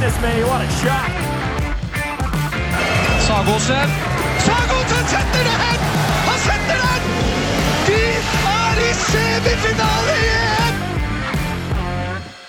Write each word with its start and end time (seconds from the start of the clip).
goodness 0.00 0.22
me, 0.22 0.44
what 0.44 0.60
a 0.62 0.68
shot! 0.78 1.10
Sagosen. 3.26 3.88
Sagosen 4.46 5.04
setter 5.12 5.42
det 5.48 5.56
hen! 5.62 5.80
Han 6.26 6.38
setter 6.38 6.78
den! 6.84 7.02
De 7.86 8.02
er 8.58 8.78
i 8.78 8.92
semifinale! 8.94 10.18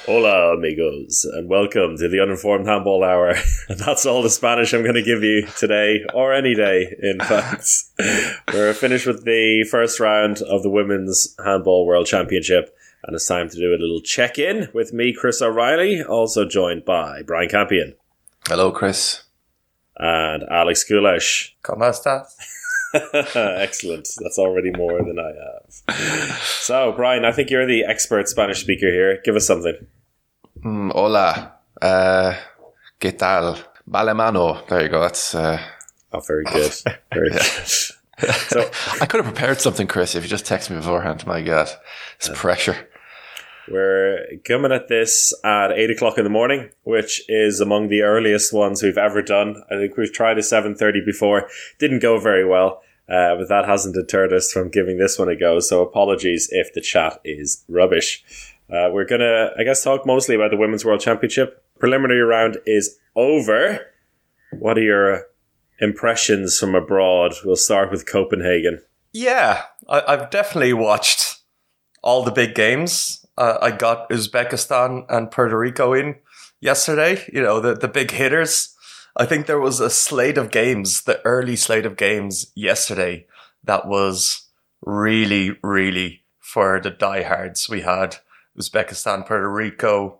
Hola, 0.05 0.53
amigos, 0.53 1.25
and 1.25 1.49
welcome 1.49 1.97
to 1.97 2.07
the 2.07 2.19
Uninformed 2.19 2.67
Handball 2.67 3.03
Hour. 3.03 3.35
And 3.67 3.79
that's 3.85 4.05
all 4.05 4.21
the 4.21 4.29
Spanish 4.29 4.73
I'm 4.73 4.83
going 4.83 4.93
to 4.93 5.01
give 5.01 5.23
you 5.23 5.47
today, 5.57 6.05
or 6.13 6.33
any 6.33 6.53
day, 6.53 6.95
in 7.01 7.19
fact. 7.31 7.67
We're 8.53 8.73
finished 8.73 9.07
with 9.07 9.25
the 9.25 9.67
first 9.71 9.99
round 9.99 10.43
of 10.43 10.61
the 10.61 10.69
Women's 10.69 11.35
Handball 11.43 11.87
World 11.87 12.05
Championship, 12.05 12.75
and 13.03 13.15
it's 13.15 13.27
time 13.27 13.49
to 13.49 13.55
do 13.57 13.73
a 13.73 13.79
little 13.79 14.01
check 14.01 14.37
in 14.39 14.69
with 14.73 14.93
me, 14.93 15.13
Chris 15.13 15.41
O'Reilly, 15.41 16.03
also 16.03 16.45
joined 16.47 16.85
by 16.85 17.21
Brian 17.23 17.49
Campion 17.49 17.95
Hello, 18.47 18.71
Chris. 18.71 19.23
and 19.97 20.43
Alex 20.49 20.85
Kulesh. 20.89 21.51
¿Cómo 21.63 21.83
estás? 21.89 22.35
Excellent. 23.35 24.07
That's 24.21 24.39
already 24.39 24.71
more 24.71 24.99
than 24.99 25.17
I 25.19 25.31
have. 25.93 26.37
So, 26.61 26.91
Brian, 26.93 27.25
I 27.25 27.31
think 27.31 27.49
you're 27.51 27.67
the 27.67 27.83
expert 27.85 28.27
Spanish 28.27 28.61
speaker 28.61 28.87
here. 28.91 29.19
Give 29.23 29.35
us 29.35 29.45
something. 29.45 29.75
Mm, 30.65 30.91
hola. 30.93 31.53
Uh, 31.81 32.33
¿Qué 32.99 33.17
tal? 33.17 33.57
Vale 33.85 34.13
mano. 34.15 34.63
There 34.67 34.81
you 34.83 34.89
go. 34.89 35.01
That's. 35.01 35.35
Uh, 35.35 35.59
Oh, 36.11 36.21
very 36.27 36.43
good. 36.45 36.73
Very 37.13 37.29
good. 37.31 37.41
So, 38.49 38.69
I 38.99 39.05
could 39.05 39.23
have 39.23 39.33
prepared 39.33 39.61
something, 39.61 39.87
Chris, 39.87 40.15
if 40.15 40.23
you 40.23 40.29
just 40.29 40.45
texted 40.45 40.71
me 40.71 40.77
beforehand. 40.77 41.25
My 41.25 41.41
God, 41.41 41.69
it's 42.17 42.29
pressure. 42.33 42.89
We're 43.69 44.25
coming 44.45 44.71
at 44.71 44.87
this 44.87 45.33
at 45.43 45.71
eight 45.71 45.91
o'clock 45.91 46.17
in 46.17 46.23
the 46.23 46.29
morning, 46.29 46.69
which 46.83 47.21
is 47.29 47.61
among 47.61 47.89
the 47.89 48.01
earliest 48.01 48.51
ones 48.51 48.81
we've 48.81 48.97
ever 48.97 49.21
done. 49.21 49.63
I 49.69 49.75
think 49.75 49.95
we've 49.95 50.11
tried 50.11 50.39
a 50.39 50.43
seven 50.43 50.75
thirty 50.75 51.01
before, 51.05 51.47
didn't 51.77 51.99
go 51.99 52.19
very 52.19 52.47
well, 52.47 52.81
uh, 53.07 53.35
but 53.35 53.47
that 53.49 53.65
hasn't 53.65 53.95
deterred 53.95 54.33
us 54.33 54.51
from 54.51 54.69
giving 54.69 54.97
this 54.97 55.19
one 55.19 55.29
a 55.29 55.35
go. 55.35 55.59
So 55.59 55.81
apologies 55.83 56.49
if 56.51 56.73
the 56.73 56.81
chat 56.81 57.21
is 57.23 57.63
rubbish. 57.69 58.23
Uh, 58.71 58.89
we're 58.91 59.05
gonna, 59.05 59.51
I 59.57 59.63
guess, 59.63 59.83
talk 59.83 60.05
mostly 60.05 60.35
about 60.35 60.51
the 60.51 60.57
Women's 60.57 60.83
World 60.83 61.01
Championship. 61.01 61.63
Preliminary 61.79 62.21
round 62.21 62.57
is 62.65 62.97
over. 63.15 63.85
What 64.51 64.77
are 64.77 64.83
your 64.83 65.23
impressions 65.79 66.59
from 66.59 66.75
abroad? 66.75 67.33
We'll 67.43 67.55
start 67.55 67.91
with 67.91 68.05
Copenhagen. 68.05 68.81
Yeah, 69.11 69.63
I, 69.87 70.03
I've 70.07 70.29
definitely 70.29 70.73
watched 70.73 71.41
all 72.03 72.23
the 72.23 72.31
big 72.31 72.55
games. 72.55 73.25
Uh, 73.37 73.57
I 73.61 73.71
got 73.71 74.09
Uzbekistan 74.09 75.05
and 75.09 75.31
Puerto 75.31 75.57
Rico 75.57 75.93
in 75.93 76.15
yesterday. 76.61 77.25
You 77.31 77.41
know, 77.41 77.59
the, 77.59 77.73
the 77.75 77.87
big 77.87 78.11
hitters. 78.11 78.75
I 79.15 79.25
think 79.25 79.45
there 79.45 79.59
was 79.59 79.79
a 79.79 79.89
slate 79.89 80.37
of 80.37 80.51
games, 80.51 81.03
the 81.03 81.21
early 81.25 81.55
slate 81.55 81.85
of 81.85 81.97
games 81.97 82.51
yesterday 82.55 83.25
that 83.63 83.87
was 83.87 84.47
really, 84.81 85.57
really 85.63 86.23
for 86.39 86.79
the 86.79 86.89
diehards. 86.89 87.69
We 87.69 87.81
had 87.81 88.17
Uzbekistan, 88.59 89.25
Puerto 89.25 89.49
Rico 89.49 90.18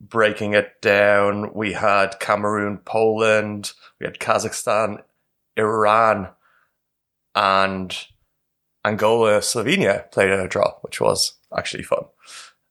breaking 0.00 0.54
it 0.54 0.80
down. 0.82 1.52
We 1.54 1.72
had 1.72 2.18
Cameroon, 2.20 2.78
Poland. 2.78 3.72
We 4.00 4.06
had 4.06 4.18
Kazakhstan, 4.18 5.02
Iran, 5.56 6.28
and 7.34 7.96
Angola, 8.84 9.38
Slovenia 9.40 10.10
played 10.10 10.30
in 10.30 10.40
a 10.40 10.48
draw, 10.48 10.74
which 10.82 11.00
was 11.00 11.34
actually 11.56 11.84
fun. 11.84 12.04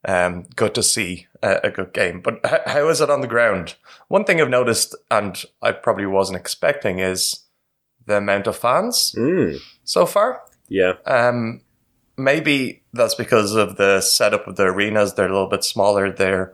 Um, 0.06 0.44
good 0.56 0.76
to 0.76 0.84
see 0.84 1.28
a, 1.42 1.60
a 1.66 1.72
good 1.72 1.94
game. 1.94 2.22
But 2.22 2.40
h- 2.46 2.62
how 2.68 2.90
is 2.90 3.02
it 3.02 3.10
on 3.10 3.22
the 3.22 3.28
ground? 3.28 3.76
One 4.10 4.26
thing 4.26 4.42
I've 4.42 4.50
noticed, 4.50 4.96
and 5.10 5.44
I 5.62 5.72
probably 5.72 6.06
wasn't 6.06 6.40
expecting, 6.40 7.00
is 7.00 7.46
the 8.06 8.18
amount 8.18 8.48
of 8.48 8.58
fans 8.58 9.16
Mm, 9.18 9.60
so 9.86 10.06
far. 10.06 10.42
yeah. 10.68 10.94
Um, 11.06 11.62
maybe 12.18 12.84
that's 12.92 13.16
because 13.16 13.56
of 13.56 13.78
the 13.78 14.02
setup 14.02 14.46
of 14.46 14.58
the 14.58 14.64
arenas. 14.64 15.14
They're 15.14 15.30
a 15.30 15.34
little 15.34 15.50
bit 15.50 15.64
smaller 15.64 16.12
there, 16.12 16.54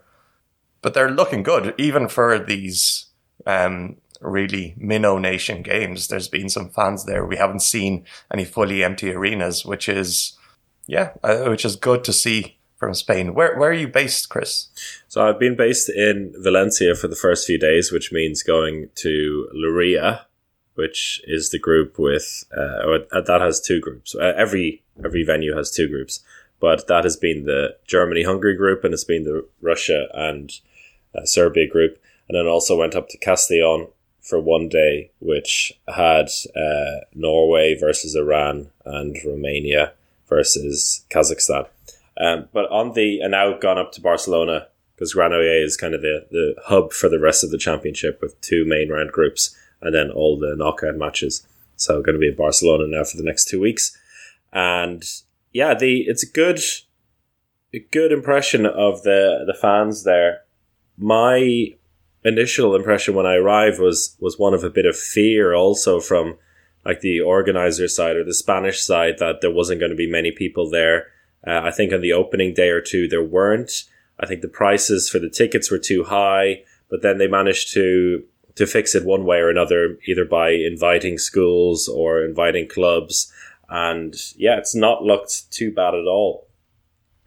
but 0.82 0.94
they're 0.94 1.12
looking 1.12 1.44
good 1.44 1.74
even 1.78 2.08
for 2.08 2.40
these 2.40 3.08
um, 3.46 3.98
really 4.22 4.76
minnow 4.78 5.18
nation 5.18 5.62
games. 5.62 6.08
There's 6.08 6.28
been 6.28 6.50
some 6.50 6.70
fans 6.70 7.06
there. 7.06 7.26
We 7.26 7.38
haven't 7.38 7.62
seen 7.62 8.06
any 8.34 8.46
fully 8.46 8.84
empty 8.84 9.12
arenas, 9.12 9.66
which 9.66 9.90
is 9.90 10.38
yeah, 10.88 11.12
uh, 11.24 11.44
which 11.46 11.66
is 11.66 11.76
good 11.76 12.04
to 12.06 12.14
see 12.14 12.58
from 12.78 12.94
Spain. 12.94 13.34
Where 13.34 13.58
where 13.58 13.70
are 13.70 13.74
you 13.74 13.88
based, 13.88 14.30
Chris? 14.30 14.70
So 15.08 15.28
I've 15.28 15.40
been 15.40 15.56
based 15.56 15.90
in 15.90 16.34
Valencia 16.38 16.96
for 16.96 17.08
the 17.08 17.16
first 17.16 17.46
few 17.46 17.60
days, 17.60 17.92
which 17.92 18.12
means 18.12 18.42
going 18.42 18.90
to 18.96 19.48
Llíria, 19.54 20.22
which 20.76 21.22
is 21.26 21.50
the 21.50 21.60
group 21.60 22.00
with 22.00 22.44
uh, 22.58 22.88
or 22.88 23.00
uh, 23.12 23.22
that 23.22 23.42
has 23.42 23.62
two 23.62 23.80
groups. 23.80 24.16
Uh, 24.16 24.34
every 24.36 24.84
every 25.04 25.24
venue 25.24 25.56
has 25.56 25.70
two 25.70 25.88
groups, 25.88 26.22
but 26.60 26.88
that 26.88 27.04
has 27.04 27.18
been 27.18 27.46
the 27.46 27.76
Germany 27.86 28.24
Hungary 28.24 28.56
group, 28.56 28.84
and 28.84 28.94
it's 28.94 29.04
been 29.04 29.26
the 29.26 29.46
Russia 29.62 30.08
and 30.14 30.52
uh, 31.16 31.26
Serbia 31.26 31.68
group, 31.68 31.98
and 32.28 32.38
then 32.38 32.48
also 32.48 32.78
went 32.78 32.96
up 32.96 33.10
to 33.10 33.18
Castellon 33.18 33.88
for 34.22 34.40
one 34.40 34.70
day, 34.70 35.12
which 35.20 35.74
had 35.88 36.30
uh, 36.56 37.06
Norway 37.14 37.76
versus 37.80 38.16
Iran 38.16 38.70
and 38.86 39.18
Romania 39.26 39.94
versus 40.28 41.06
Kazakhstan. 41.10 41.68
Um, 42.20 42.50
but 42.54 42.70
on 42.70 42.94
the 42.94 43.22
and 43.22 43.32
now 43.32 43.58
gone 43.58 43.78
up 43.78 43.92
to 43.94 44.02
Barcelona 44.02 44.68
because 44.96 45.16
Granollers 45.16 45.64
is 45.64 45.78
kind 45.78 45.94
of 45.94 46.02
the, 46.02 46.28
the 46.30 46.56
hub 46.66 46.92
for 46.92 47.08
the 47.08 47.20
rest 47.20 47.44
of 47.44 47.52
the 47.52 47.58
championship 47.58 48.20
with 48.22 48.40
two 48.42 48.66
main 48.66 48.90
round 48.90 49.12
groups 49.14 49.56
and 49.82 49.96
then 49.96 50.12
all 50.12 50.38
the 50.38 50.56
knockout 50.58 50.96
matches. 50.96 51.48
So 51.78 52.02
going 52.02 52.16
to 52.16 52.20
be 52.20 52.28
in 52.28 52.36
Barcelona 52.36 52.86
now 52.88 53.06
for 53.06 53.16
the 53.16 53.24
next 53.24 53.46
two 53.48 53.62
weeks, 53.62 53.98
and 54.52 55.02
yeah, 55.54 55.74
the 55.74 56.02
it's 56.02 56.24
a 56.24 56.30
good 56.30 56.60
a 57.74 57.80
good 57.80 58.12
impression 58.12 58.66
of 58.66 59.04
the 59.04 59.46
the 59.48 59.54
fans 59.54 60.04
there. 60.04 60.42
My 61.00 61.74
initial 62.26 62.76
impression 62.76 63.16
when 63.16 63.26
I 63.26 63.36
arrived 63.36 63.80
was 63.80 64.18
was 64.20 64.38
one 64.38 64.54
of 64.54 64.64
a 64.64 64.70
bit 64.70 64.86
of 64.86 64.98
fear, 64.98 65.54
also 65.54 66.00
from 66.00 66.38
like 66.86 67.02
the 67.02 67.22
organizer 67.22 67.88
side 67.88 68.16
or 68.16 68.24
the 68.24 68.34
Spanish 68.34 68.82
side, 68.82 69.18
that 69.20 69.42
there 69.42 69.52
wasn't 69.52 69.80
going 69.80 69.92
to 69.92 69.96
be 69.96 70.10
many 70.10 70.32
people 70.32 70.70
there. 70.70 71.08
Uh, 71.46 71.62
I 71.64 71.72
think 71.72 71.94
on 71.94 72.02
the 72.02 72.14
opening 72.14 72.54
day 72.54 72.70
or 72.70 72.82
two 72.82 73.08
there 73.08 73.24
weren't. 73.24 73.86
I 74.20 74.26
think 74.26 74.42
the 74.42 74.50
prices 74.50 75.10
for 75.10 75.20
the 75.20 75.30
tickets 75.30 75.72
were 75.72 75.78
too 75.78 76.04
high, 76.04 76.64
but 76.90 77.02
then 77.02 77.18
they 77.18 77.28
managed 77.28 77.74
to 77.74 78.24
to 78.56 78.68
fix 78.68 78.94
it 78.94 79.06
one 79.06 79.24
way 79.26 79.38
or 79.38 79.50
another, 79.50 79.98
either 80.06 80.26
by 80.26 80.50
inviting 80.52 81.18
schools 81.18 81.88
or 81.88 82.26
inviting 82.26 82.68
clubs. 82.68 83.32
And 83.70 84.16
yeah, 84.36 84.58
it's 84.58 84.76
not 84.76 85.04
looked 85.04 85.50
too 85.52 85.72
bad 85.72 85.94
at 85.96 86.08
all. 86.08 86.48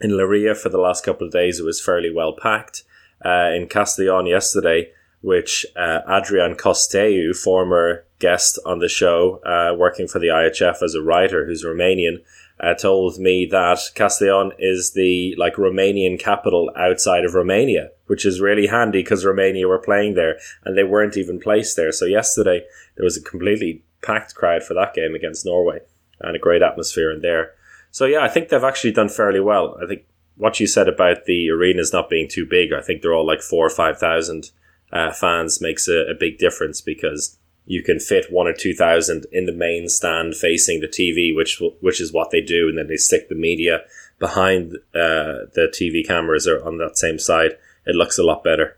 In 0.01 0.11
Llíria 0.11 0.55
for 0.57 0.69
the 0.69 0.79
last 0.79 1.05
couple 1.05 1.27
of 1.27 1.33
days, 1.33 1.59
it 1.59 1.65
was 1.65 1.81
fairly 1.81 2.13
well 2.13 2.35
packed. 2.35 2.83
Uh, 3.25 3.51
in 3.55 3.69
Castellon 3.69 4.27
yesterday, 4.27 4.91
which 5.21 5.65
uh, 5.77 6.01
Adrian 6.09 6.55
Costeiu, 6.55 7.35
former 7.37 8.05
guest 8.19 8.59
on 8.67 8.81
the 8.81 8.89
show, 8.89 9.41
uh, 9.45 9.75
working 9.77 10.09
for 10.09 10.19
the 10.19 10.29
IHF 10.29 10.83
as 10.83 10.95
a 10.95 11.03
writer 11.03 11.47
who's 11.47 11.65
Romanian, 11.65 12.23
uh, 12.61 12.75
told 12.75 13.19
me 13.19 13.47
that 13.51 13.81
Castellon 13.95 14.53
is 14.59 14.93
the 14.93 15.35
like 15.37 15.55
Romanian 15.55 16.19
capital 16.19 16.71
outside 16.77 17.25
of 17.25 17.35
Romania, 17.35 17.91
which 18.07 18.25
is 18.25 18.41
really 18.41 18.69
handy 18.69 19.03
because 19.03 19.25
Romania 19.25 19.67
were 19.67 19.79
playing 19.79 20.15
there 20.15 20.39
and 20.65 20.77
they 20.77 20.85
weren't 20.85 21.17
even 21.17 21.41
placed 21.41 21.77
there. 21.77 21.93
So 21.93 22.05
yesterday 22.05 22.65
there 22.97 23.05
was 23.05 23.17
a 23.17 23.23
completely 23.23 23.83
packed 24.03 24.35
crowd 24.35 24.63
for 24.63 24.75
that 24.75 24.95
game 24.95 25.15
against 25.15 25.47
Norway 25.47 25.81
and 26.21 26.37
a 26.37 26.41
great 26.41 26.63
atmosphere 26.63 27.11
in 27.11 27.21
there. 27.21 27.53
So 27.91 28.07
yeah, 28.07 28.21
I 28.21 28.29
think 28.29 28.49
they've 28.49 28.63
actually 28.63 28.93
done 28.93 29.09
fairly 29.09 29.41
well. 29.41 29.77
I 29.83 29.87
think 29.87 30.05
what 30.37 30.61
you 30.61 30.67
said 30.67 30.89
about 30.89 31.25
the 31.27 31.51
arenas 31.51 31.93
not 31.93 32.11
being 32.11 32.29
too 32.29 32.47
big, 32.47 32.73
I 32.73 32.81
think 32.81 33.03
they're 33.03 33.15
all 33.15 33.27
like 33.27 33.43
four 33.43 33.67
or 33.67 33.71
five 33.71 33.99
thousand 33.99 34.51
uh, 34.93 35.13
fans 35.13 35.61
makes 35.61 35.89
a, 35.89 36.11
a 36.11 36.15
big 36.19 36.39
difference 36.39 36.81
because 36.81 37.39
you 37.65 37.83
can 37.83 37.99
fit 37.99 38.33
one 38.33 38.47
or 38.47 38.53
two 38.53 38.75
thousand 38.75 39.27
in 39.33 39.47
the 39.47 39.53
main 39.53 39.89
stand 39.89 40.35
facing 40.35 40.81
the 40.81 40.89
TV, 40.89 41.35
which 41.35 41.63
which 41.81 42.01
is 42.01 42.13
what 42.13 42.31
they 42.31 42.41
do, 42.41 42.69
and 42.69 42.79
then 42.79 42.89
they 42.89 42.97
stick 42.97 43.29
the 43.29 43.35
media 43.35 43.81
behind 44.19 44.75
uh, 44.95 45.51
the 45.55 45.73
TV 45.73 46.07
cameras 46.07 46.47
or 46.47 46.65
on 46.65 46.79
that 46.79 46.99
same 46.99 47.19
side. 47.19 47.53
It 47.87 47.97
looks 47.97 48.19
a 48.19 48.23
lot 48.23 48.45
better. 48.45 48.77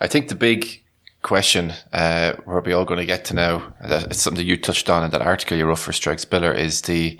I 0.00 0.06
think 0.06 0.28
the 0.28 0.34
big 0.34 0.82
question 1.22 1.72
uh, 1.92 2.34
we're 2.44 2.74
all 2.74 2.84
going 2.84 3.00
to 3.00 3.06
get 3.06 3.24
to 3.24 3.34
now, 3.34 3.74
it's 3.80 4.22
something 4.22 4.46
you 4.46 4.56
touched 4.56 4.88
on 4.88 5.02
in 5.02 5.10
that 5.10 5.22
article 5.22 5.56
you 5.56 5.66
wrote 5.66 5.78
for 5.78 5.92
Strike 5.92 6.20
Spiller, 6.20 6.52
is 6.52 6.82
the 6.82 7.18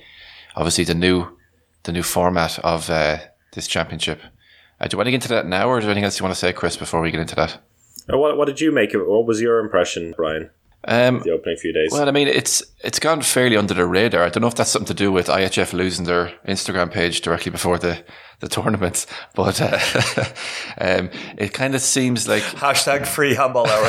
obviously 0.55 0.85
the 0.85 0.95
new 0.95 1.27
the 1.85 1.93
new 1.93 2.03
format 2.03 2.59
of 2.61 2.91
uh, 2.91 3.19
this 3.57 3.67
championship. 3.67 4.21
Uh, 4.81 4.87
do 4.87 4.95
you 4.95 4.99
want 4.99 5.07
to 5.07 5.11
get 5.11 5.17
into 5.17 5.29
that 5.29 5.47
now, 5.47 5.69
or 5.69 5.79
is 5.79 5.85
there 5.85 5.91
anything 5.91 6.05
else 6.05 6.21
you 6.21 6.25
want 6.25 6.35
to 6.35 6.39
say, 6.39 6.53
Chris, 6.53 6.77
before 6.77 7.01
we 7.01 7.11
get 7.11 7.21
into 7.21 7.35
that? 7.35 7.59
Uh, 8.13 8.19
What, 8.19 8.37
what 8.37 8.45
did 8.47 8.61
you 8.61 8.71
make 8.71 8.95
of 8.95 9.01
it? 9.01 9.09
What 9.09 9.27
was 9.27 9.41
your 9.41 9.59
impression, 9.59 10.15
Brian? 10.17 10.51
Um, 10.89 11.21
the 11.25 11.33
opening 11.33 11.57
few 11.57 11.73
days. 11.73 11.89
well, 11.91 12.07
I 12.09 12.13
mean, 12.13 12.29
it's 12.29 12.63
it's 12.85 13.01
gone 13.01 13.21
fairly 13.23 13.57
under 13.57 13.75
the 13.75 13.87
radar. 13.87 14.23
I 14.23 14.29
don't 14.29 14.43
know 14.43 14.47
if 14.47 14.55
that's 14.55 14.71
something 14.71 14.87
to 14.87 14.95
do 14.95 15.11
with 15.11 15.27
IHF 15.27 15.73
losing 15.73 16.05
their 16.05 16.33
Instagram 16.47 16.93
page 16.93 17.23
directly 17.23 17.51
before 17.51 17.77
the 17.77 18.05
the 18.39 18.47
tournament, 18.49 19.05
but 19.35 19.61
uh, 19.61 19.81
um, 20.81 21.11
it 21.39 21.53
kind 21.53 21.75
of 21.75 21.81
seems 21.81 22.29
like 22.29 22.43
Hashtag 22.63 23.05
free 23.05 23.35
handball 23.35 23.67
hour. 23.69 23.89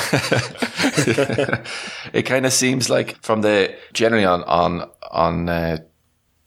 it 2.13 2.23
kind 2.25 2.47
of 2.47 2.53
seems 2.53 2.89
like 2.89 3.21
from 3.21 3.41
the 3.41 3.75
generally 3.93 4.25
on 4.25 4.43
on 4.45 4.89
on 5.11 5.49
uh, 5.49 5.77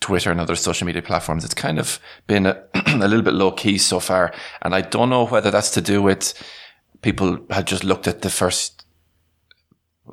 Twitter 0.00 0.31
and 0.31 0.41
other 0.41 0.56
social 0.56 0.87
media 0.87 1.02
platforms, 1.02 1.44
it's 1.44 1.55
kind 1.55 1.79
of 1.79 2.00
been 2.26 2.47
a, 2.47 2.62
a 2.87 3.08
little 3.08 3.23
bit 3.23 3.35
low 3.35 3.52
key 3.52 3.79
so 3.79 4.00
far, 4.00 4.32
and 4.62 4.75
I 4.75 4.81
don't 4.81 5.11
know 5.11 5.26
whether 5.26 5.50
that's 5.50 5.70
to 5.70 5.81
do 5.81 6.02
with 6.02 6.35
people 7.02 7.38
had 7.50 7.67
just 7.67 7.85
looked 7.85 8.08
at 8.08 8.23
the 8.23 8.31
first 8.31 8.85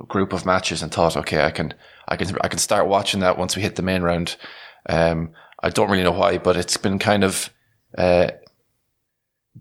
group 0.08 0.34
of 0.34 0.46
matches 0.46 0.82
and 0.82 0.92
thought, 0.92 1.18
okay, 1.18 1.44
I 1.44 1.52
can 1.52 1.74
I 2.08 2.16
can 2.16 2.38
I 2.42 2.48
can 2.48 2.60
start 2.60 2.88
watching 2.88 3.22
that 3.22 3.38
once 3.38 3.56
we 3.56 3.62
hit 3.62 3.76
the 3.76 3.82
main 3.82 4.02
round. 4.02 4.36
Um, 4.88 5.32
I 5.62 5.70
don't 5.70 5.90
really 5.90 6.04
know 6.04 6.12
why, 6.12 6.38
but 6.38 6.56
it's 6.56 6.78
been 6.78 7.00
kind 7.00 7.24
of 7.24 7.50
uh, 7.98 8.32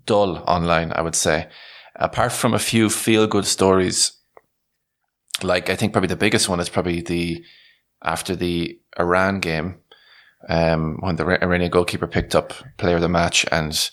dull 0.05 0.39
online, 0.47 0.93
I 0.95 1.03
would 1.03 1.15
say. 1.15 1.49
Apart 1.95 2.33
from 2.33 2.53
a 2.53 2.59
few 2.59 2.91
feel 2.91 3.27
good 3.27 3.47
stories 3.47 4.13
like 5.43 5.71
I 5.71 5.77
think 5.77 5.93
probably 5.93 6.09
the 6.09 6.17
biggest 6.17 6.49
one 6.49 6.61
is 6.61 6.69
probably 6.69 7.01
the 7.01 7.45
after 8.03 8.37
the 8.37 8.79
Iran 8.99 9.41
game, 9.41 9.79
um, 10.49 10.99
when 11.01 11.17
the 11.17 11.25
Iranian 11.43 11.71
goalkeeper 11.71 12.07
picked 12.07 12.35
up 12.35 12.53
player 12.77 12.97
of 12.97 13.03
the 13.03 13.09
match, 13.09 13.47
and 13.51 13.91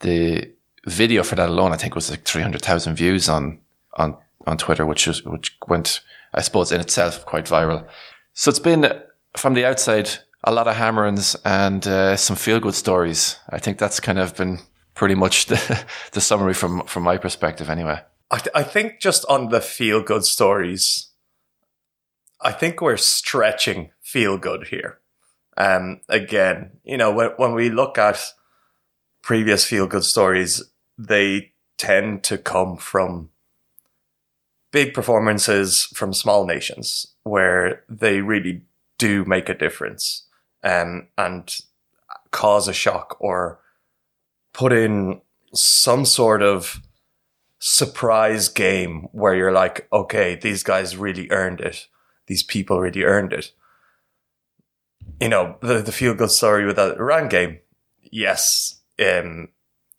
the 0.00 0.50
video 0.86 1.22
for 1.22 1.36
that 1.36 1.48
alone, 1.48 1.72
I 1.72 1.76
think 1.76 1.94
was 1.94 2.10
like 2.10 2.24
three 2.24 2.42
hundred 2.42 2.62
thousand 2.62 2.96
views 2.96 3.28
on 3.28 3.58
on 3.94 4.16
on 4.46 4.56
Twitter, 4.56 4.86
which 4.86 5.06
was 5.06 5.24
which 5.24 5.56
went, 5.68 6.00
I 6.34 6.42
suppose, 6.42 6.72
in 6.72 6.80
itself 6.80 7.24
quite 7.26 7.46
viral. 7.46 7.86
So 8.34 8.50
it's 8.50 8.58
been 8.58 8.92
from 9.36 9.54
the 9.54 9.64
outside 9.64 10.10
a 10.44 10.52
lot 10.52 10.68
of 10.68 10.76
hammerings 10.76 11.36
and 11.44 11.86
uh, 11.86 12.16
some 12.16 12.36
feel 12.36 12.60
good 12.60 12.74
stories. 12.74 13.38
I 13.50 13.58
think 13.58 13.78
that's 13.78 14.00
kind 14.00 14.18
of 14.18 14.36
been 14.36 14.60
pretty 14.94 15.14
much 15.14 15.46
the 15.46 15.84
the 16.12 16.20
summary 16.20 16.54
from 16.54 16.84
from 16.86 17.02
my 17.02 17.16
perspective, 17.16 17.70
anyway. 17.70 18.00
I, 18.32 18.38
th- 18.38 18.54
I 18.54 18.62
think 18.62 19.00
just 19.00 19.24
on 19.28 19.48
the 19.48 19.60
feel 19.60 20.02
good 20.02 20.24
stories, 20.24 21.08
I 22.40 22.52
think 22.52 22.80
we're 22.80 22.96
stretching 22.96 23.90
feel 24.00 24.38
good 24.38 24.68
here. 24.68 24.99
Um, 25.60 26.00
again, 26.08 26.70
you 26.84 26.96
know, 26.96 27.12
when, 27.12 27.28
when 27.36 27.52
we 27.52 27.68
look 27.68 27.98
at 27.98 28.18
previous 29.22 29.66
feel 29.66 29.86
good 29.86 30.04
stories, 30.04 30.62
they 30.96 31.52
tend 31.76 32.22
to 32.24 32.38
come 32.38 32.78
from 32.78 33.28
big 34.72 34.94
performances 34.94 35.84
from 35.94 36.14
small 36.14 36.46
nations 36.46 37.08
where 37.24 37.84
they 37.90 38.22
really 38.22 38.62
do 38.96 39.26
make 39.26 39.50
a 39.50 39.54
difference 39.54 40.24
um, 40.64 41.08
and 41.18 41.58
cause 42.30 42.66
a 42.66 42.72
shock 42.72 43.18
or 43.20 43.60
put 44.54 44.72
in 44.72 45.20
some 45.52 46.06
sort 46.06 46.42
of 46.42 46.80
surprise 47.58 48.48
game 48.48 49.08
where 49.12 49.34
you're 49.34 49.52
like, 49.52 49.86
okay, 49.92 50.36
these 50.36 50.62
guys 50.62 50.96
really 50.96 51.30
earned 51.30 51.60
it. 51.60 51.86
These 52.28 52.44
people 52.44 52.80
really 52.80 53.04
earned 53.04 53.34
it. 53.34 53.52
You 55.20 55.28
know, 55.28 55.56
the, 55.60 55.82
the 55.82 55.92
feel 55.92 56.14
good 56.14 56.30
story 56.30 56.64
with 56.64 56.76
that 56.76 56.96
Iran 56.96 57.28
game. 57.28 57.58
Yes, 58.00 58.80
um, 58.98 59.48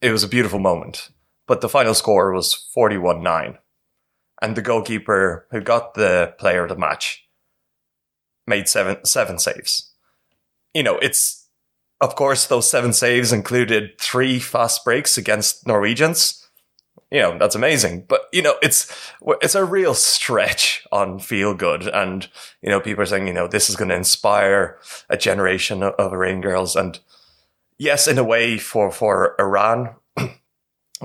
it 0.01 0.11
was 0.11 0.23
a 0.23 0.27
beautiful 0.27 0.59
moment, 0.59 1.09
but 1.47 1.61
the 1.61 1.69
final 1.69 1.93
score 1.93 2.33
was 2.33 2.53
41 2.73 3.21
9. 3.21 3.57
And 4.41 4.55
the 4.55 4.63
goalkeeper 4.63 5.47
who 5.51 5.61
got 5.61 5.93
the 5.93 6.33
player 6.39 6.63
of 6.63 6.69
the 6.69 6.75
match 6.75 7.27
made 8.47 8.67
seven, 8.67 9.05
seven 9.05 9.37
saves. 9.37 9.93
You 10.73 10.81
know, 10.81 10.97
it's, 10.97 11.47
of 11.99 12.15
course, 12.15 12.47
those 12.47 12.69
seven 12.69 12.91
saves 12.91 13.31
included 13.31 13.99
three 13.99 14.39
fast 14.39 14.83
breaks 14.83 15.17
against 15.17 15.67
Norwegians 15.67 16.40
you 17.11 17.19
know 17.19 17.37
that's 17.37 17.55
amazing. 17.55 18.05
But 18.07 18.21
you 18.31 18.41
know 18.41 18.55
it's 18.61 18.91
it's 19.41 19.55
a 19.55 19.65
real 19.65 19.93
stretch 19.93 20.87
on 20.91 21.19
feel 21.19 21.53
good. 21.53 21.87
And 21.87 22.27
you 22.61 22.69
know 22.69 22.79
people 22.79 23.03
are 23.03 23.07
saying 23.07 23.27
you 23.27 23.33
know 23.33 23.47
this 23.47 23.69
is 23.69 23.75
going 23.75 23.89
to 23.89 23.95
inspire 23.95 24.79
a 25.09 25.17
generation 25.17 25.83
of, 25.83 25.93
of 25.95 26.13
Iranian 26.13 26.41
girls. 26.41 26.75
And 26.75 26.99
yes 27.77 28.07
in 28.07 28.17
a 28.17 28.23
way 28.23 28.57
for 28.57 28.91
for 28.91 29.35
Iran 29.39 29.95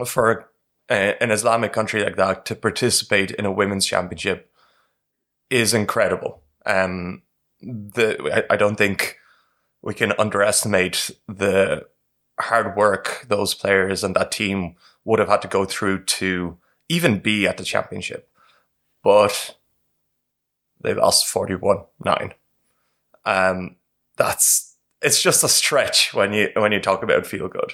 for 0.06 0.50
a, 0.88 1.22
an 1.22 1.30
Islamic 1.30 1.72
country 1.72 2.02
like 2.02 2.16
that 2.16 2.46
to 2.46 2.54
participate 2.54 3.32
in 3.32 3.44
a 3.44 3.52
women's 3.52 3.86
championship 3.86 4.50
is 5.50 5.74
incredible. 5.74 6.42
Um 6.64 7.22
the 7.60 8.44
I, 8.50 8.54
I 8.54 8.56
don't 8.56 8.76
think 8.76 9.18
we 9.82 9.94
can 9.94 10.12
underestimate 10.18 11.10
the 11.26 11.86
hard 12.38 12.76
work 12.76 13.24
those 13.28 13.54
players 13.54 14.04
and 14.04 14.14
that 14.14 14.30
team 14.30 14.76
would 15.06 15.20
have 15.20 15.28
had 15.28 15.40
to 15.40 15.48
go 15.48 15.64
through 15.64 16.04
to 16.04 16.58
even 16.88 17.20
be 17.20 17.46
at 17.46 17.56
the 17.56 17.64
championship. 17.64 18.28
But 19.02 19.56
they 20.80 20.92
lost 20.92 21.26
41 21.28 21.84
9. 22.04 22.34
Um, 23.24 23.76
that's, 24.16 24.76
it's 25.00 25.22
just 25.22 25.44
a 25.44 25.48
stretch 25.48 26.12
when 26.12 26.32
you, 26.32 26.50
when 26.56 26.72
you 26.72 26.80
talk 26.80 27.02
about 27.02 27.26
feel 27.26 27.48
good. 27.48 27.72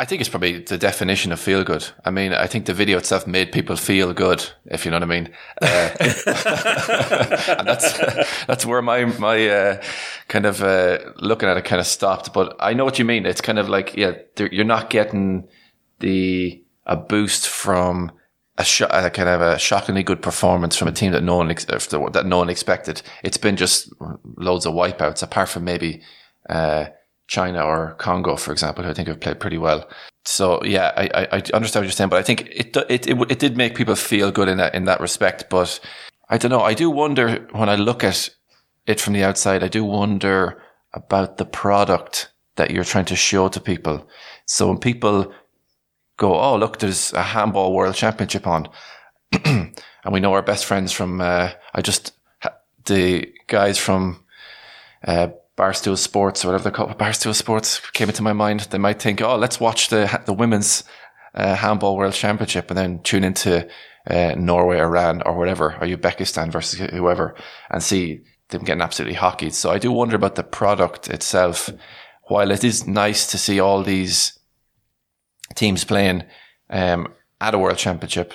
I 0.00 0.04
think 0.04 0.20
it's 0.20 0.30
probably 0.30 0.58
the 0.60 0.78
definition 0.78 1.32
of 1.32 1.40
feel 1.40 1.64
good. 1.64 1.88
I 2.04 2.12
mean, 2.12 2.32
I 2.32 2.46
think 2.46 2.66
the 2.66 2.74
video 2.74 2.98
itself 2.98 3.26
made 3.26 3.50
people 3.50 3.74
feel 3.74 4.12
good, 4.12 4.48
if 4.66 4.84
you 4.84 4.92
know 4.92 4.96
what 4.96 5.02
I 5.02 5.06
mean. 5.06 5.30
Uh, 5.60 5.90
and 7.58 7.66
that's 7.66 7.98
that's 8.46 8.64
where 8.64 8.80
my 8.80 9.06
my 9.18 9.48
uh, 9.48 9.82
kind 10.28 10.46
of 10.46 10.62
uh, 10.62 10.98
looking 11.16 11.48
at 11.48 11.56
it 11.56 11.64
kind 11.64 11.80
of 11.80 11.86
stopped. 11.88 12.32
But 12.32 12.54
I 12.60 12.74
know 12.74 12.84
what 12.84 13.00
you 13.00 13.04
mean. 13.04 13.26
It's 13.26 13.40
kind 13.40 13.58
of 13.58 13.68
like 13.68 13.96
yeah, 13.96 14.12
you're 14.38 14.64
not 14.64 14.88
getting 14.88 15.48
the 16.00 16.62
a 16.86 16.96
boost 16.96 17.48
from 17.48 18.12
a, 18.56 18.64
sh- 18.64 18.82
a 18.82 19.10
kind 19.10 19.28
of 19.28 19.40
a 19.40 19.58
shockingly 19.58 20.02
good 20.02 20.22
performance 20.22 20.76
from 20.76 20.88
a 20.88 20.92
team 20.92 21.12
that 21.12 21.22
no 21.22 21.36
one 21.36 21.50
ex- 21.50 21.64
that 21.66 22.24
no 22.26 22.38
one 22.38 22.50
expected. 22.50 23.02
It's 23.22 23.36
been 23.36 23.56
just 23.56 23.92
loads 24.36 24.66
of 24.66 24.74
wipeouts, 24.74 25.22
apart 25.22 25.48
from 25.48 25.64
maybe. 25.64 26.02
Uh, 26.48 26.86
China 27.28 27.62
or 27.62 27.94
Congo, 27.98 28.36
for 28.36 28.52
example, 28.52 28.82
who 28.82 28.90
I 28.90 28.94
think 28.94 29.06
have 29.06 29.20
played 29.20 29.38
pretty 29.38 29.58
well. 29.58 29.88
So 30.24 30.64
yeah, 30.64 30.92
I, 30.96 31.10
I, 31.14 31.22
I 31.34 31.42
understand 31.52 31.82
what 31.82 31.82
you're 31.82 31.90
saying, 31.90 32.10
but 32.10 32.18
I 32.18 32.22
think 32.22 32.48
it, 32.50 32.76
it, 32.88 33.06
it, 33.06 33.30
it 33.30 33.38
did 33.38 33.56
make 33.56 33.76
people 33.76 33.94
feel 33.94 34.32
good 34.32 34.48
in 34.48 34.56
that, 34.56 34.74
in 34.74 34.84
that 34.84 35.00
respect. 35.00 35.48
But 35.50 35.78
I 36.30 36.38
don't 36.38 36.50
know. 36.50 36.62
I 36.62 36.74
do 36.74 36.90
wonder 36.90 37.46
when 37.52 37.68
I 37.68 37.76
look 37.76 38.02
at 38.02 38.30
it 38.86 39.00
from 39.00 39.12
the 39.12 39.24
outside, 39.24 39.62
I 39.62 39.68
do 39.68 39.84
wonder 39.84 40.60
about 40.94 41.36
the 41.36 41.44
product 41.44 42.32
that 42.56 42.70
you're 42.70 42.84
trying 42.84 43.04
to 43.04 43.16
show 43.16 43.48
to 43.48 43.60
people. 43.60 44.08
So 44.46 44.68
when 44.68 44.78
people 44.78 45.32
go, 46.18 46.38
Oh, 46.38 46.56
look, 46.56 46.78
there's 46.78 47.14
a 47.14 47.22
handball 47.22 47.72
world 47.72 47.94
championship 47.94 48.46
on. 48.46 48.68
and 49.44 49.72
we 50.10 50.20
know 50.20 50.34
our 50.34 50.42
best 50.42 50.66
friends 50.66 50.92
from, 50.92 51.22
uh, 51.22 51.52
I 51.74 51.80
just, 51.80 52.12
the 52.84 53.32
guys 53.46 53.78
from, 53.78 54.24
uh, 55.06 55.28
Barstool 55.56 55.98
Sports 55.98 56.44
or 56.44 56.48
whatever 56.48 56.64
they're 56.64 56.72
called, 56.72 56.96
Barstool 56.96 57.34
Sports 57.34 57.80
came 57.90 58.08
into 58.08 58.22
my 58.22 58.32
mind. 58.32 58.60
They 58.60 58.78
might 58.78 59.02
think, 59.02 59.20
oh, 59.20 59.36
let's 59.36 59.58
watch 59.58 59.88
the 59.88 60.22
the 60.24 60.32
women's 60.32 60.84
uh, 61.34 61.56
handball 61.56 61.96
world 61.96 62.14
championship 62.14 62.70
and 62.70 62.78
then 62.78 63.02
tune 63.02 63.24
into 63.24 63.68
uh, 64.08 64.34
Norway, 64.36 64.78
Iran, 64.78 65.22
or 65.22 65.36
whatever, 65.36 65.74
or 65.74 65.86
Uzbekistan 65.86 66.52
versus 66.52 66.78
whoever, 66.78 67.34
and 67.70 67.82
see 67.82 68.20
them 68.50 68.62
getting 68.62 68.82
absolutely 68.82 69.16
hockeyed. 69.16 69.52
So 69.52 69.70
I 69.70 69.78
do 69.78 69.92
wonder 69.92 70.16
about 70.16 70.36
the 70.36 70.44
product 70.44 71.08
itself. 71.08 71.70
While 72.28 72.50
it 72.50 72.62
is 72.62 72.86
nice 72.86 73.26
to 73.28 73.38
see 73.38 73.58
all 73.58 73.82
these 73.82 74.37
teams 75.54 75.84
playing 75.84 76.24
um, 76.70 77.14
at 77.40 77.54
a 77.54 77.58
world 77.58 77.78
championship, 77.78 78.34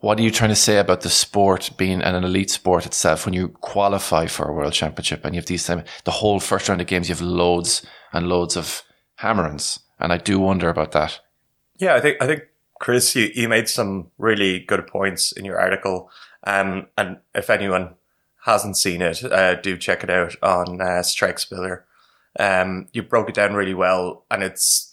what 0.00 0.18
are 0.18 0.22
you 0.22 0.30
trying 0.30 0.50
to 0.50 0.56
say 0.56 0.78
about 0.78 1.02
the 1.02 1.10
sport 1.10 1.70
being 1.76 2.00
an 2.00 2.24
elite 2.24 2.50
sport 2.50 2.86
itself 2.86 3.26
when 3.26 3.34
you 3.34 3.48
qualify 3.48 4.26
for 4.26 4.48
a 4.48 4.52
world 4.52 4.72
championship 4.72 5.24
and 5.24 5.34
you 5.34 5.40
have 5.40 5.46
these 5.46 5.66
time, 5.66 5.84
the 6.04 6.10
whole 6.10 6.40
first 6.40 6.68
round 6.68 6.80
of 6.80 6.86
games, 6.86 7.08
you 7.08 7.14
have 7.14 7.22
loads 7.22 7.84
and 8.12 8.28
loads 8.28 8.56
of 8.56 8.82
hammerings. 9.16 9.80
And 9.98 10.12
I 10.12 10.16
do 10.16 10.40
wonder 10.40 10.70
about 10.70 10.92
that. 10.92 11.20
Yeah, 11.78 11.94
I 11.94 12.00
think, 12.00 12.16
I 12.22 12.26
think, 12.26 12.44
Chris, 12.80 13.14
you, 13.14 13.30
you 13.34 13.46
made 13.46 13.68
some 13.68 14.10
really 14.16 14.60
good 14.60 14.86
points 14.86 15.32
in 15.32 15.44
your 15.44 15.60
article. 15.60 16.10
Um, 16.44 16.86
and 16.96 17.18
if 17.34 17.50
anyone 17.50 17.94
hasn't 18.44 18.78
seen 18.78 19.02
it, 19.02 19.22
uh, 19.22 19.56
do 19.56 19.76
check 19.76 20.02
it 20.02 20.08
out 20.08 20.34
on 20.42 20.80
uh, 20.80 21.02
Strike 21.02 21.38
Spiller. 21.38 21.84
Um, 22.38 22.88
you 22.92 23.02
broke 23.02 23.28
it 23.28 23.34
down 23.34 23.52
really 23.52 23.74
well, 23.74 24.24
and 24.30 24.42
it's 24.42 24.89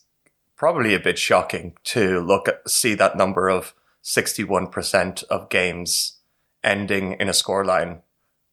probably 0.57 0.93
a 0.93 0.99
bit 0.99 1.17
shocking 1.17 1.75
to 1.83 2.19
look 2.19 2.47
at 2.47 2.67
see 2.69 2.95
that 2.95 3.15
number 3.15 3.47
of 3.47 3.73
61% 4.03 5.23
of 5.25 5.49
games 5.49 6.17
ending 6.63 7.13
in 7.13 7.29
a 7.29 7.33
scoreline 7.33 8.01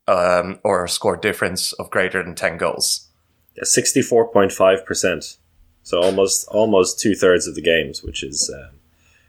um, 0.07 0.61
or 0.63 0.85
a 0.85 0.89
score 0.89 1.17
difference 1.17 1.73
of 1.75 1.91
greater 1.91 2.23
than 2.23 2.35
10 2.35 2.59
goals. 2.59 3.09
Yeah, 3.57 3.65
64.5%. 3.65 5.39
So 5.83 6.01
almost 6.01 6.49
almost 6.49 6.99
two 6.99 7.15
thirds 7.15 7.47
of 7.47 7.55
the 7.55 7.63
games, 7.63 8.03
which 8.03 8.23
is 8.23 8.51
um, 8.53 8.77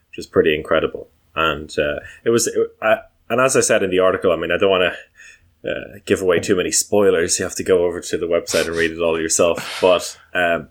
which 0.10 0.20
is 0.20 0.25
pretty 0.25 0.55
incredible. 0.55 1.10
And 1.36 1.70
uh, 1.77 2.00
it 2.24 2.29
was 2.29 2.48
it, 2.48 2.55
I 2.82 3.00
and 3.29 3.41
as 3.41 3.58
I 3.58 3.60
said 3.60 3.84
in 3.84 3.89
the 3.89 4.00
article, 4.00 4.32
I 4.32 4.38
mean, 4.38 4.51
I 4.51 4.58
don't 4.58 4.70
want 4.70 4.94
to 5.63 5.70
uh, 5.70 6.00
give 6.05 6.22
away 6.22 6.39
too 6.39 6.55
many 6.55 6.72
spoilers. 6.72 7.38
You 7.38 7.44
have 7.44 7.55
to 7.55 7.63
go 7.63 7.84
over 7.86 8.00
to 8.00 8.17
the 8.17 8.25
website 8.25 8.67
and 8.67 8.75
read 8.75 8.91
it 8.91 9.01
all 9.01 9.20
yourself. 9.20 9.79
But 9.82 10.17
um, 10.34 10.70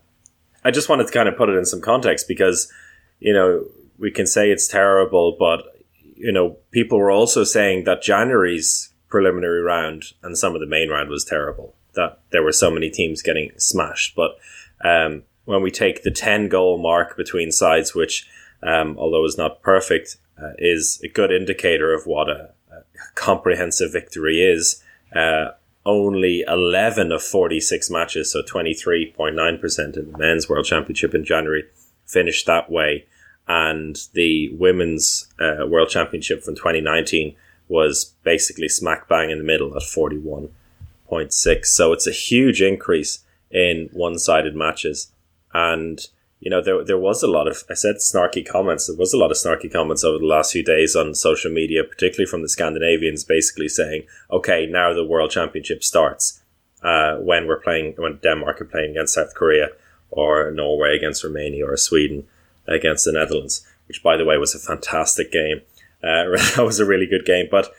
I 0.65 0.71
just 0.71 0.89
wanted 0.89 1.07
to 1.07 1.13
kind 1.13 1.29
of 1.29 1.37
put 1.37 1.49
it 1.49 1.57
in 1.57 1.67
some 1.67 1.81
context 1.81 2.27
because, 2.27 2.73
you 3.21 3.33
know, 3.33 3.67
we 3.99 4.11
can 4.11 4.27
say 4.27 4.51
it's 4.51 4.67
terrible, 4.67 5.37
but 5.39 5.75
you 6.17 6.33
know, 6.33 6.57
people 6.71 6.99
were 6.99 7.11
also 7.11 7.45
saying 7.45 7.85
that 7.85 8.03
January's 8.03 8.93
preliminary 9.09 9.63
round 9.63 10.05
and 10.23 10.39
some 10.39 10.55
of 10.55 10.61
the 10.61 10.67
main 10.67 10.89
round 10.89 11.09
was 11.09 11.25
terrible. 11.25 11.75
That 11.95 12.21
there 12.31 12.43
were 12.43 12.53
so 12.53 12.71
many 12.71 12.91
teams 12.91 13.23
getting 13.23 13.53
smashed. 13.57 14.17
But 14.17 14.37
um, 14.83 15.23
when 15.45 15.63
we 15.63 15.71
take 15.71 16.03
the 16.03 16.11
10 16.11 16.49
goal 16.49 16.79
mark 16.79 17.17
between 17.17 17.53
sides, 17.53 17.95
which, 17.95 18.29
um, 18.63 18.97
although 18.99 19.25
is 19.25 19.39
not 19.39 19.63
perfect, 19.63 20.17
uh, 20.43 20.53
is 20.59 21.01
a 21.05 21.09
good 21.09 21.31
indicator 21.31 21.95
of 21.95 22.07
what 22.07 22.29
a, 22.29 22.51
a 22.73 22.83
comprehensive 23.15 23.93
victory 23.93 24.41
is. 24.41 24.83
Uh, 25.15 25.51
only 25.87 26.45
11 26.47 27.13
of 27.13 27.23
46 27.23 27.91
matches, 27.91 28.33
so 28.33 28.43
23.9% 28.43 29.97
in 29.97 30.13
the 30.13 30.19
men's 30.19 30.49
world 30.49 30.65
championship 30.65 31.15
in 31.15 31.25
January, 31.25 31.65
finished 32.07 32.47
that 32.47 32.71
way. 32.71 33.07
And 33.47 33.99
the 34.15 34.49
women's 34.55 35.33
uh, 35.39 35.67
world 35.67 35.91
championship 35.91 36.43
from 36.43 36.55
2019 36.55 37.37
was 37.69 38.15
basically 38.23 38.69
smack 38.69 39.09
bang 39.09 39.31
in 39.31 39.39
the 39.39 39.45
middle 39.45 39.75
at 39.77 39.83
41.6 39.83 41.67
so 41.67 41.93
it's 41.93 42.07
a 42.07 42.13
huge 42.13 42.61
increase 42.63 43.25
in 43.51 43.89
one-sided 43.93 44.57
matches. 44.57 45.13
And 45.53 46.07
you 46.45 46.51
know 46.51 46.63
there, 46.63 46.85
there 46.85 46.99
was 46.99 47.23
a 47.23 47.27
lot 47.27 47.49
of 47.49 47.65
i 47.71 47.75
said 47.75 47.97
snarky 47.97 48.47
comments 48.47 48.87
there 48.87 48.97
was 48.97 49.13
a 49.13 49.19
lot 49.19 49.31
of 49.31 49.37
snarky 49.37 49.73
comments 49.73 50.05
over 50.05 50.19
the 50.19 50.27
last 50.27 50.53
few 50.53 50.63
days 50.63 50.95
on 50.95 51.15
social 51.15 51.51
media 51.51 51.83
particularly 51.83 52.31
from 52.31 52.43
the 52.43 52.49
scandinavians 52.49 53.25
basically 53.25 53.69
saying 53.69 54.05
okay 54.31 54.67
now 54.67 54.93
the 54.93 55.05
world 55.05 55.31
championship 55.31 55.83
starts 55.83 56.41
uh, 56.83 57.17
when 57.17 57.47
we're 57.47 57.61
playing 57.61 57.95
when 57.97 58.19
denmark 58.23 58.61
are 58.61 58.67
playing 58.67 58.93
against 58.93 59.15
south 59.15 59.35
korea 59.35 59.69
or 60.11 60.51
norway 60.53 60.95
against 60.95 61.25
romania 61.25 61.67
or 61.67 61.77
sweden 61.77 62.27
against 62.67 63.05
the 63.05 63.13
Netherlands, 63.13 63.67
which, 63.89 64.03
by 64.03 64.17
the 64.17 64.25
way, 64.25 64.37
was 64.37 64.55
a 64.55 64.59
fantastic 64.59 65.33
game. 65.33 65.61
Uh, 66.03 66.25
that 66.57 66.65
was 66.65 66.81
a 66.81 66.87
really 66.87 67.07
good 67.07 67.25
game. 67.25 67.47
But 67.51 67.73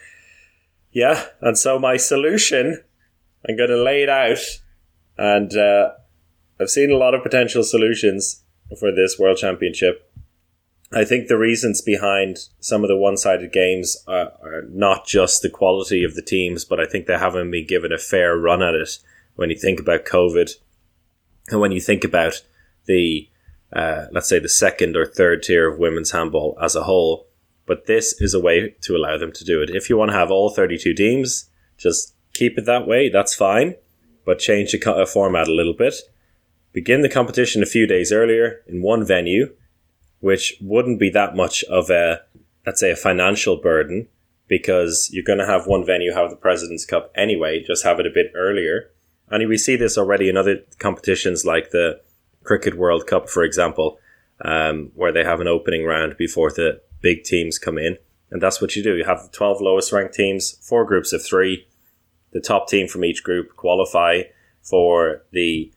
yeah, 0.91 1.25
and 1.41 1.57
so 1.57 1.79
my 1.79 1.97
solution, 1.97 2.83
I'm 3.47 3.57
going 3.57 3.69
to 3.69 3.81
lay 3.81 4.03
it 4.03 4.09
out. 4.09 4.39
And 5.17 5.55
uh, 5.55 5.91
I've 6.59 6.69
seen 6.69 6.91
a 6.91 6.97
lot 6.97 7.13
of 7.13 7.23
potential 7.23 7.63
solutions 7.63 8.43
for 8.79 8.91
this 8.91 9.17
World 9.19 9.37
Championship. 9.37 10.11
I 10.93 11.03
think 11.03 11.27
the 11.27 11.37
reasons 11.37 11.81
behind 11.81 12.37
some 12.59 12.83
of 12.83 12.87
the 12.87 12.97
one 12.97 13.17
sided 13.17 13.51
games 13.51 13.97
are, 14.07 14.31
are, 14.41 14.63
not 14.69 15.05
just 15.07 15.41
the 15.41 15.49
quality 15.49 16.03
of 16.03 16.15
the 16.15 16.21
teams, 16.21 16.63
but 16.63 16.79
I 16.79 16.85
think 16.85 17.05
they 17.05 17.17
haven't 17.17 17.51
been 17.51 17.67
given 17.67 17.91
a 17.91 17.97
fair 17.97 18.37
run 18.37 18.61
at 18.61 18.75
it 18.75 18.99
when 19.35 19.49
you 19.49 19.57
think 19.57 19.79
about 19.79 20.05
COVID 20.05 20.51
and 21.49 21.59
when 21.59 21.71
you 21.71 21.81
think 21.81 22.03
about 22.03 22.43
the 22.85 23.29
uh, 23.73 24.05
let's 24.11 24.29
say 24.29 24.39
the 24.39 24.47
second 24.47 24.95
or 24.95 25.05
third 25.05 25.43
tier 25.43 25.69
of 25.69 25.79
women's 25.79 26.11
handball 26.11 26.57
as 26.61 26.75
a 26.75 26.83
whole. 26.83 27.27
But 27.65 27.87
this 27.87 28.21
is 28.21 28.33
a 28.33 28.39
way 28.39 28.75
to 28.81 28.95
allow 28.95 29.17
them 29.17 29.31
to 29.33 29.43
do 29.43 29.61
it. 29.61 29.69
If 29.69 29.89
you 29.89 29.97
want 29.97 30.11
to 30.11 30.17
have 30.17 30.31
all 30.31 30.51
32 30.51 30.93
teams, 30.93 31.49
just 31.77 32.13
keep 32.33 32.57
it 32.57 32.65
that 32.65 32.87
way. 32.87 33.09
That's 33.09 33.33
fine. 33.33 33.75
But 34.23 34.39
change 34.39 34.71
the 34.71 34.91
uh, 34.91 35.05
format 35.05 35.47
a 35.47 35.53
little 35.53 35.73
bit. 35.73 35.95
Begin 36.75 37.03
the 37.03 37.09
competition 37.09 37.63
a 37.63 37.65
few 37.65 37.87
days 37.87 38.11
earlier 38.11 38.61
in 38.67 38.81
one 38.81 39.05
venue, 39.05 39.55
which 40.19 40.57
wouldn't 40.59 40.99
be 40.99 41.09
that 41.11 41.33
much 41.33 41.63
of 41.63 41.89
a, 41.89 42.19
let's 42.65 42.81
say, 42.81 42.91
a 42.91 42.97
financial 42.97 43.55
burden 43.55 44.09
because 44.49 45.09
you're 45.13 45.23
going 45.23 45.39
to 45.39 45.45
have 45.45 45.67
one 45.67 45.85
venue 45.85 46.11
have 46.11 46.29
the 46.29 46.35
President's 46.35 46.85
Cup 46.85 47.13
anyway, 47.15 47.63
just 47.63 47.85
have 47.85 48.01
it 48.01 48.05
a 48.05 48.13
bit 48.13 48.33
earlier. 48.35 48.91
And 49.29 49.47
we 49.47 49.57
see 49.57 49.77
this 49.77 49.97
already 49.97 50.27
in 50.27 50.35
other 50.35 50.63
competitions 50.77 51.45
like 51.45 51.71
the 51.71 52.01
Cricket 52.43 52.75
World 52.75 53.07
Cup, 53.07 53.29
for 53.29 53.43
example, 53.45 53.97
um, 54.43 54.91
where 54.95 55.13
they 55.13 55.23
have 55.23 55.39
an 55.39 55.47
opening 55.47 55.85
round 55.85 56.17
before 56.17 56.51
the 56.51 56.81
big 56.99 57.23
teams 57.23 57.57
come 57.57 57.77
in. 57.77 57.97
And 58.31 58.41
that's 58.41 58.61
what 58.61 58.75
you 58.75 58.83
do. 58.83 58.97
You 58.97 59.05
have 59.05 59.23
the 59.23 59.29
12 59.31 59.61
lowest 59.61 59.93
ranked 59.93 60.13
teams, 60.13 60.57
four 60.61 60.83
groups 60.83 61.13
of 61.13 61.23
three. 61.23 61.69
The 62.33 62.41
top 62.41 62.67
team 62.67 62.89
from 62.89 63.05
each 63.05 63.23
group 63.23 63.55
qualify 63.55 64.23
for 64.61 65.23
the 65.31 65.71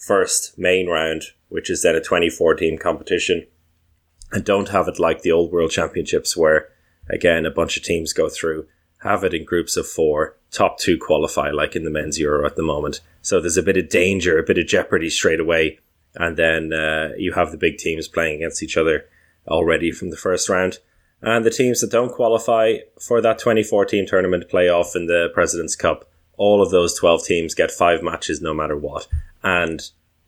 first 0.00 0.58
main 0.58 0.88
round, 0.88 1.24
which 1.48 1.70
is 1.70 1.82
then 1.82 1.94
a 1.94 2.00
24 2.00 2.54
team 2.54 2.78
competition. 2.78 3.46
And 4.32 4.44
don't 4.44 4.68
have 4.70 4.88
it 4.88 4.98
like 4.98 5.22
the 5.22 5.32
old 5.32 5.52
World 5.52 5.70
Championships, 5.70 6.36
where 6.36 6.68
again 7.08 7.46
a 7.46 7.50
bunch 7.50 7.76
of 7.76 7.82
teams 7.82 8.12
go 8.12 8.28
through. 8.28 8.66
Have 9.02 9.24
it 9.24 9.34
in 9.34 9.44
groups 9.44 9.76
of 9.76 9.86
four. 9.86 10.36
Top 10.50 10.78
two 10.78 10.98
qualify, 10.98 11.50
like 11.50 11.74
in 11.74 11.84
the 11.84 11.90
men's 11.90 12.18
Euro 12.18 12.44
at 12.46 12.56
the 12.56 12.62
moment. 12.62 13.00
So 13.22 13.40
there's 13.40 13.56
a 13.56 13.62
bit 13.62 13.76
of 13.76 13.88
danger, 13.88 14.38
a 14.38 14.42
bit 14.42 14.58
of 14.58 14.66
jeopardy 14.66 15.10
straight 15.10 15.40
away 15.40 15.78
and 16.14 16.36
then 16.36 16.72
uh, 16.72 17.10
you 17.16 17.32
have 17.32 17.50
the 17.50 17.58
big 17.58 17.78
teams 17.78 18.08
playing 18.08 18.36
against 18.36 18.62
each 18.62 18.76
other 18.76 19.06
already 19.46 19.92
from 19.92 20.10
the 20.10 20.16
first 20.16 20.48
round. 20.48 20.78
And 21.22 21.44
the 21.44 21.50
teams 21.50 21.80
that 21.80 21.90
don't 21.90 22.12
qualify 22.12 22.78
for 22.98 23.20
that 23.20 23.38
2014 23.38 24.06
tournament 24.06 24.44
playoff 24.50 24.96
in 24.96 25.06
the 25.06 25.28
President's 25.34 25.76
Cup, 25.76 26.10
all 26.36 26.62
of 26.62 26.70
those 26.70 26.98
12 26.98 27.24
teams 27.24 27.54
get 27.54 27.70
five 27.70 28.02
matches 28.02 28.40
no 28.40 28.54
matter 28.54 28.76
what. 28.76 29.06
And 29.42 29.80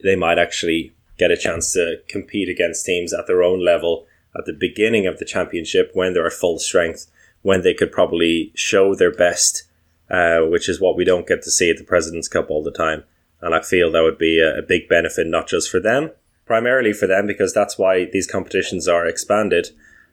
they 0.03 0.17
might 0.17 0.39
actually 0.39 0.93
get 1.19 1.31
a 1.31 1.37
chance 1.37 1.73
to 1.73 2.01
compete 2.09 2.49
against 2.49 2.87
teams 2.87 3.13
at 3.13 3.27
their 3.27 3.43
own 3.43 3.65
level 3.65 4.07
at 4.37 4.47
the 4.47 4.53
beginning 4.53 5.07
of 5.07 5.19
the 5.19 5.25
championship 5.25 5.91
when 5.95 6.15
they're 6.15 6.27
at 6.27 6.33
full 6.33 6.59
strength, 6.59 7.07
when 7.43 7.63
they 7.63 7.75
could 7.75 7.93
probably 7.93 8.51
show 8.55 8.95
their 8.95 9.13
best, 9.13 9.65
uh, 10.11 10.41
which 10.41 10.69
is 10.69 10.81
what 10.81 10.97
we 10.97 11.05
don't 11.05 11.27
get 11.27 11.43
to 11.43 11.51
see 11.51 11.71
at 11.71 11.77
the 11.77 11.85
President's 11.85 12.29
Cup 12.29 12.51
all 12.51 12.63
the 12.63 12.71
time. 12.71 13.05
And 13.41 13.55
I 13.55 13.61
feel 13.61 13.91
that 13.91 14.03
would 14.03 14.19
be 14.19 14.41
a, 14.41 14.59
a 14.59 14.63
big 14.63 14.89
benefit, 14.89 15.27
not 15.27 15.49
just 15.49 15.71
for 15.71 15.81
them, 15.81 16.13
primarily 16.47 16.93
for 16.93 17.07
them, 17.07 17.27
because 17.27 17.53
that's 17.53 17.77
why 17.77 18.07
these 18.07 18.27
competitions 18.27 18.89
are 18.89 19.07
expanded. 19.07 19.69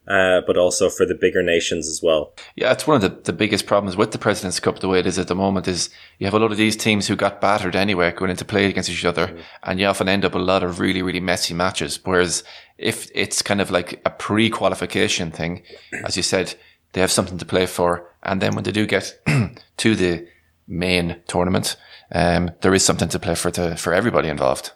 Uh, 0.08 0.40
but 0.44 0.56
also 0.56 0.90
for 0.90 1.06
the 1.06 1.14
bigger 1.14 1.42
nations 1.42 1.86
as 1.86 2.00
well. 2.02 2.32
Yeah, 2.56 2.72
it's 2.72 2.84
one 2.84 2.96
of 2.96 3.02
the, 3.02 3.20
the 3.22 3.32
biggest 3.32 3.66
problems 3.66 3.96
with 3.96 4.10
the 4.10 4.18
President's 4.18 4.58
Cup, 4.58 4.80
the 4.80 4.88
way 4.88 4.98
it 4.98 5.06
is 5.06 5.20
at 5.20 5.28
the 5.28 5.36
moment, 5.36 5.68
is 5.68 5.88
you 6.18 6.26
have 6.26 6.34
a 6.34 6.38
lot 6.38 6.50
of 6.50 6.56
these 6.56 6.74
teams 6.74 7.06
who 7.06 7.14
got 7.14 7.40
battered 7.40 7.76
anyway 7.76 8.10
going 8.10 8.30
into 8.30 8.44
play 8.44 8.66
against 8.66 8.90
each 8.90 9.04
other, 9.04 9.28
mm. 9.28 9.42
and 9.62 9.78
you 9.78 9.86
often 9.86 10.08
end 10.08 10.24
up 10.24 10.34
a 10.34 10.38
lot 10.38 10.64
of 10.64 10.80
really, 10.80 11.02
really 11.02 11.20
messy 11.20 11.54
matches. 11.54 12.00
Whereas 12.02 12.42
if 12.76 13.08
it's 13.14 13.42
kind 13.42 13.60
of 13.60 13.70
like 13.70 14.00
a 14.04 14.10
pre 14.10 14.50
qualification 14.50 15.30
thing, 15.30 15.62
as 16.04 16.16
you 16.16 16.24
said, 16.24 16.54
they 16.92 17.00
have 17.00 17.12
something 17.12 17.38
to 17.38 17.44
play 17.44 17.66
for, 17.66 18.10
and 18.22 18.40
then 18.40 18.54
when 18.54 18.64
they 18.64 18.72
do 18.72 18.86
get 18.86 19.20
to 19.76 19.94
the 19.94 20.26
main 20.66 21.20
tournament, 21.28 21.76
um, 22.12 22.50
there 22.62 22.74
is 22.74 22.84
something 22.84 23.08
to 23.10 23.18
play 23.18 23.34
for 23.34 23.50
the, 23.50 23.76
for 23.76 23.92
everybody 23.92 24.28
involved. 24.28 24.72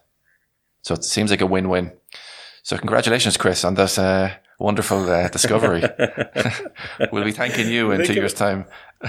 So 0.82 0.94
it 0.94 1.04
seems 1.04 1.30
like 1.30 1.40
a 1.40 1.46
win-win. 1.46 1.92
So 2.62 2.76
congratulations, 2.76 3.36
Chris, 3.36 3.64
on 3.64 3.74
this 3.74 3.98
uh, 3.98 4.34
wonderful 4.58 5.08
uh, 5.08 5.28
discovery. 5.28 5.82
we'll 7.12 7.24
be 7.24 7.32
thanking 7.32 7.68
you 7.68 7.90
in 7.90 8.04
two 8.04 8.14
years' 8.14 8.34
time. 8.34 8.66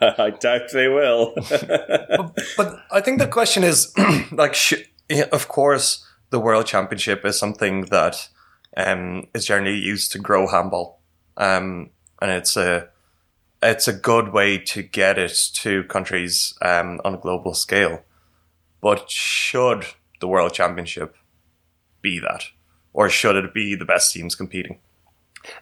I 0.00 0.30
doubt 0.38 0.70
they 0.72 0.88
will. 0.88 1.34
but, 1.50 2.38
but, 2.56 2.80
I 2.90 3.00
think 3.00 3.18
the 3.18 3.26
question 3.26 3.64
is, 3.64 3.92
like, 4.32 4.54
sh- 4.54 4.84
of 5.32 5.48
course, 5.48 6.06
the 6.30 6.40
World 6.40 6.66
Championship 6.66 7.24
is 7.24 7.38
something 7.38 7.86
that 7.86 8.28
um, 8.76 9.26
is 9.34 9.46
generally 9.46 9.76
used 9.76 10.12
to 10.12 10.18
grow 10.18 10.46
handball, 10.46 11.00
um, 11.36 11.90
and 12.20 12.30
it's 12.30 12.56
a 12.56 12.88
it's 13.62 13.88
a 13.88 13.92
good 13.92 14.32
way 14.32 14.58
to 14.58 14.82
get 14.82 15.18
it 15.18 15.50
to 15.54 15.84
countries 15.84 16.54
um, 16.60 17.00
on 17.04 17.14
a 17.14 17.18
global 17.18 17.54
scale. 17.54 18.02
But 18.80 19.10
should 19.10 19.86
the 20.20 20.28
World 20.28 20.52
Championship 20.52 21.16
be 22.02 22.18
that? 22.18 22.44
Or 22.94 23.10
should 23.10 23.36
it 23.36 23.52
be 23.52 23.74
the 23.74 23.84
best 23.84 24.12
teams 24.12 24.34
competing? 24.34 24.78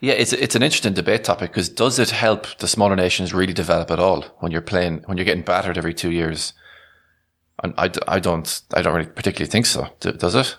Yeah, 0.00 0.12
it's 0.12 0.32
it's 0.32 0.54
an 0.54 0.62
interesting 0.62 0.92
debate 0.92 1.24
topic 1.24 1.50
because 1.50 1.68
does 1.68 1.98
it 1.98 2.10
help 2.10 2.46
the 2.58 2.68
smaller 2.68 2.94
nations 2.94 3.34
really 3.34 3.52
develop 3.52 3.90
at 3.90 3.98
all 3.98 4.22
when 4.38 4.52
you're 4.52 4.60
playing 4.60 5.02
when 5.06 5.18
you're 5.18 5.24
getting 5.24 5.42
battered 5.42 5.76
every 5.76 5.94
two 5.94 6.12
years? 6.12 6.52
And 7.64 7.74
I, 7.76 7.90
I 8.06 8.20
don't 8.20 8.62
I 8.74 8.82
don't 8.82 8.94
really 8.94 9.10
particularly 9.10 9.50
think 9.50 9.66
so. 9.66 9.88
Does 9.98 10.36
it? 10.36 10.56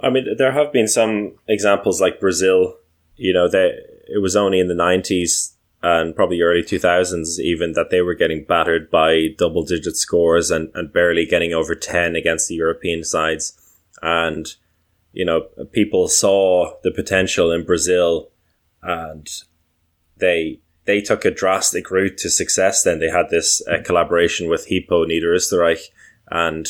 I 0.00 0.10
mean, 0.10 0.26
there 0.36 0.52
have 0.52 0.70
been 0.72 0.88
some 0.88 1.38
examples 1.48 2.00
like 2.00 2.20
Brazil. 2.20 2.76
You 3.16 3.32
know, 3.32 3.48
they 3.48 3.78
it 4.06 4.20
was 4.20 4.36
only 4.36 4.60
in 4.60 4.68
the 4.68 4.74
nineties 4.74 5.54
and 5.84 6.16
probably 6.16 6.40
early 6.40 6.62
2000s 6.62 7.38
even 7.38 7.74
that 7.74 7.90
they 7.90 8.00
were 8.00 8.14
getting 8.14 8.42
battered 8.42 8.90
by 8.90 9.26
double 9.36 9.62
digit 9.62 9.96
scores 9.96 10.50
and, 10.50 10.70
and 10.74 10.90
barely 10.90 11.26
getting 11.26 11.52
over 11.52 11.74
10 11.74 12.16
against 12.16 12.48
the 12.48 12.54
European 12.54 13.04
sides. 13.04 13.52
And, 14.00 14.54
you 15.14 15.24
know, 15.24 15.42
people 15.72 16.08
saw 16.08 16.74
the 16.82 16.90
potential 16.90 17.52
in 17.52 17.64
Brazil 17.64 18.30
and 18.82 19.28
they, 20.16 20.60
they 20.84 21.00
took 21.00 21.24
a 21.24 21.30
drastic 21.30 21.90
route 21.90 22.18
to 22.18 22.28
success. 22.28 22.82
Then 22.82 22.98
they 22.98 23.08
had 23.08 23.30
this 23.30 23.62
uh, 23.66 23.80
collaboration 23.82 24.50
with 24.50 24.68
Hypo 24.68 25.06
Niederösterreich 25.06 25.86
and 26.30 26.66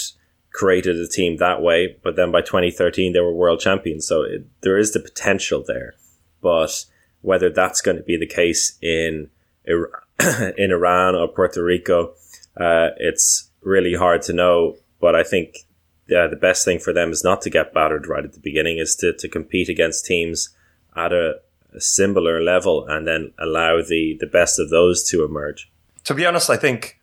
created 0.53 0.97
a 0.97 1.09
team 1.09 1.39
that 1.39 1.63
way. 1.63 1.97
But 2.03 2.17
then 2.17 2.31
by 2.31 2.43
2013, 2.43 3.13
they 3.13 3.21
were 3.21 3.35
world 3.35 3.61
champions. 3.61 4.07
So 4.07 4.23
it, 4.23 4.47
there 4.61 4.79
is 4.79 4.93
the 4.93 5.01
potential 5.01 5.65
there. 5.67 5.95
But 6.41 6.85
Whether 7.23 7.49
that's 7.49 7.81
going 7.81 7.97
to 7.97 8.03
be 8.03 8.19
the 8.19 8.27
case 8.27 8.79
in 8.83 9.31
in 9.67 10.71
Iran 10.71 11.15
or 11.15 11.27
Puerto 11.29 11.65
Rico, 11.65 12.15
uh, 12.61 12.91
it's 12.99 13.51
really 13.63 13.95
hard 13.95 14.21
to 14.23 14.35
know. 14.35 14.77
But 15.01 15.17
I 15.17 15.23
think 15.23 15.67
yeah, 16.07 16.27
the 16.27 16.37
best 16.37 16.65
thing 16.65 16.79
for 16.79 16.93
them 16.93 17.11
is 17.11 17.25
not 17.25 17.41
to 17.43 17.51
get 17.51 17.73
battered 17.73 18.07
right 18.07 18.25
at 18.25 18.33
the 18.33 18.41
beginning, 18.41 18.79
is 18.79 18.95
to, 18.97 19.13
to 19.15 19.29
compete 19.29 19.69
against 19.69 20.05
teams 20.05 20.51
at 20.97 21.13
a, 21.13 21.41
a 21.73 21.81
similar 21.81 22.43
level 22.43 22.87
and 22.87 23.07
then 23.07 23.33
allow 23.39 23.83
the, 23.83 24.17
the 24.21 24.27
best 24.27 24.59
of 24.59 24.71
those 24.71 25.03
to 25.11 25.25
emerge. 25.25 25.71
To 26.05 26.15
be 26.15 26.27
honest, 26.27 26.51
I 26.51 26.57
think 26.57 27.01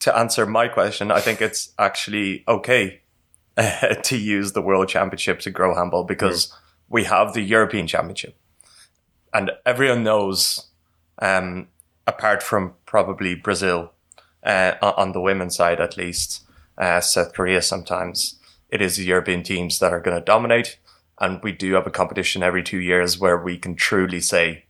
to 0.00 0.16
answer 0.16 0.46
my 0.46 0.68
question, 0.68 1.10
I 1.10 1.20
think 1.20 1.40
it's 1.40 1.72
actually 1.78 2.44
okay 2.48 3.02
to 4.02 4.16
use 4.16 4.52
the 4.52 4.62
World 4.62 4.88
Championship 4.88 5.40
to 5.40 5.50
grow 5.50 5.74
handball 5.74 6.04
because 6.04 6.48
mm. 6.48 6.54
we 6.88 7.04
have 7.04 7.32
the 7.32 7.42
European 7.42 7.86
Championship. 7.86 8.36
And 9.32 9.52
everyone 9.64 10.02
knows, 10.02 10.68
um, 11.20 11.68
apart 12.06 12.42
from 12.42 12.74
probably 12.84 13.34
Brazil, 13.34 13.92
uh, 14.42 14.74
on 14.80 15.12
the 15.12 15.20
women's 15.20 15.56
side 15.56 15.80
at 15.80 15.96
least, 15.96 16.45
uh, 16.78 17.00
South 17.00 17.32
Korea 17.32 17.62
sometimes, 17.62 18.38
it 18.68 18.82
is 18.82 18.96
the 18.96 19.04
European 19.04 19.42
teams 19.42 19.78
that 19.78 19.92
are 19.92 20.00
going 20.00 20.16
to 20.16 20.24
dominate. 20.24 20.78
And 21.18 21.42
we 21.42 21.52
do 21.52 21.74
have 21.74 21.86
a 21.86 21.90
competition 21.90 22.42
every 22.42 22.62
two 22.62 22.78
years 22.78 23.18
where 23.18 23.38
we 23.38 23.56
can 23.56 23.74
truly 23.74 24.20
say 24.20 24.64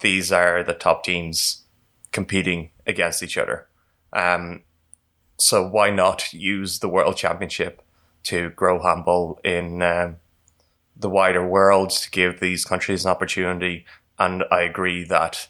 these 0.00 0.30
are 0.30 0.62
the 0.62 0.74
top 0.74 1.02
teams 1.02 1.64
competing 2.12 2.70
against 2.86 3.22
each 3.22 3.36
other. 3.36 3.66
Um, 4.12 4.62
so 5.38 5.66
why 5.66 5.90
not 5.90 6.32
use 6.32 6.78
the 6.78 6.88
World 6.88 7.16
Championship 7.16 7.82
to 8.24 8.50
grow 8.50 8.80
handball 8.80 9.40
in 9.42 9.82
um, 9.82 10.16
the 10.96 11.10
wider 11.10 11.44
world 11.46 11.90
to 11.90 12.10
give 12.10 12.38
these 12.38 12.64
countries 12.64 13.04
an 13.04 13.10
opportunity? 13.10 13.84
And 14.18 14.44
I 14.50 14.62
agree 14.62 15.02
that 15.04 15.48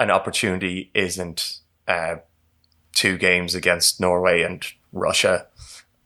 an 0.00 0.10
opportunity 0.10 0.90
isn't 0.94 1.60
uh, 1.86 2.16
two 2.96 3.18
games 3.18 3.54
against 3.54 4.00
Norway 4.00 4.42
and 4.42 4.64
Russia 4.90 5.46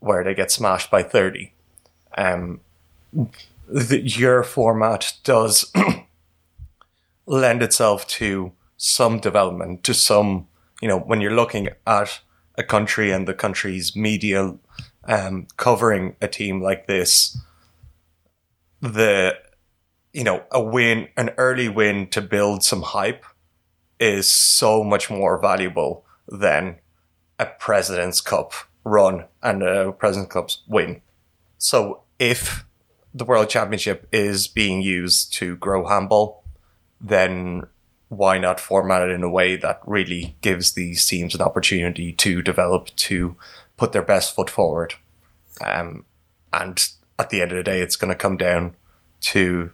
where 0.00 0.24
they 0.24 0.34
get 0.34 0.50
smashed 0.50 0.90
by 0.90 1.02
30. 1.02 1.52
Um, 2.18 2.60
the, 3.68 4.00
your 4.00 4.42
format 4.42 5.14
does 5.22 5.72
lend 7.26 7.62
itself 7.62 8.06
to 8.08 8.52
some 8.76 9.20
development, 9.20 9.84
to 9.84 9.94
some, 9.94 10.48
you 10.82 10.88
know, 10.88 10.98
when 10.98 11.20
you're 11.20 11.34
looking 11.34 11.68
at 11.86 12.20
a 12.58 12.64
country 12.64 13.12
and 13.12 13.28
the 13.28 13.34
country's 13.34 13.94
media 13.94 14.56
um, 15.04 15.46
covering 15.56 16.16
a 16.20 16.26
team 16.26 16.60
like 16.60 16.86
this, 16.88 17.38
the, 18.80 19.36
you 20.12 20.24
know, 20.24 20.42
a 20.50 20.60
win, 20.60 21.08
an 21.16 21.30
early 21.36 21.68
win 21.68 22.08
to 22.08 22.20
build 22.20 22.64
some 22.64 22.82
hype 22.82 23.24
is 24.00 24.32
so 24.32 24.82
much 24.82 25.10
more 25.10 25.38
valuable 25.38 26.04
than 26.30 26.76
a 27.38 27.46
President's 27.46 28.20
Cup 28.20 28.54
run 28.84 29.26
and 29.42 29.62
a 29.62 29.92
President's 29.92 30.32
Cup 30.32 30.50
win. 30.66 31.02
So 31.58 32.02
if 32.18 32.64
the 33.12 33.24
World 33.24 33.48
Championship 33.48 34.08
is 34.12 34.46
being 34.46 34.80
used 34.80 35.34
to 35.34 35.56
grow 35.56 35.86
handball, 35.86 36.44
then 37.00 37.64
why 38.08 38.38
not 38.38 38.60
format 38.60 39.02
it 39.02 39.10
in 39.10 39.22
a 39.22 39.30
way 39.30 39.56
that 39.56 39.80
really 39.86 40.36
gives 40.40 40.72
these 40.72 41.06
teams 41.06 41.34
an 41.34 41.40
opportunity 41.40 42.12
to 42.12 42.42
develop, 42.42 42.88
to 42.96 43.36
put 43.76 43.92
their 43.92 44.02
best 44.02 44.34
foot 44.34 44.50
forward? 44.50 44.94
Um, 45.64 46.04
and 46.52 46.88
at 47.18 47.30
the 47.30 47.42
end 47.42 47.52
of 47.52 47.56
the 47.56 47.62
day, 47.62 47.80
it's 47.80 47.96
going 47.96 48.12
to 48.12 48.16
come 48.16 48.36
down 48.36 48.76
to 49.20 49.72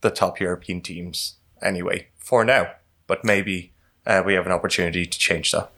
the 0.00 0.10
top 0.10 0.40
European 0.40 0.80
teams 0.80 1.36
anyway, 1.60 2.08
for 2.16 2.44
now. 2.44 2.72
But 3.06 3.24
maybe 3.24 3.72
uh, 4.10 4.22
we 4.24 4.34
have 4.34 4.46
an 4.46 4.52
opportunity 4.52 5.06
to 5.06 5.18
change 5.18 5.52
that. 5.52 5.70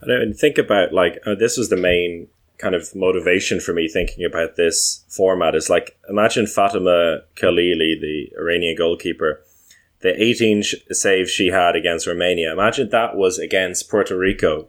And 0.00 0.36
think 0.36 0.58
about 0.58 0.92
like 0.92 1.18
uh, 1.26 1.34
this 1.34 1.56
was 1.58 1.68
the 1.68 1.76
main 1.76 2.28
kind 2.56 2.74
of 2.74 2.94
motivation 2.94 3.60
for 3.60 3.72
me 3.72 3.88
thinking 3.88 4.24
about 4.24 4.56
this 4.56 5.04
format 5.08 5.54
is 5.54 5.70
like 5.70 5.98
imagine 6.08 6.46
Fatima 6.46 7.20
Khalili, 7.36 8.00
the 8.00 8.32
Iranian 8.38 8.76
goalkeeper, 8.76 9.42
the 10.00 10.20
18 10.20 10.62
sh- 10.62 10.74
saves 10.90 11.30
she 11.30 11.48
had 11.48 11.76
against 11.76 12.06
Romania. 12.06 12.52
Imagine 12.52 12.88
that 12.90 13.16
was 13.16 13.38
against 13.38 13.90
Puerto 13.90 14.16
Rico 14.16 14.68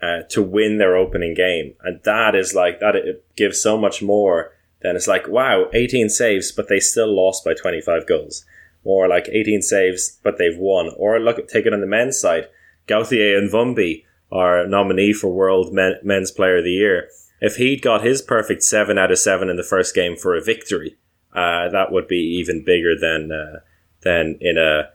uh, 0.00 0.22
to 0.30 0.42
win 0.42 0.78
their 0.78 0.96
opening 0.96 1.34
game, 1.34 1.74
and 1.82 2.00
that 2.04 2.34
is 2.34 2.54
like 2.54 2.80
that. 2.80 2.94
It 2.94 3.24
gives 3.34 3.60
so 3.60 3.76
much 3.76 4.02
more 4.02 4.52
than 4.82 4.94
it's 4.94 5.08
like 5.08 5.26
wow, 5.26 5.66
18 5.72 6.10
saves, 6.10 6.52
but 6.52 6.68
they 6.68 6.80
still 6.80 7.14
lost 7.14 7.44
by 7.44 7.54
25 7.54 8.06
goals. 8.06 8.44
Or 8.86 9.08
like 9.08 9.28
18 9.28 9.62
saves, 9.62 10.18
but 10.22 10.38
they've 10.38 10.56
won. 10.56 10.92
Or 10.96 11.18
look, 11.18 11.48
take 11.48 11.66
it 11.66 11.74
on 11.74 11.80
the 11.80 11.86
men's 11.86 12.20
side. 12.20 12.48
Gauthier 12.86 13.40
Mvumbi 13.40 14.04
our 14.32 14.66
nominee 14.66 15.12
for 15.12 15.32
World 15.32 15.72
Men- 15.72 15.98
Men's 16.02 16.30
Player 16.30 16.58
of 16.58 16.64
the 16.64 16.72
Year, 16.72 17.08
if 17.40 17.56
he'd 17.56 17.82
got 17.82 18.04
his 18.04 18.22
perfect 18.22 18.62
seven 18.62 18.98
out 18.98 19.12
of 19.12 19.18
seven 19.18 19.48
in 19.48 19.56
the 19.56 19.62
first 19.62 19.94
game 19.94 20.16
for 20.16 20.36
a 20.36 20.42
victory, 20.42 20.96
uh, 21.34 21.68
that 21.68 21.92
would 21.92 22.08
be 22.08 22.38
even 22.40 22.64
bigger 22.64 22.98
than 22.98 23.30
uh, 23.30 23.60
than 24.02 24.38
in 24.40 24.56
a 24.58 24.90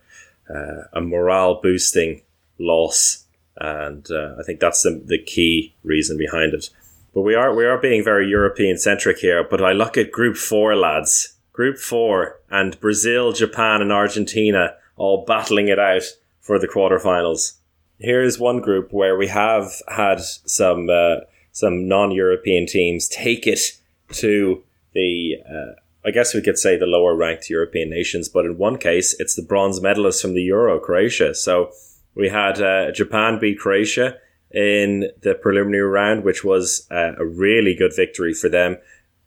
uh, 0.54 0.84
a 0.94 1.02
morale 1.02 1.62
boosting 1.62 2.22
loss, 2.60 3.26
and 3.58 4.10
uh, 4.12 4.36
I 4.40 4.44
think 4.44 4.60
that's 4.60 4.82
the, 4.82 5.02
the 5.06 5.22
key 5.22 5.76
reason 5.84 6.18
behind 6.18 6.54
it. 6.54 6.70
But 7.14 7.22
we 7.22 7.36
are 7.36 7.54
we 7.54 7.66
are 7.66 7.78
being 7.78 8.04
very 8.04 8.28
European 8.28 8.78
centric 8.78 9.20
here. 9.20 9.44
But 9.44 9.64
I 9.64 9.72
look 9.72 9.98
at 9.98 10.12
Group 10.12 10.36
Four, 10.36 10.76
lads. 10.76 11.38
Group 11.54 11.78
Four, 11.78 12.40
and 12.50 12.80
Brazil, 12.80 13.32
Japan, 13.32 13.82
and 13.82 13.92
Argentina 13.92 14.76
all 14.96 15.26
battling 15.26 15.68
it 15.68 15.80
out 15.80 16.04
for 16.40 16.60
the 16.60 16.68
quarterfinals 16.68 17.58
here's 18.02 18.40
one 18.40 18.60
group 18.60 18.92
where 18.92 19.16
we 19.16 19.28
have 19.28 19.72
had 19.88 20.20
some 20.20 20.90
uh, 20.90 21.18
some 21.52 21.88
non-European 21.88 22.66
teams 22.66 23.08
take 23.08 23.48
it 23.48 23.78
to 24.10 24.64
the 24.94 25.38
uh, 25.48 25.80
I 26.04 26.12
guess 26.12 26.34
we 26.34 26.42
could 26.42 26.58
say 26.58 26.78
the 26.78 26.88
lower 26.88 27.16
ranked 27.16 27.50
European 27.50 27.90
nations, 27.90 28.28
but 28.28 28.46
in 28.46 28.58
one 28.58 28.78
case 28.78 29.16
it's 29.20 29.36
the 29.36 29.44
bronze 29.44 29.80
medalists 29.80 30.22
from 30.22 30.34
the 30.34 30.42
Euro, 30.44 30.80
Croatia. 30.80 31.36
So 31.36 31.72
we 32.16 32.30
had 32.30 32.62
uh, 32.62 32.92
Japan 32.92 33.40
beat 33.40 33.60
Croatia 33.60 34.18
in 34.52 35.10
the 35.22 35.36
preliminary 35.36 35.88
round, 35.88 36.24
which 36.24 36.44
was 36.44 36.88
uh, 36.92 37.14
a 37.18 37.26
really 37.26 37.76
good 37.76 37.96
victory 37.96 38.34
for 38.34 38.50
them. 38.50 38.78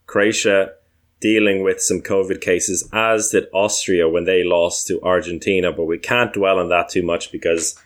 Croatia 0.06 0.72
dealing 1.24 1.62
with 1.62 1.80
some 1.80 2.02
COVID 2.02 2.42
cases, 2.42 2.86
as 2.92 3.30
did 3.30 3.46
Austria 3.54 4.06
when 4.06 4.24
they 4.24 4.44
lost 4.44 4.86
to 4.86 5.00
Argentina, 5.00 5.72
but 5.72 5.86
we 5.86 5.96
can't 5.96 6.34
dwell 6.34 6.58
on 6.58 6.68
that 6.68 6.90
too 6.90 7.02
much 7.02 7.32
because 7.32 7.80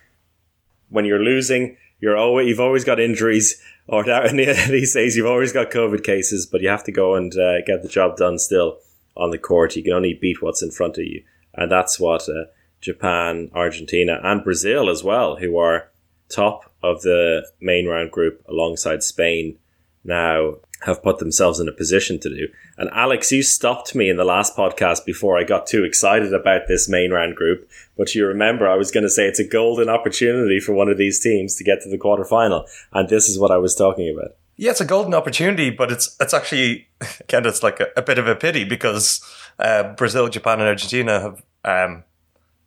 when 0.88 1.04
you're 1.04 1.22
losing, 1.22 1.76
you're 2.00 2.16
always 2.16 2.48
you've 2.48 2.58
always 2.58 2.82
got 2.82 2.98
injuries, 2.98 3.62
or 3.86 4.02
these 4.32 4.92
days 4.92 5.16
you've 5.16 5.34
always 5.34 5.52
got 5.52 5.70
COVID 5.70 6.02
cases, 6.02 6.46
but 6.46 6.62
you 6.62 6.68
have 6.68 6.82
to 6.82 6.90
go 6.90 7.14
and 7.14 7.32
uh, 7.38 7.60
get 7.64 7.84
the 7.84 7.88
job 7.88 8.16
done 8.16 8.40
still 8.40 8.78
on 9.16 9.30
the 9.30 9.38
court. 9.38 9.76
You 9.76 9.84
can 9.84 9.92
only 9.92 10.14
beat 10.14 10.42
what's 10.42 10.60
in 10.60 10.72
front 10.72 10.98
of 10.98 11.04
you, 11.04 11.22
and 11.54 11.70
that's 11.70 12.00
what 12.00 12.28
uh, 12.28 12.46
Japan, 12.80 13.52
Argentina, 13.54 14.18
and 14.24 14.42
Brazil 14.42 14.90
as 14.90 15.04
well, 15.04 15.36
who 15.36 15.58
are 15.58 15.92
top 16.28 16.72
of 16.82 17.02
the 17.02 17.48
main 17.60 17.86
round 17.86 18.10
group 18.10 18.44
alongside 18.48 19.04
Spain, 19.04 19.60
now 20.02 20.56
have 20.82 21.02
put 21.02 21.18
themselves 21.18 21.58
in 21.60 21.68
a 21.68 21.72
position 21.72 22.18
to 22.20 22.28
do. 22.28 22.48
And 22.76 22.90
Alex, 22.92 23.32
you 23.32 23.42
stopped 23.42 23.94
me 23.94 24.08
in 24.08 24.16
the 24.16 24.24
last 24.24 24.56
podcast 24.56 25.04
before 25.04 25.38
I 25.38 25.44
got 25.44 25.66
too 25.66 25.84
excited 25.84 26.32
about 26.32 26.68
this 26.68 26.88
main 26.88 27.10
round 27.10 27.34
group. 27.34 27.68
But 27.96 28.14
you 28.14 28.26
remember 28.26 28.68
I 28.68 28.76
was 28.76 28.90
going 28.90 29.04
to 29.04 29.10
say 29.10 29.26
it's 29.26 29.40
a 29.40 29.48
golden 29.48 29.88
opportunity 29.88 30.60
for 30.60 30.72
one 30.72 30.88
of 30.88 30.98
these 30.98 31.20
teams 31.20 31.56
to 31.56 31.64
get 31.64 31.80
to 31.82 31.90
the 31.90 31.98
quarterfinal. 31.98 32.68
And 32.92 33.08
this 33.08 33.28
is 33.28 33.38
what 33.38 33.50
I 33.50 33.58
was 33.58 33.74
talking 33.74 34.14
about. 34.16 34.36
Yeah, 34.56 34.72
it's 34.72 34.80
a 34.80 34.84
golden 34.84 35.14
opportunity, 35.14 35.70
but 35.70 35.92
it's 35.92 36.16
it's 36.20 36.34
actually 36.34 36.88
again 37.20 37.46
it's 37.46 37.62
like 37.62 37.78
a, 37.80 37.88
a 37.96 38.02
bit 38.02 38.18
of 38.18 38.26
a 38.26 38.34
pity 38.34 38.64
because 38.64 39.20
uh, 39.58 39.94
Brazil, 39.94 40.28
Japan, 40.28 40.60
and 40.60 40.68
Argentina 40.68 41.20
have 41.20 41.42
um, 41.64 42.04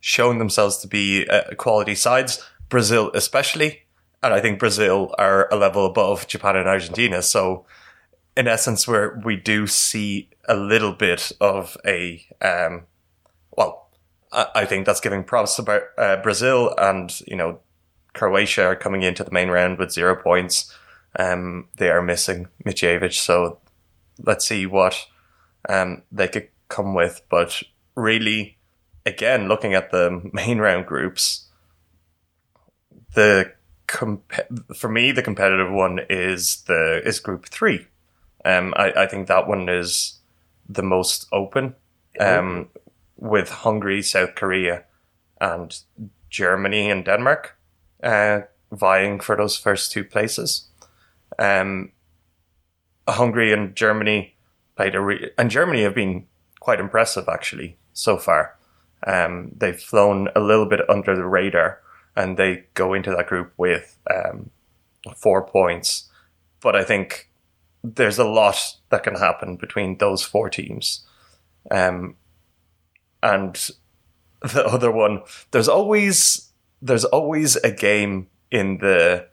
shown 0.00 0.38
themselves 0.38 0.78
to 0.78 0.88
be 0.88 1.26
uh, 1.28 1.54
quality 1.56 1.94
sides. 1.94 2.42
Brazil, 2.70 3.10
especially, 3.12 3.82
and 4.22 4.32
I 4.32 4.40
think 4.40 4.58
Brazil 4.58 5.14
are 5.18 5.48
a 5.52 5.56
level 5.56 5.84
above 5.84 6.26
Japan 6.26 6.56
and 6.56 6.66
Argentina. 6.66 7.20
So 7.20 7.66
in 8.36 8.48
essence, 8.48 8.88
where 8.88 9.20
we 9.24 9.36
do 9.36 9.66
see 9.66 10.30
a 10.48 10.56
little 10.56 10.92
bit 10.92 11.32
of 11.40 11.76
a, 11.86 12.24
um, 12.40 12.84
well, 13.56 13.90
I, 14.32 14.46
I 14.54 14.64
think 14.64 14.86
that's 14.86 15.00
giving 15.00 15.24
props 15.24 15.56
to 15.56 15.82
uh, 15.98 16.22
Brazil 16.22 16.74
and, 16.78 17.20
you 17.26 17.36
know, 17.36 17.60
Croatia 18.14 18.64
are 18.64 18.76
coming 18.76 19.02
into 19.02 19.24
the 19.24 19.30
main 19.30 19.48
round 19.48 19.78
with 19.78 19.92
zero 19.92 20.14
points. 20.14 20.74
Um, 21.18 21.68
they 21.76 21.90
are 21.90 22.02
missing 22.02 22.48
Micevic, 22.64 23.14
so 23.14 23.58
let's 24.22 24.46
see 24.46 24.66
what 24.66 25.06
um, 25.68 26.02
they 26.10 26.28
could 26.28 26.48
come 26.68 26.94
with. 26.94 27.22
But 27.30 27.62
really, 27.94 28.58
again, 29.06 29.48
looking 29.48 29.74
at 29.74 29.90
the 29.90 30.22
main 30.32 30.58
round 30.58 30.86
groups, 30.86 31.48
the 33.14 33.52
comp- 33.86 34.32
for 34.74 34.88
me 34.88 35.12
the 35.12 35.22
competitive 35.22 35.70
one 35.70 36.00
is 36.08 36.62
the 36.62 37.02
is 37.04 37.20
Group 37.20 37.46
Three 37.46 37.86
um, 38.44 38.74
I, 38.76 38.92
I 38.92 39.06
think 39.06 39.28
that 39.28 39.48
one 39.48 39.68
is 39.68 40.18
the 40.68 40.82
most 40.82 41.26
open. 41.32 41.74
Um, 42.20 42.68
with 43.16 43.48
Hungary, 43.48 44.02
South 44.02 44.34
Korea, 44.34 44.84
and 45.40 45.78
Germany 46.28 46.90
and 46.90 47.04
Denmark 47.04 47.56
uh, 48.02 48.40
vying 48.72 49.20
for 49.20 49.36
those 49.36 49.56
first 49.56 49.92
two 49.92 50.04
places. 50.04 50.68
Um, 51.38 51.92
Hungary 53.08 53.52
and 53.52 53.74
Germany 53.76 54.34
played 54.76 54.94
a 54.94 55.00
re- 55.00 55.30
and 55.38 55.50
Germany 55.50 55.82
have 55.82 55.94
been 55.94 56.26
quite 56.60 56.80
impressive 56.80 57.28
actually 57.28 57.76
so 57.92 58.16
far. 58.16 58.56
Um, 59.06 59.52
they've 59.56 59.78
flown 59.78 60.28
a 60.34 60.40
little 60.40 60.66
bit 60.66 60.88
under 60.88 61.16
the 61.16 61.26
radar, 61.26 61.80
and 62.16 62.36
they 62.36 62.64
go 62.74 62.94
into 62.94 63.10
that 63.10 63.26
group 63.26 63.52
with 63.56 63.98
um, 64.10 64.50
four 65.16 65.46
points. 65.46 66.08
But 66.60 66.76
I 66.76 66.84
think 66.84 67.28
there's 67.82 68.18
a 68.18 68.24
lot 68.24 68.76
that 68.90 69.02
can 69.02 69.16
happen 69.16 69.56
between 69.56 69.98
those 69.98 70.22
four 70.22 70.48
teams. 70.48 71.06
Um, 71.70 72.16
and 73.22 73.54
the 74.40 74.66
other 74.66 74.90
one, 74.90 75.22
there's 75.50 75.68
always 75.68 76.48
there's 76.80 77.04
always 77.04 77.56
a 77.56 77.70
game 77.70 78.28
in 78.50 78.78
the 78.78 79.28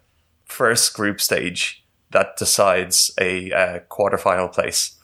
first 0.45 0.93
group 0.93 1.19
stage 1.19 1.83
that 2.11 2.37
decides 2.37 3.11
a 3.19 3.51
uh, 3.51 3.79
quarterfinal 3.89 4.51
place, 4.51 4.97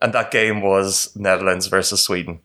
and 0.00 0.12
that 0.12 0.30
game 0.30 0.62
was 0.62 1.14
Netherlands 1.16 1.66
versus 1.66 2.02
Sweden. 2.02 2.40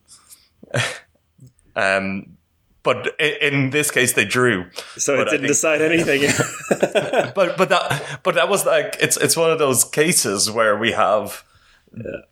um, 1.75 2.37
but 2.83 3.17
in 3.19 3.69
this 3.69 3.89
case, 3.91 4.13
they 4.13 4.25
drew. 4.25 4.69
So 4.97 5.15
But 5.17 5.27
it 5.27 5.31
didn't 5.31 5.39
think- 5.41 5.47
decide 5.47 5.81
anything. 5.81 6.21
but 7.35 7.57
but 7.57 7.69
that 7.69 8.19
but 8.23 8.35
that 8.35 8.49
was 8.49 8.65
like 8.65 8.97
it's 8.99 9.17
it's 9.17 9.37
one 9.37 9.51
of 9.51 9.59
those 9.59 9.83
cases 9.85 10.51
where 10.51 10.77
we 10.77 10.91
have 10.91 11.43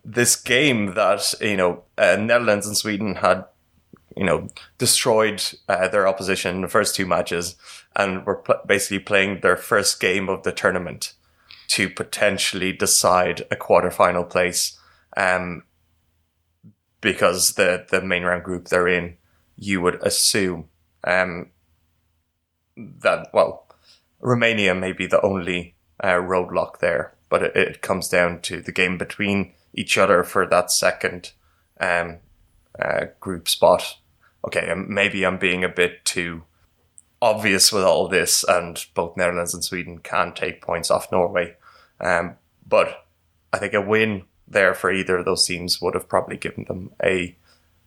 this 0.04 0.36
game 0.36 0.94
that 0.94 1.34
you 1.40 1.56
know 1.56 1.82
uh, 1.96 2.16
Netherlands 2.20 2.66
and 2.66 2.76
Sweden 2.76 3.14
had 3.16 3.44
you 4.16 4.24
know 4.24 4.48
destroyed 4.78 5.42
uh, 5.68 5.88
their 5.88 6.06
opposition 6.06 6.56
in 6.56 6.62
the 6.62 6.68
first 6.68 6.94
two 6.94 7.06
matches 7.06 7.56
and 7.96 8.26
were 8.26 8.36
pl- 8.36 8.60
basically 8.66 8.98
playing 8.98 9.40
their 9.40 9.56
first 9.56 10.00
game 10.00 10.28
of 10.28 10.42
the 10.42 10.52
tournament 10.52 11.14
to 11.68 11.88
potentially 11.88 12.72
decide 12.72 13.40
a 13.50 13.56
quarterfinal 13.56 14.28
place 14.28 14.78
um 15.16 15.62
because 17.00 17.54
the 17.54 17.86
the 17.90 18.02
main 18.02 18.22
round 18.24 18.44
group 18.44 18.68
they're 18.68 18.88
in 18.88 19.16
you 19.56 19.80
would 19.80 19.94
assume 20.02 20.68
um 21.04 21.50
that 22.76 23.28
well 23.32 23.66
Romania 24.22 24.74
may 24.74 24.92
be 24.92 25.06
the 25.06 25.20
only 25.22 25.74
uh, 26.02 26.14
roadblock 26.14 26.78
there, 26.78 27.14
but 27.28 27.42
it, 27.42 27.56
it 27.56 27.82
comes 27.82 28.08
down 28.08 28.40
to 28.42 28.62
the 28.62 28.72
game 28.72 28.96
between 28.96 29.52
each 29.74 29.98
other 29.98 30.22
for 30.22 30.46
that 30.46 30.70
second 30.70 31.32
um, 31.80 32.18
uh, 32.78 33.06
group 33.20 33.48
spot. 33.48 33.98
Okay, 34.46 34.70
um, 34.70 34.86
maybe 34.92 35.26
I'm 35.26 35.38
being 35.38 35.64
a 35.64 35.68
bit 35.68 36.04
too 36.04 36.44
obvious 37.20 37.72
with 37.72 37.84
all 37.84 38.08
this, 38.08 38.44
and 38.44 38.84
both 38.94 39.16
Netherlands 39.16 39.54
and 39.54 39.64
Sweden 39.64 39.98
can 39.98 40.32
take 40.32 40.62
points 40.62 40.90
off 40.90 41.12
Norway. 41.12 41.56
Um, 42.00 42.36
but 42.66 43.06
I 43.52 43.58
think 43.58 43.74
a 43.74 43.80
win 43.80 44.24
there 44.48 44.74
for 44.74 44.92
either 44.92 45.18
of 45.18 45.24
those 45.24 45.46
teams 45.46 45.80
would 45.80 45.94
have 45.94 46.08
probably 46.08 46.36
given 46.36 46.64
them 46.64 46.92
a 47.02 47.36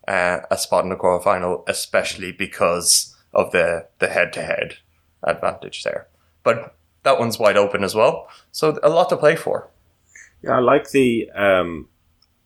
uh, 0.07 0.39
a 0.49 0.57
spot 0.57 0.83
in 0.83 0.89
the 0.89 0.95
quarterfinal, 0.95 1.63
especially 1.67 2.31
because 2.31 3.15
of 3.33 3.51
the 3.51 3.87
the 3.99 4.07
head 4.07 4.33
to 4.33 4.41
head 4.41 4.77
advantage 5.23 5.83
there. 5.83 6.07
But 6.43 6.75
that 7.03 7.19
one's 7.19 7.39
wide 7.39 7.57
open 7.57 7.83
as 7.83 7.95
well, 7.95 8.27
so 8.51 8.79
a 8.81 8.89
lot 8.89 9.09
to 9.09 9.17
play 9.17 9.35
for. 9.35 9.69
Yeah, 10.41 10.57
I 10.57 10.59
like 10.59 10.91
the 10.91 11.29
um, 11.31 11.89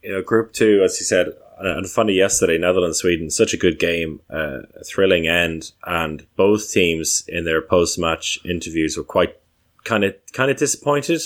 you 0.04 0.12
know 0.12 0.22
group 0.22 0.54
two, 0.54 0.82
as 0.84 1.00
you 1.00 1.06
said, 1.06 1.28
and 1.60 1.90
funny 1.90 2.14
yesterday, 2.14 2.58
Netherlands 2.58 3.00
Sweden, 3.00 3.30
such 3.30 3.54
a 3.54 3.58
good 3.58 3.80
game, 3.80 4.22
uh, 4.30 4.60
a 4.76 4.84
thrilling 4.84 5.28
end, 5.28 5.72
and 5.86 6.26
both 6.36 6.72
teams 6.72 7.24
in 7.28 7.46
their 7.46 7.62
post 7.62 8.00
match 8.00 8.40
interviews 8.46 8.98
were 8.98 9.04
quite 9.04 9.40
kind 9.84 10.04
of 10.04 10.16
kind 10.32 10.50
of 10.50 10.58
disappointed, 10.58 11.22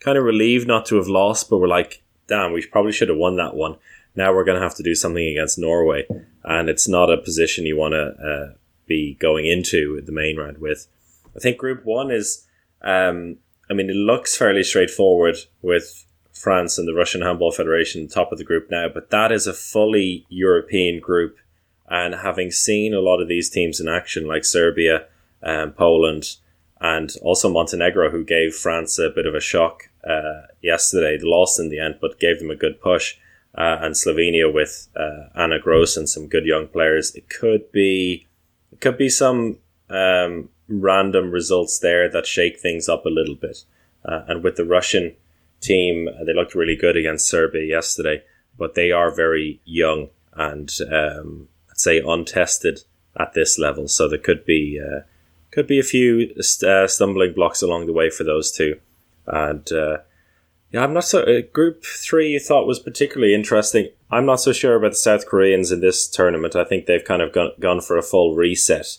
kind 0.00 0.18
of 0.18 0.24
relieved 0.24 0.68
not 0.68 0.86
to 0.86 0.96
have 0.96 1.08
lost, 1.08 1.48
but 1.48 1.58
were 1.58 1.68
like, 1.68 2.02
damn, 2.26 2.52
we 2.52 2.64
probably 2.66 2.92
should 2.92 3.08
have 3.08 3.18
won 3.18 3.36
that 3.36 3.54
one. 3.54 3.76
Now 4.18 4.34
we're 4.34 4.42
going 4.42 4.58
to 4.58 4.66
have 4.68 4.74
to 4.74 4.82
do 4.82 4.96
something 4.96 5.24
against 5.24 5.60
Norway, 5.60 6.04
and 6.42 6.68
it's 6.68 6.88
not 6.88 7.08
a 7.08 7.18
position 7.18 7.66
you 7.66 7.76
want 7.76 7.92
to 7.92 8.06
uh, 8.20 8.56
be 8.84 9.14
going 9.20 9.46
into 9.46 10.00
the 10.00 10.10
main 10.10 10.36
round 10.36 10.58
with. 10.58 10.88
I 11.36 11.38
think 11.38 11.56
Group 11.56 11.84
One 11.84 12.10
is, 12.10 12.44
um, 12.82 13.36
I 13.70 13.74
mean, 13.74 13.88
it 13.88 13.94
looks 13.94 14.36
fairly 14.36 14.64
straightforward 14.64 15.36
with 15.62 16.04
France 16.32 16.78
and 16.78 16.88
the 16.88 16.94
Russian 16.94 17.22
Handball 17.22 17.52
Federation 17.52 18.08
top 18.08 18.32
of 18.32 18.38
the 18.38 18.44
group 18.44 18.68
now, 18.72 18.88
but 18.92 19.10
that 19.10 19.30
is 19.30 19.46
a 19.46 19.54
fully 19.54 20.26
European 20.28 20.98
group. 20.98 21.36
And 21.88 22.16
having 22.16 22.50
seen 22.50 22.94
a 22.94 23.00
lot 23.00 23.22
of 23.22 23.28
these 23.28 23.48
teams 23.48 23.78
in 23.78 23.86
action, 23.86 24.26
like 24.26 24.44
Serbia, 24.44 25.06
um, 25.44 25.70
Poland, 25.70 26.38
and 26.80 27.14
also 27.22 27.48
Montenegro, 27.48 28.10
who 28.10 28.24
gave 28.24 28.52
France 28.52 28.98
a 28.98 29.10
bit 29.14 29.26
of 29.26 29.36
a 29.36 29.40
shock 29.40 29.90
uh, 30.02 30.42
yesterday, 30.60 31.16
they 31.16 31.24
lost 31.24 31.60
in 31.60 31.68
the 31.68 31.78
end, 31.78 31.98
but 32.00 32.18
gave 32.18 32.40
them 32.40 32.50
a 32.50 32.56
good 32.56 32.80
push. 32.80 33.16
Uh, 33.58 33.76
and 33.82 33.96
Slovenia 33.96 34.52
with 34.52 34.86
uh, 34.94 35.30
Ana 35.34 35.58
Gros 35.58 35.96
and 35.96 36.08
some 36.08 36.28
good 36.28 36.46
young 36.46 36.68
players, 36.68 37.12
it 37.16 37.28
could 37.28 37.72
be 37.72 38.24
it 38.70 38.80
could 38.80 38.96
be 38.96 39.08
some 39.08 39.58
um, 39.90 40.48
random 40.68 41.32
results 41.32 41.80
there 41.80 42.08
that 42.08 42.24
shake 42.24 42.60
things 42.60 42.88
up 42.88 43.04
a 43.04 43.10
little 43.10 43.34
bit. 43.34 43.64
Uh, 44.04 44.20
and 44.28 44.44
with 44.44 44.54
the 44.54 44.64
Russian 44.64 45.16
team, 45.60 46.08
uh, 46.08 46.22
they 46.22 46.32
looked 46.32 46.54
really 46.54 46.76
good 46.76 46.96
against 46.96 47.26
Serbia 47.26 47.64
yesterday, 47.64 48.22
but 48.56 48.76
they 48.76 48.92
are 48.92 49.10
very 49.10 49.60
young 49.64 50.10
and 50.34 50.70
um, 50.92 51.48
I'd 51.68 51.80
say 51.80 52.00
untested 52.00 52.84
at 53.18 53.32
this 53.32 53.58
level. 53.58 53.88
So 53.88 54.08
there 54.08 54.18
could 54.18 54.44
be 54.44 54.80
uh, 54.80 55.00
could 55.50 55.66
be 55.66 55.80
a 55.80 55.82
few 55.82 56.32
uh, 56.64 56.86
stumbling 56.86 57.32
blocks 57.32 57.60
along 57.60 57.86
the 57.86 57.92
way 57.92 58.08
for 58.08 58.22
those 58.22 58.52
two. 58.52 58.78
And 59.26 59.68
yeah, 60.70 60.82
I'm 60.82 60.92
not 60.92 61.04
so. 61.04 61.22
Uh, 61.22 61.40
group 61.52 61.84
three 61.84 62.30
you 62.30 62.40
thought 62.40 62.66
was 62.66 62.78
particularly 62.78 63.34
interesting. 63.34 63.88
I'm 64.10 64.26
not 64.26 64.40
so 64.40 64.52
sure 64.52 64.74
about 64.74 64.92
the 64.92 64.96
South 64.96 65.26
Koreans 65.26 65.72
in 65.72 65.80
this 65.80 66.08
tournament. 66.08 66.56
I 66.56 66.64
think 66.64 66.86
they've 66.86 67.04
kind 67.04 67.22
of 67.22 67.32
gone, 67.32 67.52
gone 67.58 67.80
for 67.80 67.96
a 67.96 68.02
full 68.02 68.34
reset, 68.34 68.98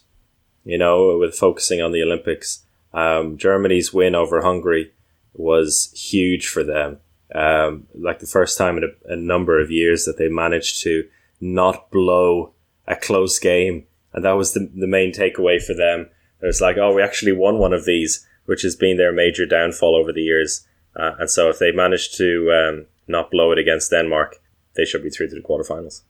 you 0.64 0.78
know, 0.78 1.18
with 1.18 1.36
focusing 1.36 1.82
on 1.82 1.92
the 1.92 2.04
Olympics. 2.04 2.66
Um, 2.94 3.38
Germany's 3.38 3.94
win 3.94 4.16
over 4.16 4.42
Hungary 4.42 4.92
was 5.34 5.92
huge 5.96 6.48
for 6.48 6.64
them. 6.64 6.98
Um, 7.34 7.88
like 7.94 8.20
the 8.20 8.26
first 8.26 8.58
time 8.58 8.78
in 8.78 8.84
a, 8.84 9.14
a 9.14 9.16
number 9.16 9.62
of 9.62 9.70
years 9.70 10.06
that 10.06 10.18
they 10.18 10.28
managed 10.28 10.82
to 10.84 11.08
not 11.40 11.92
blow 11.92 12.54
a 12.88 12.96
close 12.96 13.38
game. 13.38 13.86
And 14.14 14.26
that 14.26 14.32
was 14.32 14.54
the, 14.54 14.72
the 14.76 14.88
main 14.88 15.14
takeaway 15.14 15.62
for 15.62 15.76
them. 15.76 16.10
It 16.42 16.46
was 16.46 16.62
like, 16.62 16.78
oh, 16.78 16.96
we 16.96 17.04
actually 17.04 17.34
won 17.34 17.60
one 17.60 17.74
of 17.74 17.86
these, 17.86 18.26
which 18.46 18.64
has 18.64 18.76
been 18.76 18.98
their 18.98 19.12
major 19.12 19.46
downfall 19.46 19.96
over 19.96 20.12
the 20.12 20.24
years. 20.24 20.66
Uh, 20.96 21.12
and 21.20 21.30
so 21.30 21.50
if 21.50 21.60
they 21.60 21.72
manage 21.72 22.12
to 22.18 22.52
um, 22.52 22.86
not 23.08 23.32
blow 23.32 23.52
it 23.52 23.58
against 23.58 23.92
Denmark, 23.92 24.38
they 24.76 24.86
should 24.86 25.04
be 25.04 25.10
through 25.10 25.30
to 25.30 25.36
the 25.36 25.42
quarterfinals. 25.42 26.02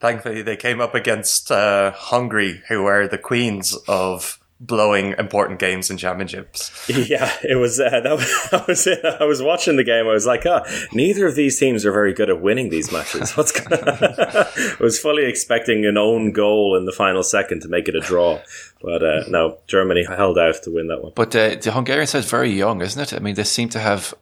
Thankfully, 0.00 0.42
they 0.42 0.56
came 0.56 0.80
up 0.80 0.94
against 0.94 1.52
uh, 1.52 1.92
Hungary, 1.92 2.62
who 2.68 2.86
are 2.86 3.06
the 3.06 3.18
queens 3.18 3.76
of 3.86 4.40
blowing 4.62 5.14
important 5.18 5.58
games 5.58 5.90
and 5.90 5.98
championships. 5.98 6.70
Yeah, 6.92 7.32
it 7.42 7.56
was. 7.56 7.80
Uh, 7.80 8.00
that 8.04 8.16
was, 8.16 8.48
that 8.50 8.66
was 8.66 8.86
it. 8.86 9.04
I 9.04 9.24
was 9.24 9.42
watching 9.42 9.76
the 9.76 9.84
game. 9.84 10.06
I 10.06 10.12
was 10.12 10.26
like, 10.26 10.46
oh, 10.46 10.62
neither 10.92 11.26
of 11.26 11.34
these 11.34 11.58
teams 11.58 11.84
are 11.84 11.92
very 11.92 12.12
good 12.12 12.30
at 12.30 12.40
winning 12.40 12.70
these 12.70 12.92
matches. 12.92 13.32
What's 13.36 13.52
I 13.70 14.74
was 14.80 14.98
fully 14.98 15.24
expecting 15.26 15.84
an 15.84 15.96
own 15.96 16.32
goal 16.32 16.76
in 16.76 16.84
the 16.84 16.92
final 16.92 17.22
second 17.22 17.60
to 17.62 17.68
make 17.68 17.88
it 17.88 17.96
a 17.96 18.00
draw, 18.00 18.40
but 18.82 19.02
uh, 19.02 19.24
no, 19.28 19.58
Germany 19.66 20.04
held 20.04 20.38
out 20.38 20.62
to 20.64 20.70
win 20.70 20.88
that 20.88 21.02
one. 21.02 21.12
But 21.14 21.34
uh, 21.36 21.56
the 21.56 21.72
Hungarian 21.72 22.06
side 22.06 22.18
is 22.24 22.30
very 22.30 22.50
young, 22.50 22.80
isn't 22.82 23.00
it? 23.00 23.14
I 23.14 23.18
mean, 23.20 23.34
they 23.34 23.44
seem 23.44 23.68
to 23.70 23.78
have. 23.78 24.14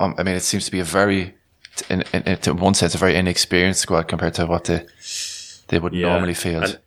Um, 0.00 0.14
I 0.18 0.22
mean, 0.24 0.34
it 0.34 0.40
seems 0.42 0.64
to 0.66 0.72
be 0.72 0.80
a 0.80 0.84
very, 0.84 1.34
in, 1.88 2.02
in, 2.12 2.22
in 2.46 2.56
one 2.56 2.74
sense, 2.74 2.94
a 2.94 2.98
very 2.98 3.14
inexperienced 3.16 3.80
squad 3.80 4.08
compared 4.08 4.34
to 4.34 4.46
what 4.46 4.64
they 4.64 4.84
they 5.68 5.78
would 5.78 5.94
Yeah. 5.94 6.08
normally 6.08 6.34
field. 6.34 6.64
And- 6.64 6.78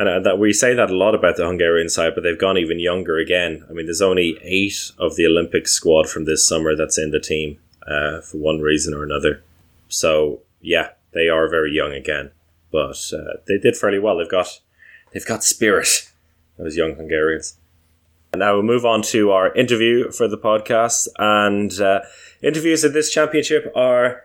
And 0.00 0.08
uh, 0.08 0.20
that 0.20 0.38
we 0.38 0.52
say 0.52 0.74
that 0.74 0.90
a 0.90 0.96
lot 0.96 1.14
about 1.16 1.36
the 1.36 1.44
Hungarian 1.46 1.88
side, 1.88 2.12
but 2.14 2.22
they've 2.22 2.38
gone 2.38 2.56
even 2.56 2.78
younger 2.78 3.18
again. 3.18 3.64
I 3.68 3.72
mean, 3.72 3.86
there's 3.86 4.00
only 4.00 4.38
eight 4.42 4.92
of 4.98 5.16
the 5.16 5.26
Olympic 5.26 5.66
squad 5.66 6.08
from 6.08 6.24
this 6.24 6.46
summer 6.46 6.76
that's 6.76 6.98
in 6.98 7.10
the 7.10 7.18
team 7.20 7.58
uh, 7.86 8.20
for 8.20 8.38
one 8.38 8.60
reason 8.60 8.94
or 8.94 9.02
another. 9.02 9.42
So 9.88 10.42
yeah, 10.60 10.90
they 11.14 11.28
are 11.28 11.48
very 11.48 11.72
young 11.72 11.92
again, 11.92 12.30
but 12.70 12.98
uh, 13.12 13.38
they 13.48 13.58
did 13.58 13.76
fairly 13.76 13.98
well. 13.98 14.18
They've 14.18 14.28
got 14.30 14.60
they've 15.12 15.26
got 15.26 15.44
spirit. 15.44 16.10
Those 16.58 16.76
young 16.76 16.96
Hungarians. 16.96 17.56
And 18.32 18.40
now 18.40 18.54
we'll 18.54 18.62
move 18.62 18.84
on 18.84 19.02
to 19.02 19.30
our 19.30 19.54
interview 19.54 20.10
for 20.10 20.28
the 20.28 20.36
podcast. 20.36 21.08
And 21.18 21.72
uh, 21.80 22.00
interviews 22.42 22.84
at 22.84 22.92
this 22.92 23.10
championship 23.10 23.72
are 23.74 24.22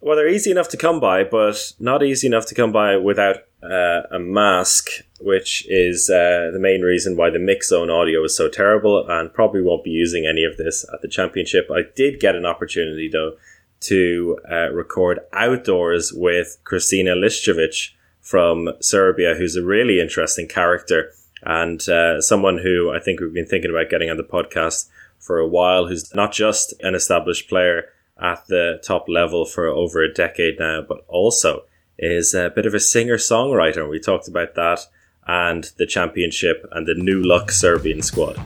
well, 0.00 0.16
they're 0.16 0.28
easy 0.28 0.50
enough 0.50 0.68
to 0.70 0.78
come 0.78 0.98
by, 0.98 1.24
but 1.24 1.72
not 1.78 2.02
easy 2.02 2.26
enough 2.26 2.46
to 2.46 2.54
come 2.54 2.72
by 2.72 2.96
without 2.96 3.36
uh, 3.62 4.02
a 4.10 4.18
mask, 4.18 4.88
which 5.20 5.66
is 5.68 6.08
uh, 6.08 6.50
the 6.52 6.58
main 6.58 6.80
reason 6.80 7.16
why 7.16 7.28
the 7.28 7.38
mix 7.38 7.68
zone 7.68 7.90
audio 7.90 8.24
is 8.24 8.34
so 8.34 8.48
terrible, 8.48 9.06
and 9.06 9.34
probably 9.34 9.60
won't 9.60 9.84
be 9.84 9.90
using 9.90 10.26
any 10.26 10.44
of 10.44 10.56
this 10.56 10.86
at 10.92 11.02
the 11.02 11.08
championship. 11.08 11.68
I 11.70 11.82
did 11.94 12.18
get 12.18 12.34
an 12.34 12.46
opportunity 12.46 13.10
though 13.12 13.36
to 13.80 14.38
uh, 14.50 14.70
record 14.70 15.20
outdoors 15.32 16.12
with 16.14 16.56
Kristina 16.64 17.14
Liščević 17.14 17.90
from 18.20 18.70
Serbia, 18.80 19.34
who's 19.34 19.56
a 19.56 19.64
really 19.64 20.00
interesting 20.00 20.46
character 20.46 21.12
and 21.42 21.88
uh, 21.88 22.20
someone 22.20 22.58
who 22.58 22.90
I 22.90 23.00
think 23.00 23.20
we've 23.20 23.32
been 23.32 23.46
thinking 23.46 23.70
about 23.70 23.90
getting 23.90 24.10
on 24.10 24.16
the 24.16 24.22
podcast 24.22 24.88
for 25.18 25.38
a 25.38 25.48
while, 25.48 25.86
who's 25.86 26.14
not 26.14 26.32
just 26.32 26.74
an 26.80 26.94
established 26.94 27.48
player 27.48 27.84
at 28.20 28.46
the 28.48 28.80
top 28.84 29.06
level 29.08 29.44
for 29.44 29.66
over 29.66 30.02
a 30.02 30.12
decade 30.12 30.58
now, 30.58 30.82
but 30.82 31.04
also 31.08 31.64
is 31.98 32.34
a 32.34 32.50
bit 32.54 32.66
of 32.66 32.74
a 32.74 32.80
singer 32.80 33.16
songwriter. 33.16 33.88
We 33.88 33.98
talked 33.98 34.28
about 34.28 34.54
that 34.54 34.86
and 35.26 35.70
the 35.76 35.86
championship 35.86 36.66
and 36.72 36.86
the 36.86 36.94
new 36.94 37.22
luck 37.22 37.50
Serbian 37.50 38.02
squad. 38.02 38.38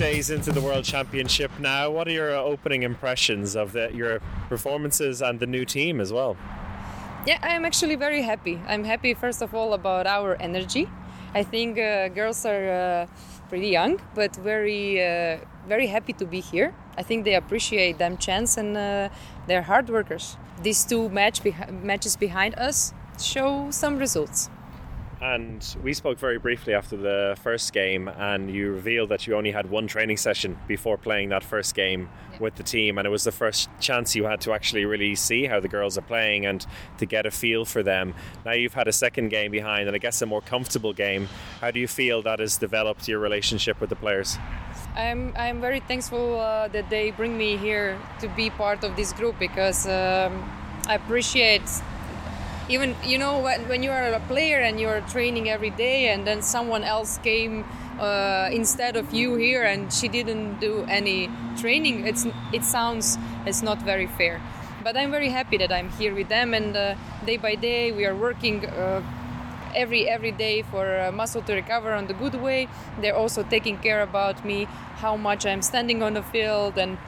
Days 0.00 0.30
into 0.30 0.50
the 0.50 0.62
World 0.62 0.82
Championship 0.82 1.50
now. 1.58 1.90
What 1.90 2.08
are 2.08 2.10
your 2.10 2.30
opening 2.34 2.84
impressions 2.84 3.54
of 3.54 3.72
the, 3.72 3.90
your 3.94 4.20
performances 4.48 5.20
and 5.20 5.38
the 5.38 5.46
new 5.46 5.66
team 5.66 6.00
as 6.00 6.10
well? 6.10 6.38
Yeah, 7.26 7.38
I 7.42 7.50
am 7.50 7.66
actually 7.66 7.96
very 7.96 8.22
happy. 8.22 8.58
I'm 8.66 8.82
happy, 8.82 9.12
first 9.12 9.42
of 9.42 9.54
all, 9.54 9.74
about 9.74 10.06
our 10.06 10.36
energy. 10.40 10.88
I 11.34 11.42
think 11.42 11.78
uh, 11.78 12.08
girls 12.08 12.46
are 12.46 12.70
uh, 12.70 13.06
pretty 13.50 13.68
young, 13.68 14.00
but 14.14 14.34
very, 14.36 15.04
uh, 15.04 15.36
very 15.68 15.86
happy 15.86 16.14
to 16.14 16.24
be 16.24 16.40
here. 16.40 16.74
I 16.96 17.02
think 17.02 17.26
they 17.26 17.34
appreciate 17.34 17.98
them 17.98 18.16
chance 18.16 18.56
and 18.56 18.78
uh, 18.78 19.10
they're 19.46 19.68
hard 19.72 19.90
workers. 19.90 20.38
These 20.62 20.86
two 20.86 21.10
match 21.10 21.42
beh- 21.42 21.82
matches 21.82 22.16
behind 22.16 22.54
us 22.54 22.94
show 23.20 23.70
some 23.70 23.98
results. 23.98 24.48
And 25.22 25.62
we 25.82 25.92
spoke 25.92 26.18
very 26.18 26.38
briefly 26.38 26.72
after 26.72 26.96
the 26.96 27.36
first 27.42 27.74
game, 27.74 28.08
and 28.08 28.50
you 28.50 28.72
revealed 28.72 29.10
that 29.10 29.26
you 29.26 29.36
only 29.36 29.50
had 29.50 29.68
one 29.68 29.86
training 29.86 30.16
session 30.16 30.58
before 30.66 30.96
playing 30.96 31.28
that 31.28 31.44
first 31.44 31.74
game 31.74 32.08
Yeah. 32.32 32.38
with 32.38 32.54
the 32.54 32.62
team, 32.62 32.96
and 32.96 33.06
it 33.06 33.10
was 33.10 33.24
the 33.24 33.32
first 33.32 33.68
chance 33.80 34.16
you 34.16 34.24
had 34.24 34.40
to 34.42 34.54
actually 34.54 34.86
really 34.86 35.14
see 35.14 35.44
how 35.44 35.60
the 35.60 35.68
girls 35.68 35.98
are 35.98 36.02
playing 36.02 36.46
and 36.46 36.66
to 36.96 37.04
get 37.04 37.26
a 37.26 37.30
feel 37.30 37.66
for 37.66 37.82
them. 37.82 38.14
Now 38.46 38.52
you've 38.52 38.72
had 38.72 38.88
a 38.88 38.92
second 38.92 39.28
game 39.28 39.50
behind, 39.50 39.88
and 39.88 39.94
I 39.94 39.98
guess 39.98 40.22
a 40.22 40.26
more 40.26 40.40
comfortable 40.40 40.94
game. 40.94 41.28
How 41.60 41.70
do 41.70 41.80
you 41.80 41.88
feel 41.88 42.22
that 42.22 42.38
has 42.38 42.56
developed 42.56 43.06
your 43.06 43.18
relationship 43.18 43.78
with 43.78 43.90
the 43.90 43.96
players? 43.96 44.38
I'm 44.96 45.34
I'm 45.36 45.60
very 45.60 45.80
thankful 45.80 46.40
uh, 46.40 46.68
that 46.68 46.88
they 46.88 47.10
bring 47.10 47.36
me 47.36 47.58
here 47.58 47.98
to 48.20 48.28
be 48.28 48.48
part 48.48 48.84
of 48.84 48.96
this 48.96 49.12
group 49.12 49.38
because 49.38 49.86
um, 49.86 50.32
I 50.88 50.94
appreciate 50.94 51.62
even 52.70 52.94
you 53.04 53.18
know 53.18 53.40
when, 53.40 53.68
when 53.68 53.82
you 53.82 53.90
are 53.90 54.12
a 54.12 54.20
player 54.20 54.60
and 54.60 54.80
you're 54.80 55.00
training 55.02 55.50
every 55.50 55.70
day 55.70 56.08
and 56.08 56.26
then 56.26 56.40
someone 56.40 56.84
else 56.84 57.18
came 57.18 57.64
uh, 57.98 58.48
instead 58.52 58.96
of 58.96 59.12
you 59.12 59.34
here 59.34 59.64
and 59.64 59.92
she 59.92 60.08
didn't 60.08 60.60
do 60.60 60.84
any 60.88 61.28
training 61.58 62.06
it's 62.06 62.26
it 62.52 62.64
sounds 62.64 63.18
it's 63.44 63.62
not 63.62 63.82
very 63.82 64.06
fair. 64.06 64.40
But 64.82 64.96
i'm 64.96 65.10
very 65.10 65.28
happy 65.28 65.58
that 65.58 65.72
i'm 65.72 65.90
here 65.90 66.14
with 66.14 66.28
them 66.28 66.54
and 66.54 66.76
uh, 66.76 66.94
day 67.26 67.36
by 67.36 67.54
day 67.54 67.92
we 67.92 68.06
are 68.06 68.14
working 68.14 68.64
uh, 68.64 69.02
every 69.74 70.08
every 70.08 70.32
day 70.32 70.62
for 70.62 70.98
uh, 70.98 71.12
muscle 71.12 71.42
to 71.42 71.52
recover 71.54 71.92
on 71.92 72.06
the 72.06 72.14
good 72.14 72.34
way. 72.34 72.68
They're 73.00 73.16
also 73.16 73.42
taking 73.42 73.78
care 73.78 74.00
about 74.00 74.44
me 74.44 74.64
how 75.02 75.16
much 75.16 75.44
i'm 75.44 75.62
standing 75.62 76.02
on 76.02 76.14
the 76.14 76.22
field 76.22 76.78
and 76.78 76.98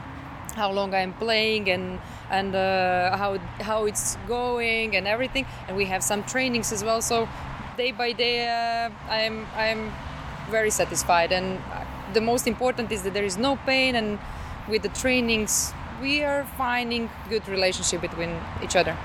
how 0.54 0.70
long 0.70 0.94
I'm 0.94 1.14
playing 1.14 1.70
and 1.70 1.98
and 2.32 2.54
uh, 2.56 3.16
how 3.16 3.38
how 3.60 3.84
it's 3.84 4.16
going 4.26 4.96
and 4.96 5.06
everything. 5.06 5.46
And 5.68 5.76
we 5.76 5.84
have 5.86 6.02
some 6.02 6.24
trainings 6.24 6.72
as 6.72 6.82
well. 6.82 7.00
So 7.02 7.28
day 7.76 7.92
by 7.92 8.12
day, 8.12 8.48
uh, 8.48 8.90
I'm 9.08 9.46
I'm 9.54 9.92
very 10.50 10.70
satisfied. 10.70 11.30
And 11.32 11.60
the 12.14 12.20
most 12.20 12.46
important 12.46 12.90
is 12.90 13.02
that 13.04 13.14
there 13.14 13.24
is 13.24 13.36
no 13.36 13.56
pain. 13.56 13.94
And 13.94 14.18
with 14.68 14.82
the 14.82 14.88
trainings, 14.88 15.72
we 16.00 16.24
are 16.24 16.44
finding 16.56 17.10
good 17.28 17.46
relationship 17.48 18.00
between 18.00 18.40
each 18.62 18.74
other. 18.76 18.96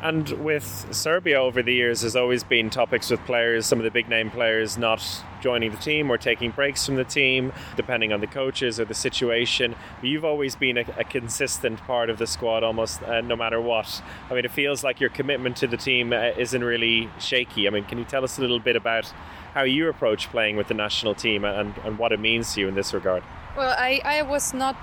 And 0.00 0.28
with 0.44 0.86
Serbia 0.94 1.40
over 1.40 1.60
the 1.60 1.74
years, 1.74 2.02
there's 2.02 2.14
always 2.14 2.44
been 2.44 2.70
topics 2.70 3.10
with 3.10 3.18
players, 3.24 3.66
some 3.66 3.80
of 3.80 3.84
the 3.84 3.90
big 3.90 4.08
name 4.08 4.30
players 4.30 4.78
not 4.78 5.04
joining 5.40 5.72
the 5.72 5.76
team 5.76 6.08
or 6.10 6.16
taking 6.16 6.52
breaks 6.52 6.86
from 6.86 6.94
the 6.94 7.04
team, 7.04 7.52
depending 7.76 8.12
on 8.12 8.20
the 8.20 8.28
coaches 8.28 8.78
or 8.78 8.84
the 8.84 8.94
situation. 8.94 9.74
But 10.00 10.08
you've 10.08 10.24
always 10.24 10.54
been 10.54 10.78
a, 10.78 10.84
a 10.96 11.04
consistent 11.04 11.80
part 11.80 12.10
of 12.10 12.18
the 12.18 12.28
squad 12.28 12.62
almost 12.62 13.02
uh, 13.02 13.22
no 13.22 13.34
matter 13.34 13.60
what. 13.60 14.00
I 14.30 14.34
mean, 14.34 14.44
it 14.44 14.52
feels 14.52 14.84
like 14.84 15.00
your 15.00 15.10
commitment 15.10 15.56
to 15.58 15.66
the 15.66 15.76
team 15.76 16.12
uh, 16.12 16.30
isn't 16.36 16.62
really 16.62 17.10
shaky. 17.18 17.66
I 17.66 17.70
mean, 17.70 17.84
can 17.84 17.98
you 17.98 18.04
tell 18.04 18.22
us 18.22 18.38
a 18.38 18.40
little 18.40 18.60
bit 18.60 18.76
about 18.76 19.12
how 19.54 19.62
you 19.64 19.88
approach 19.88 20.30
playing 20.30 20.56
with 20.56 20.68
the 20.68 20.74
national 20.74 21.16
team 21.16 21.44
and, 21.44 21.74
and 21.84 21.98
what 21.98 22.12
it 22.12 22.20
means 22.20 22.54
to 22.54 22.60
you 22.60 22.68
in 22.68 22.76
this 22.76 22.94
regard? 22.94 23.24
Well, 23.56 23.74
I, 23.76 24.00
I 24.04 24.22
was 24.22 24.54
not 24.54 24.76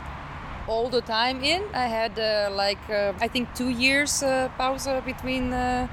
all 0.68 0.90
the 0.90 1.02
time 1.02 1.44
in. 1.44 1.64
I 1.74 1.88
had 1.88 2.18
uh, 2.20 2.50
like 2.54 2.90
uh, 2.90 3.14
I 3.20 3.28
think 3.28 3.54
two 3.56 3.70
years 3.70 4.24
uh, 4.24 4.50
pause 4.58 4.88
between, 5.06 5.54
uh, 5.54 5.88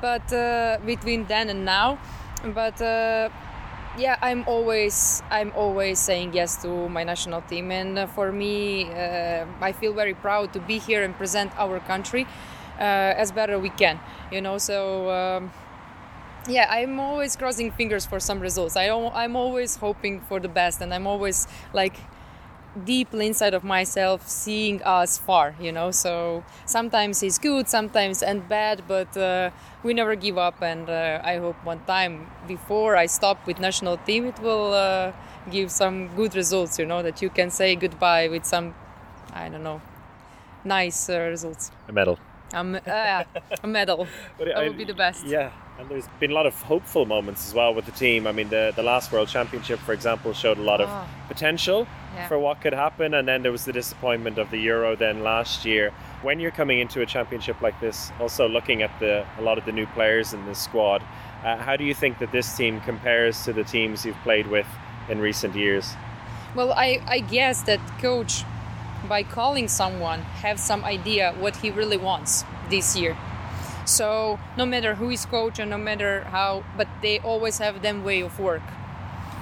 but 0.00 0.32
uh, 0.32 0.78
between 0.84 1.26
then 1.26 1.48
and 1.48 1.64
now. 1.64 1.98
But 2.44 2.80
uh, 2.80 3.28
yeah, 3.98 4.16
I'm 4.20 4.44
always 4.46 5.22
I'm 5.30 5.52
always 5.54 5.98
saying 5.98 6.34
yes 6.34 6.60
to 6.62 6.88
my 6.88 7.04
national 7.04 7.42
team, 7.42 7.70
and 7.70 8.10
for 8.10 8.32
me, 8.32 8.90
I 8.90 9.72
feel 9.72 9.92
very 9.92 10.14
proud 10.14 10.52
to 10.54 10.60
be 10.60 10.78
here 10.78 11.02
and 11.04 11.16
present 11.16 11.52
our 11.58 11.78
country 11.80 12.26
as 12.78 13.30
better 13.32 13.58
we 13.58 13.70
can. 13.70 14.00
You 14.30 14.40
know, 14.40 14.58
so. 14.58 15.10
Um, 15.10 15.52
yeah 16.48 16.66
i'm 16.70 16.98
always 16.98 17.36
crossing 17.36 17.70
fingers 17.70 18.04
for 18.04 18.18
some 18.18 18.40
results 18.40 18.76
i 18.76 18.88
i'm 18.88 19.36
always 19.36 19.76
hoping 19.76 20.20
for 20.22 20.40
the 20.40 20.48
best 20.48 20.80
and 20.80 20.92
i'm 20.92 21.06
always 21.06 21.46
like 21.72 21.94
deeply 22.84 23.26
inside 23.26 23.54
of 23.54 23.64
myself 23.64 24.28
seeing 24.28 24.82
us 24.82 25.18
far 25.18 25.54
you 25.60 25.72
know? 25.72 25.90
So 25.90 26.44
sometimes 26.64 27.22
it's 27.22 27.38
good 27.38 27.68
sometimes 27.68 28.22
and 28.22 28.48
bad 28.48 28.82
but 28.88 29.16
uh, 29.16 29.50
we 29.82 29.94
never 29.94 30.14
give 30.14 30.38
up 30.38 30.62
and 30.62 30.88
uh, 30.88 31.20
i 31.24 31.36
hope 31.36 31.56
one 31.64 31.80
time 31.84 32.30
before 32.48 32.96
i 32.96 33.06
stop 33.06 33.46
with 33.46 33.58
national 33.58 33.96
team 33.98 34.26
it 34.26 34.38
will 34.40 34.72
uh, 34.72 35.12
give 35.50 35.70
some 35.70 36.08
good 36.16 36.34
results 36.34 36.78
you 36.78 36.86
know? 36.86 37.02
That 37.02 37.22
you 37.22 37.30
can 37.30 37.50
say 37.50 37.76
goodbye 37.76 38.28
with 38.28 38.44
some 38.44 38.74
i 39.32 39.48
don't 39.48 39.62
know 39.62 39.80
nice 40.64 41.08
results. 41.08 41.70
A 41.88 41.92
medal. 41.92 42.18
Um, 42.54 42.78
uh, 42.86 43.24
a 43.62 43.66
medal 43.66 44.06
But 44.38 44.46
that 44.48 44.56
I- 44.58 44.68
would 44.68 44.76
be 44.78 44.84
the 44.84 44.94
best 44.94 45.24
Yeah, 45.26 45.50
and 45.78 45.88
there's 45.88 46.06
been 46.20 46.30
a 46.30 46.34
lot 46.34 46.46
of 46.46 46.54
hopeful 46.62 47.06
moments 47.06 47.46
as 47.48 47.54
well 47.54 47.74
with 47.74 47.86
the 47.86 47.92
team. 47.92 48.26
I 48.26 48.32
mean, 48.32 48.48
the, 48.48 48.72
the 48.76 48.82
last 48.82 49.10
World 49.12 49.28
Championship, 49.28 49.78
for 49.80 49.92
example, 49.92 50.32
showed 50.32 50.58
a 50.58 50.62
lot 50.62 50.80
of 50.80 50.88
Ah. 50.88 51.06
potential 51.28 51.86
Yeah. 52.14 52.28
for 52.28 52.38
what 52.38 52.60
could 52.60 52.74
happen, 52.74 53.14
and 53.14 53.26
then 53.26 53.42
there 53.42 53.52
was 53.52 53.64
the 53.64 53.72
disappointment 53.72 54.36
of 54.38 54.50
the 54.50 54.58
Euro 54.58 54.94
then 54.96 55.22
last 55.22 55.64
year. 55.64 55.92
When 56.22 56.40
you're 56.40 56.50
coming 56.56 56.78
into 56.78 57.00
a 57.00 57.06
championship 57.06 57.60
like 57.62 57.78
this, 57.80 58.12
also 58.20 58.46
looking 58.48 58.82
at 58.82 58.90
the 59.00 59.24
a 59.38 59.42
lot 59.42 59.56
of 59.58 59.64
the 59.64 59.72
new 59.72 59.86
players 59.86 60.34
in 60.34 60.44
the 60.44 60.54
squad, 60.54 61.02
uh, 61.44 61.56
how 61.56 61.76
do 61.76 61.84
you 61.84 61.94
think 61.94 62.18
that 62.18 62.30
this 62.30 62.54
team 62.56 62.80
compares 62.82 63.42
to 63.44 63.52
the 63.52 63.64
teams 63.64 64.04
you've 64.04 64.22
played 64.22 64.46
with 64.46 64.66
in 65.08 65.20
recent 65.20 65.54
years? 65.56 65.96
Well, 66.54 66.72
I, 66.72 67.00
I 67.08 67.20
guess 67.20 67.62
that 67.62 67.80
coach, 67.98 68.44
by 69.08 69.22
calling 69.22 69.68
someone, 69.68 70.20
have 70.20 70.58
some 70.58 70.84
idea 70.84 71.34
what 71.38 71.56
he 71.56 71.70
really 71.70 71.96
wants 71.96 72.44
this 72.70 72.96
year. 72.96 73.16
So 73.84 74.38
no 74.56 74.64
matter 74.64 74.94
who 74.94 75.10
is 75.10 75.26
coach 75.26 75.58
and 75.58 75.70
no 75.70 75.78
matter 75.78 76.24
how, 76.24 76.64
but 76.76 76.88
they 77.00 77.18
always 77.18 77.58
have 77.58 77.82
them 77.82 78.04
way 78.04 78.20
of 78.20 78.38
work. 78.38 78.62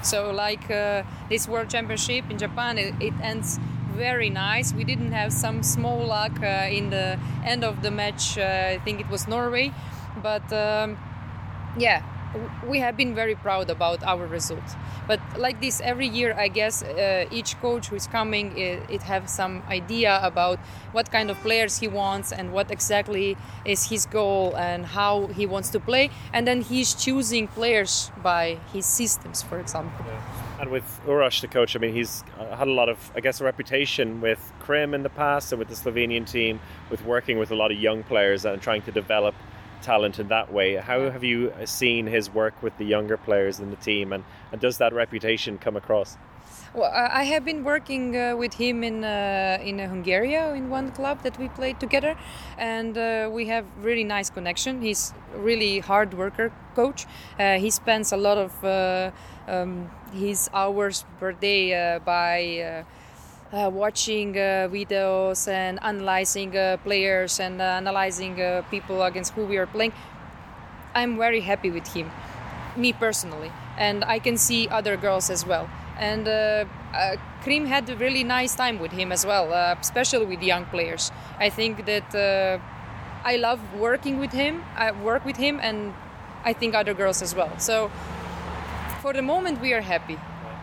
So 0.03 0.31
like 0.31 0.71
uh, 0.71 1.03
this 1.29 1.47
World 1.47 1.69
Championship 1.69 2.31
in 2.31 2.39
Japan, 2.39 2.79
it, 2.79 2.95
it 3.01 3.15
ends 3.23 3.59
very 3.93 4.31
nice. 4.31 4.73
We 4.73 4.85
didn't 4.85 5.13
have 5.13 5.33
some 5.33 5.63
small 5.63 6.07
luck 6.07 6.41
uh, 6.43 6.69
in 6.71 6.91
the 6.91 7.19
end 7.45 7.65
of 7.65 7.83
the 7.83 7.91
match. 7.91 8.39
Uh, 8.39 8.75
I 8.75 8.81
think 8.85 9.01
it 9.01 9.09
was 9.09 9.29
Norway, 9.29 9.73
but. 10.23 10.51
Um, 10.53 10.99
yeah 11.79 12.03
we 12.67 12.79
have 12.79 12.97
been 12.97 13.15
very 13.15 13.35
proud 13.35 13.71
about 13.71 14.03
our 14.05 14.27
result 14.27 14.77
but 15.07 15.21
like 15.37 15.61
this 15.61 15.81
every 15.81 16.07
year 16.07 16.35
i 16.39 16.49
guess 16.49 16.83
uh, 16.83 17.25
each 17.31 17.61
coach 17.61 17.89
who 17.89 17.97
is 17.97 18.07
coming 18.07 18.57
it, 18.57 18.83
it 18.89 19.03
have 19.03 19.29
some 19.29 19.63
idea 19.69 20.21
about 20.23 20.59
what 20.93 21.11
kind 21.11 21.31
of 21.31 21.37
players 21.41 21.79
he 21.79 21.89
wants 21.89 22.33
and 22.33 22.53
what 22.53 22.71
exactly 22.71 23.37
is 23.65 23.85
his 23.89 24.07
goal 24.07 24.57
and 24.57 24.87
how 24.87 25.27
he 25.29 25.47
wants 25.47 25.71
to 25.71 25.81
play. 25.81 26.11
And 26.33 26.47
then 26.47 26.63
he's 26.63 26.95
choosing 26.95 27.49
players 27.49 28.11
by 28.23 28.59
his 28.73 28.87
systems 28.87 29.43
for 29.43 29.59
example. 29.59 30.05
And 30.61 30.71
with 30.71 31.01
Uroš, 31.07 31.41
the 31.41 31.49
coach, 31.49 31.75
I 31.75 31.79
mean, 31.79 31.95
he's 31.95 32.23
uh, 32.39 32.55
had 32.55 32.69
a 32.69 32.73
lot 32.73 32.91
of, 32.91 32.99
I 33.15 33.21
guess, 33.21 33.41
a 33.41 33.45
reputation 33.45 34.21
with 34.21 34.53
Krim 34.61 34.93
in 34.93 35.03
the 35.03 35.09
past 35.09 35.53
and 35.53 35.59
with 35.59 35.69
the 35.69 35.75
Slovenian 35.75 36.31
team, 36.31 36.61
with 36.91 37.03
working 37.05 37.39
with 37.39 37.51
a 37.51 37.55
lot 37.55 37.73
of 37.73 37.79
young 37.79 38.03
players 38.03 38.45
and 38.45 38.61
trying 38.61 38.83
to 38.83 38.93
develop 38.93 39.35
talent 39.83 40.19
in 40.19 40.29
that 40.29 40.53
way. 40.53 40.77
How 40.77 41.11
have 41.11 41.25
you 41.25 41.53
seen 41.65 42.07
his 42.07 42.33
work 42.33 42.55
with 42.63 42.77
the 42.79 42.85
younger 42.85 43.17
players 43.17 43.61
in 43.61 43.71
the 43.71 43.77
team, 43.77 44.13
and, 44.13 44.25
and 44.53 44.61
does 44.61 44.79
that 44.79 44.93
reputation 44.93 45.59
come 45.59 45.77
across? 45.77 46.17
Well, 46.73 46.89
I 46.95 47.25
have 47.25 47.45
been 47.45 47.65
working 47.65 48.17
uh, 48.17 48.37
with 48.37 48.55
him 48.55 48.85
in 48.85 49.03
uh, 49.03 49.59
in 49.61 49.81
uh, 49.81 49.89
Hungary 49.89 50.35
in 50.35 50.71
one 50.71 50.93
club 50.93 51.23
that 51.25 51.37
we 51.37 51.49
played 51.49 51.81
together, 51.81 52.15
and 52.59 52.97
uh, 52.97 53.29
we 53.33 53.47
have 53.47 53.65
really 53.83 54.05
nice 54.05 54.31
connection. 54.31 54.81
He's 54.81 55.13
really 55.35 55.81
hard 55.81 56.15
worker 56.15 56.53
coach. 56.77 57.07
Uh, 57.41 57.59
he 57.59 57.71
spends 57.71 58.13
a 58.13 58.17
lot 58.17 58.39
of 58.39 58.65
uh, 58.65 59.11
um, 59.49 59.91
his 60.13 60.49
hours 60.55 61.05
per 61.19 61.33
day 61.33 61.75
uh, 61.75 61.99
by. 61.99 62.85
Uh, 63.53 63.69
watching 63.69 64.37
uh, 64.37 64.69
videos 64.71 65.49
and 65.49 65.83
analyzing 65.83 66.57
uh, 66.57 66.77
players 66.85 67.41
and 67.41 67.61
analyzing 67.61 68.39
people 68.71 69.03
against 69.03 69.33
who 69.33 69.45
we 69.45 69.59
are 69.59 69.67
playing, 69.67 69.93
I'm 70.95 71.19
very 71.19 71.41
happy 71.41 71.69
with 71.69 71.93
him, 71.93 72.13
me 72.77 72.93
personally, 72.93 73.51
and 73.77 74.05
I 74.05 74.21
can 74.21 74.37
see 74.37 74.69
other 74.69 74.97
girls 74.97 75.31
as 75.31 75.45
well. 75.45 75.69
And 75.99 76.29
uh, 76.29 76.65
uh, 76.95 77.17
Krim 77.43 77.67
had 77.67 77.91
a 77.91 77.97
really 77.97 78.23
nice 78.23 78.55
time 78.55 78.79
with 78.79 78.93
him 78.93 79.11
as 79.11 79.27
well, 79.27 79.53
uh, 79.53 79.75
especially 79.81 80.27
with 80.27 80.45
young 80.45 80.65
players. 80.67 81.11
I 81.41 81.51
think 81.51 81.87
that 81.87 82.61
I 83.25 83.35
love 83.35 83.59
working 83.75 84.21
with 84.21 84.31
him. 84.31 84.63
I 84.77 84.93
work 84.93 85.25
with 85.25 85.39
him, 85.39 85.59
and 85.61 85.93
I 86.45 86.53
think 86.53 86.77
other 86.77 86.95
girls 86.95 87.21
as 87.21 87.35
well. 87.35 87.51
So 87.59 87.91
for 89.03 89.13
the 89.13 89.23
moment, 89.23 89.61
we 89.61 89.73
are 89.73 89.83
happy. 89.83 90.19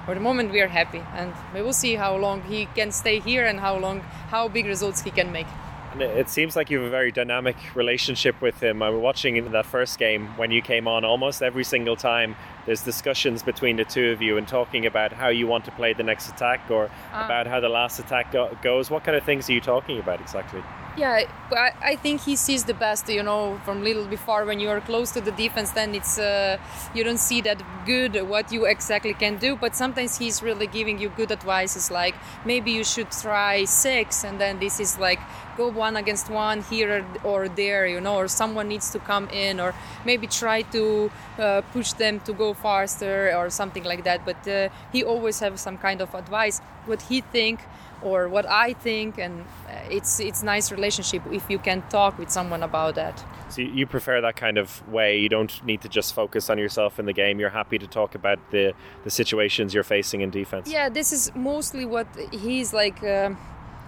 For 0.07 0.13
the 0.13 0.21
moment, 0.21 0.53
we 0.53 0.61
are 0.61 0.69
happy, 0.69 1.03
and 1.15 1.33
we 1.53 1.61
will 1.61 1.73
see 1.73 1.95
how 1.95 2.15
long 2.15 2.41
he 2.43 2.67
can 2.67 2.93
stay 2.93 3.19
here 3.19 3.45
and 3.45 3.59
how 3.59 3.77
long, 3.77 3.99
how 4.29 4.47
big 4.47 4.65
results 4.65 5.01
he 5.01 5.11
can 5.11 5.33
make. 5.33 5.47
And 5.91 6.01
it 6.01 6.29
seems 6.29 6.55
like 6.55 6.69
you 6.69 6.77
have 6.77 6.87
a 6.87 6.89
very 6.89 7.11
dynamic 7.11 7.57
relationship 7.75 8.41
with 8.41 8.57
him. 8.61 8.81
I 8.81 8.89
was 8.89 9.01
watching 9.01 9.35
in 9.35 9.51
that 9.51 9.65
first 9.65 9.99
game 9.99 10.27
when 10.37 10.49
you 10.49 10.61
came 10.61 10.87
on 10.87 11.03
almost 11.03 11.43
every 11.43 11.65
single 11.65 11.97
time. 11.97 12.37
There's 12.65 12.83
discussions 12.83 13.43
between 13.43 13.75
the 13.75 13.83
two 13.83 14.11
of 14.11 14.21
you 14.21 14.37
and 14.37 14.47
talking 14.47 14.85
about 14.85 15.11
how 15.11 15.27
you 15.27 15.45
want 15.45 15.65
to 15.65 15.71
play 15.71 15.91
the 15.91 16.03
next 16.03 16.29
attack 16.29 16.71
or 16.71 16.89
ah. 17.11 17.25
about 17.25 17.45
how 17.45 17.59
the 17.59 17.67
last 17.67 17.99
attack 17.99 18.31
go- 18.31 18.57
goes. 18.61 18.89
What 18.89 19.03
kind 19.03 19.17
of 19.17 19.25
things 19.25 19.49
are 19.49 19.53
you 19.53 19.59
talking 19.59 19.99
about 19.99 20.21
exactly? 20.21 20.63
Yeah, 20.97 21.25
I, 21.51 21.95
think 21.95 22.21
he 22.21 22.35
sees 22.35 22.63
the 22.63 22.73
best. 22.73 23.07
You 23.07 23.21
know, 23.21 23.61
from 23.63 23.83
little 23.83 24.05
before 24.05 24.45
when 24.45 24.59
you 24.59 24.69
are 24.69 24.81
close 24.81 25.11
to 25.11 25.21
the 25.21 25.31
defense, 25.31 25.69
then 25.69 25.93
it's 25.93 26.17
uh, 26.17 26.57
you 26.95 27.03
don't 27.03 27.19
see 27.19 27.39
that 27.41 27.61
good 27.85 28.19
what 28.27 28.51
you 28.51 28.65
exactly 28.65 29.13
can 29.13 29.37
do. 29.37 29.55
But 29.55 29.75
sometimes 29.75 30.17
he's 30.17 30.41
really 30.41 30.65
giving 30.65 30.97
you 30.97 31.09
good 31.09 31.31
advices, 31.31 31.91
like 31.91 32.15
maybe 32.45 32.71
you 32.71 32.83
should 32.83 33.11
try 33.11 33.65
six, 33.65 34.23
and 34.23 34.41
then 34.41 34.57
this 34.57 34.79
is 34.79 34.97
like 34.97 35.19
go 35.55 35.67
one 35.67 35.97
against 35.97 36.31
one 36.31 36.63
here 36.63 37.05
or 37.23 37.47
there, 37.47 37.85
you 37.85 38.01
know, 38.01 38.15
or 38.15 38.27
someone 38.27 38.67
needs 38.67 38.89
to 38.93 38.99
come 38.99 39.29
in, 39.29 39.59
or 39.59 39.75
maybe 40.03 40.25
try 40.25 40.63
to 40.63 41.11
uh, 41.37 41.61
push 41.73 41.93
them 41.93 42.19
to 42.21 42.33
go 42.33 42.55
faster 42.55 43.31
or 43.37 43.51
something 43.51 43.83
like 43.83 44.03
that. 44.03 44.25
But 44.25 44.47
uh, 44.47 44.69
he 44.91 45.03
always 45.03 45.39
has 45.41 45.61
some 45.61 45.77
kind 45.77 46.01
of 46.01 46.15
advice, 46.15 46.59
what 46.87 47.03
he 47.03 47.21
think 47.21 47.59
or 48.01 48.27
what 48.29 48.45
I 48.45 48.73
think, 48.73 49.17
and 49.17 49.41
uh, 49.41 49.95
it's 49.95 50.19
it's 50.19 50.43
nice 50.43 50.71
relationship 50.71 51.21
if 51.31 51.49
you 51.49 51.59
can 51.59 51.81
talk 51.89 52.17
with 52.19 52.29
someone 52.29 52.63
about 52.63 52.95
that. 52.95 53.23
So 53.49 53.61
you- 53.61 53.87
prefer 53.87 54.21
that 54.21 54.35
kind 54.35 54.57
of 54.57 54.87
way. 54.87 55.17
You 55.19 55.29
don't 55.29 55.63
need 55.65 55.81
to 55.81 55.89
just 55.89 56.13
focus 56.13 56.49
on 56.49 56.57
yourself 56.57 56.99
in 56.99 57.05
the 57.05 57.13
game. 57.13 57.39
You're 57.39 57.49
happy 57.61 57.77
to 57.79 57.87
talk 57.87 58.15
about 58.15 58.39
the, 58.51 58.73
the 59.03 59.09
situations 59.09 59.73
you're 59.73 59.85
facing 59.97 60.21
in 60.21 60.29
defense. 60.29 60.69
Yeah, 60.69 60.89
this 60.89 61.11
is 61.13 61.31
mostly 61.35 61.85
what 61.85 62.07
he's 62.31 62.73
like. 62.73 63.01
um 63.03 63.37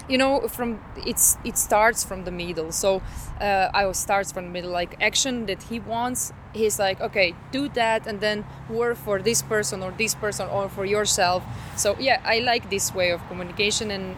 you 0.08 0.18
know, 0.18 0.48
from 0.48 0.80
it's 1.06 1.38
it 1.44 1.56
starts 1.58 2.04
from 2.04 2.24
the 2.24 2.32
middle. 2.32 2.72
So 2.72 3.02
uh, 3.40 3.70
I 3.82 3.86
was 3.86 3.98
starts 4.00 4.32
from 4.32 4.46
the 4.46 4.50
middle, 4.50 4.72
like 4.72 4.96
action 5.00 5.46
that 5.46 5.62
he 5.64 5.80
wants. 5.80 6.34
He's 6.54 6.80
like, 6.80 7.00
okay, 7.02 7.36
do 7.52 7.70
that, 7.70 8.08
and 8.08 8.20
then 8.20 8.46
work 8.70 8.98
for 8.98 9.22
this 9.22 9.42
person 9.42 9.84
or 9.84 9.92
this 9.92 10.16
person 10.16 10.48
or 10.50 10.70
for 10.70 10.86
yourself. 10.86 11.44
So 11.76 11.96
yeah, 12.00 12.22
I 12.26 12.40
like 12.40 12.70
this 12.70 12.94
way 12.94 13.12
of 13.12 13.26
communication, 13.28 13.92
and 13.92 14.16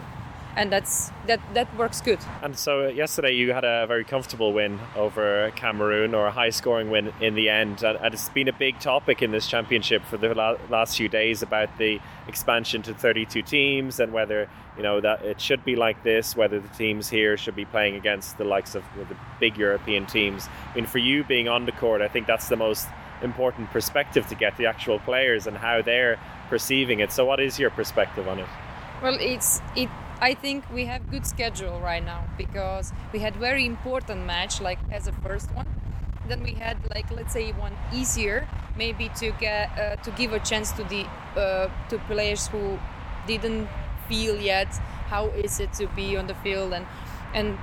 and 0.56 0.70
that's 0.70 1.10
that 1.26 1.40
that 1.54 1.74
works 1.76 2.00
good. 2.00 2.18
And 2.42 2.56
so 2.56 2.86
uh, 2.86 2.88
yesterday 2.88 3.32
you 3.32 3.52
had 3.52 3.64
a 3.64 3.86
very 3.86 4.04
comfortable 4.04 4.52
win 4.52 4.78
over 4.96 5.50
Cameroon, 5.56 6.14
or 6.14 6.26
a 6.26 6.30
high-scoring 6.30 6.90
win 6.90 7.12
in 7.20 7.34
the 7.34 7.48
end, 7.48 7.82
and 7.82 8.14
it's 8.14 8.28
been 8.28 8.48
a 8.48 8.52
big 8.52 8.78
topic 8.80 9.22
in 9.22 9.30
this 9.30 9.46
championship 9.46 10.02
for 10.04 10.16
the 10.16 10.34
last 10.68 10.96
few 10.96 11.08
days 11.08 11.42
about 11.42 11.76
the 11.78 12.00
expansion 12.28 12.82
to 12.82 12.94
32 12.94 13.42
teams 13.42 14.00
and 14.00 14.12
whether 14.12 14.48
you 14.76 14.82
know 14.82 15.00
that 15.00 15.22
it 15.22 15.40
should 15.40 15.64
be 15.64 15.76
like 15.76 16.02
this, 16.02 16.34
whether 16.36 16.58
the 16.58 16.68
teams 16.68 17.08
here 17.08 17.36
should 17.36 17.56
be 17.56 17.64
playing 17.64 17.96
against 17.96 18.38
the 18.38 18.44
likes 18.44 18.74
of 18.74 18.84
the 18.96 19.16
big 19.38 19.56
European 19.56 20.06
teams. 20.06 20.48
I 20.72 20.76
mean, 20.76 20.86
for 20.86 20.98
you 20.98 21.24
being 21.24 21.48
on 21.48 21.66
the 21.66 21.72
court, 21.72 22.00
I 22.00 22.08
think 22.08 22.26
that's 22.26 22.48
the 22.48 22.56
most 22.56 22.88
important 23.22 23.70
perspective 23.70 24.26
to 24.28 24.34
get 24.34 24.56
the 24.56 24.66
actual 24.66 24.98
players 24.98 25.46
and 25.46 25.56
how 25.56 25.82
they're 25.82 26.18
perceiving 26.48 27.00
it. 27.00 27.12
So, 27.12 27.24
what 27.24 27.40
is 27.40 27.58
your 27.58 27.70
perspective 27.70 28.26
on 28.28 28.38
it? 28.38 28.48
Well, 29.02 29.16
it's 29.20 29.60
it. 29.76 29.88
I 30.20 30.34
think 30.34 30.64
we 30.72 30.86
have 30.86 31.10
good 31.10 31.26
schedule 31.26 31.80
right 31.80 32.04
now 32.04 32.24
because 32.38 32.92
we 33.12 33.18
had 33.18 33.34
very 33.36 33.66
important 33.66 34.24
match 34.24 34.60
like 34.60 34.78
as 34.90 35.06
a 35.06 35.12
first 35.12 35.50
one. 35.52 35.66
Then 36.28 36.42
we 36.42 36.52
had 36.52 36.78
like 36.94 37.10
let's 37.10 37.32
say 37.32 37.52
one 37.52 37.76
easier, 37.92 38.48
maybe 38.76 39.10
to 39.16 39.32
get 39.32 39.76
uh, 39.78 39.96
to 39.96 40.10
give 40.12 40.32
a 40.32 40.38
chance 40.38 40.70
to 40.72 40.84
the 40.84 41.04
uh, 41.36 41.68
to 41.90 41.98
players 42.06 42.46
who 42.46 42.78
didn't 43.26 43.68
feel 44.12 44.36
yet 44.36 44.68
how 45.12 45.24
is 45.44 45.60
it 45.64 45.72
to 45.80 45.86
be 45.96 46.16
on 46.20 46.26
the 46.26 46.34
field 46.44 46.72
and 46.72 46.86
and 47.34 47.58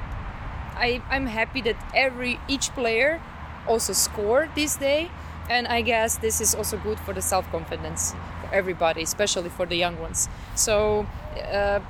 I, 0.79 1.01
I'm 1.09 1.25
happy 1.25 1.61
that 1.61 1.75
every 1.93 2.39
each 2.47 2.69
player 2.71 3.21
also 3.67 3.93
scored 3.93 4.49
this 4.55 4.77
day, 4.77 5.11
and 5.49 5.67
I 5.67 5.81
guess 5.81 6.17
this 6.17 6.39
is 6.39 6.55
also 6.55 6.77
good 6.77 6.99
for 6.99 7.13
the 7.13 7.21
self 7.21 7.49
confidence 7.51 8.13
for 8.41 8.53
everybody, 8.53 9.03
especially 9.03 9.49
for 9.49 9.65
the 9.65 9.75
young 9.75 9.99
ones. 9.99 10.29
So 10.55 11.05
uh, 11.51 11.81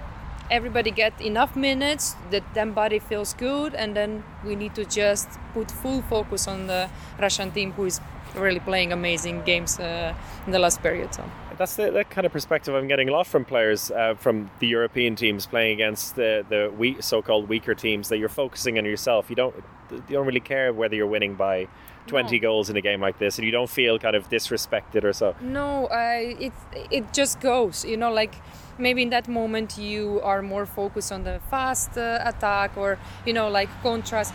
everybody 0.49 0.91
get 0.91 1.21
enough 1.21 1.55
minutes 1.55 2.15
that 2.31 2.43
then 2.53 2.73
body 2.73 2.99
feels 2.99 3.33
good, 3.33 3.75
and 3.75 3.95
then 3.95 4.23
we 4.43 4.55
need 4.55 4.73
to 4.75 4.85
just 4.85 5.29
put 5.53 5.69
full 5.69 6.01
focus 6.01 6.47
on 6.47 6.67
the 6.67 6.89
Russian 7.19 7.51
team 7.51 7.73
who 7.73 7.85
is 7.85 8.01
really 8.35 8.59
playing 8.59 8.91
amazing 8.91 9.43
games 9.43 9.79
uh, 9.79 10.13
in 10.45 10.51
the 10.51 10.59
last 10.59 10.81
period. 10.81 11.13
So. 11.13 11.23
That's 11.59 11.75
the, 11.75 12.05
kind 12.09 12.25
of 12.25 12.31
perspective 12.31 12.73
I'm 12.73 12.87
getting 12.87 13.09
a 13.09 13.11
lot 13.11 13.27
from 13.27 13.43
players 13.43 13.91
uh, 13.91 14.15
from 14.15 14.49
the 14.59 14.67
European 14.67 15.15
teams 15.15 15.45
playing 15.45 15.73
against 15.73 16.15
the 16.15 16.45
the 16.47 16.71
we, 16.75 16.95
so-called 17.01 17.49
weaker 17.49 17.75
teams. 17.75 18.07
That 18.07 18.17
you're 18.17 18.29
focusing 18.29 18.77
on 18.77 18.85
yourself. 18.85 19.29
You 19.29 19.35
don't 19.35 19.55
you 19.91 20.01
don't 20.15 20.25
really 20.25 20.39
care 20.39 20.71
whether 20.71 20.95
you're 20.95 21.05
winning 21.17 21.35
by 21.35 21.67
20 22.07 22.37
No. 22.37 22.41
goals 22.41 22.69
in 22.69 22.77
a 22.77 22.81
game 22.81 23.01
like 23.01 23.19
this, 23.19 23.37
and 23.37 23.45
you 23.45 23.51
don't 23.51 23.69
feel 23.69 23.99
kind 23.99 24.15
of 24.15 24.29
disrespected 24.29 25.03
or 25.03 25.11
so. 25.11 25.35
No, 25.41 25.87
I 25.87 26.35
it 26.39 26.53
it 26.91 27.13
just 27.13 27.41
goes. 27.41 27.83
You 27.83 27.97
know, 27.97 28.11
like 28.11 28.35
maybe 28.77 29.01
in 29.01 29.09
that 29.09 29.27
moment 29.27 29.77
you 29.77 30.21
are 30.23 30.41
more 30.41 30.65
focused 30.65 31.11
on 31.11 31.23
the 31.25 31.41
fast 31.49 31.97
uh, 31.97 32.19
attack 32.23 32.77
or 32.77 32.97
you 33.25 33.33
know 33.33 33.49
like 33.49 33.69
contrast. 33.83 34.33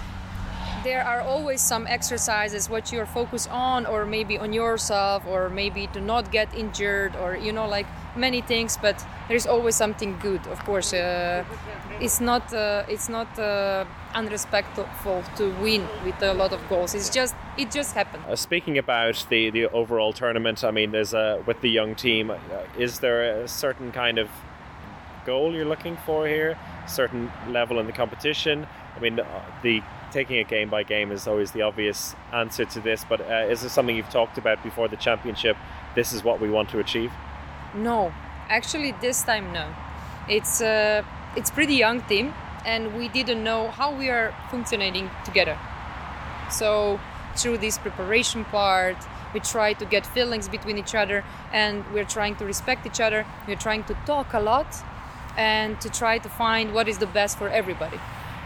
There 0.85 1.03
are 1.03 1.23
always 1.23 1.62
some 1.62 1.87
exercises 1.87 2.68
what 2.68 2.92
you're 2.92 3.07
focused 3.07 3.51
on, 3.51 3.87
or 3.87 4.05
maybe 4.05 4.37
on 4.37 4.53
yourself, 4.53 5.27
or 5.27 5.49
maybe 5.49 5.87
to 5.94 6.01
not 6.01 6.31
get 6.31 6.55
injured, 6.55 7.16
or 7.16 7.37
you 7.37 7.53
know 7.53 7.66
like 7.66 7.87
many 8.14 8.42
things. 8.42 8.77
But 8.77 9.03
there's 9.29 9.47
always 9.47 9.77
something 9.77 10.18
good, 10.18 10.47
of 10.47 10.62
course. 10.66 10.92
Uh, 10.92 11.42
it's 12.01 12.20
not 12.20 12.53
uh, 12.53 12.85
it's 12.87 13.09
not 13.09 13.38
uh, 13.38 13.87
unrespectful 14.14 15.25
to 15.37 15.51
win 15.62 15.88
with 16.05 16.23
a 16.23 16.35
lot 16.35 16.53
of 16.53 16.61
goals. 16.68 16.94
It's 16.94 17.09
just 17.09 17.35
it 17.57 17.70
just 17.70 17.94
happened. 17.94 18.23
Uh, 18.29 18.37
speaking 18.37 18.77
about 18.77 19.27
the, 19.31 19.49
the 19.49 19.64
overall 19.68 20.12
tournament, 20.12 20.64
I 20.64 20.70
mean, 20.70 20.90
there's 20.90 21.14
a 21.14 21.42
with 21.47 21.62
the 21.62 21.70
young 21.70 21.94
team. 21.94 22.31
Uh, 22.31 22.37
is 22.79 22.99
there 22.99 23.42
a 23.42 23.49
certain 23.49 23.90
kind 23.90 24.18
of 24.18 24.29
goal 25.25 25.55
you're 25.55 25.64
looking 25.64 25.97
for 26.05 26.29
here? 26.29 26.59
Certain 26.87 27.33
level 27.49 27.81
in 27.81 27.87
the 27.87 27.92
competition. 27.92 28.66
I 28.96 29.00
mean, 29.00 29.18
uh, 29.18 29.42
the 29.62 29.83
taking 30.12 30.37
it 30.37 30.48
game 30.48 30.70
by 30.70 30.85
game 30.85 31.11
is 31.11 31.26
always 31.26 31.50
the 31.50 31.62
obvious 31.62 32.14
answer 32.33 32.64
to 32.64 32.80
this. 32.80 33.04
But 33.04 33.20
uh, 33.20 33.50
is 33.50 33.62
this 33.62 33.72
something 33.72 33.96
you've 33.96 34.11
talked 34.11 34.38
about 34.38 34.62
before 34.62 34.88
the 34.88 34.96
championship? 34.96 35.57
This 35.94 36.12
is 36.12 36.22
what 36.22 36.40
we 36.40 36.48
want 36.48 36.68
to 36.70 36.78
achieve. 36.78 37.12
No, 37.75 38.12
actually, 38.48 38.92
this 39.00 39.23
time 39.23 39.52
no. 39.52 39.66
It's 40.29 40.60
uh, 40.60 41.02
it's 41.37 41.50
pretty 41.50 41.75
young 41.75 42.00
team, 42.02 42.33
and 42.64 42.96
we 42.96 43.08
didn't 43.08 43.42
know 43.42 43.69
how 43.71 43.92
we 43.92 44.08
are 44.08 44.33
functioning 44.50 45.10
together. 45.25 45.58
So 46.50 47.00
through 47.37 47.58
this 47.58 47.79
preparation 47.79 48.44
part, 48.44 48.96
we 49.35 49.40
try 49.40 49.73
to 49.73 49.85
get 49.85 50.06
feelings 50.06 50.48
between 50.48 50.79
each 50.79 50.94
other, 50.94 51.25
and 51.52 51.85
we're 51.92 52.10
trying 52.16 52.37
to 52.37 52.44
respect 52.44 52.87
each 52.87 53.00
other. 53.00 53.27
We're 53.48 53.56
trying 53.56 53.85
to 53.85 53.94
talk 54.06 54.33
a 54.33 54.40
lot, 54.40 54.69
and 55.37 55.81
to 55.81 55.90
try 55.90 56.19
to 56.19 56.29
find 56.29 56.73
what 56.73 56.88
is 56.88 56.98
the 56.98 57.08
best 57.08 57.37
for 57.37 57.48
everybody. 57.48 57.98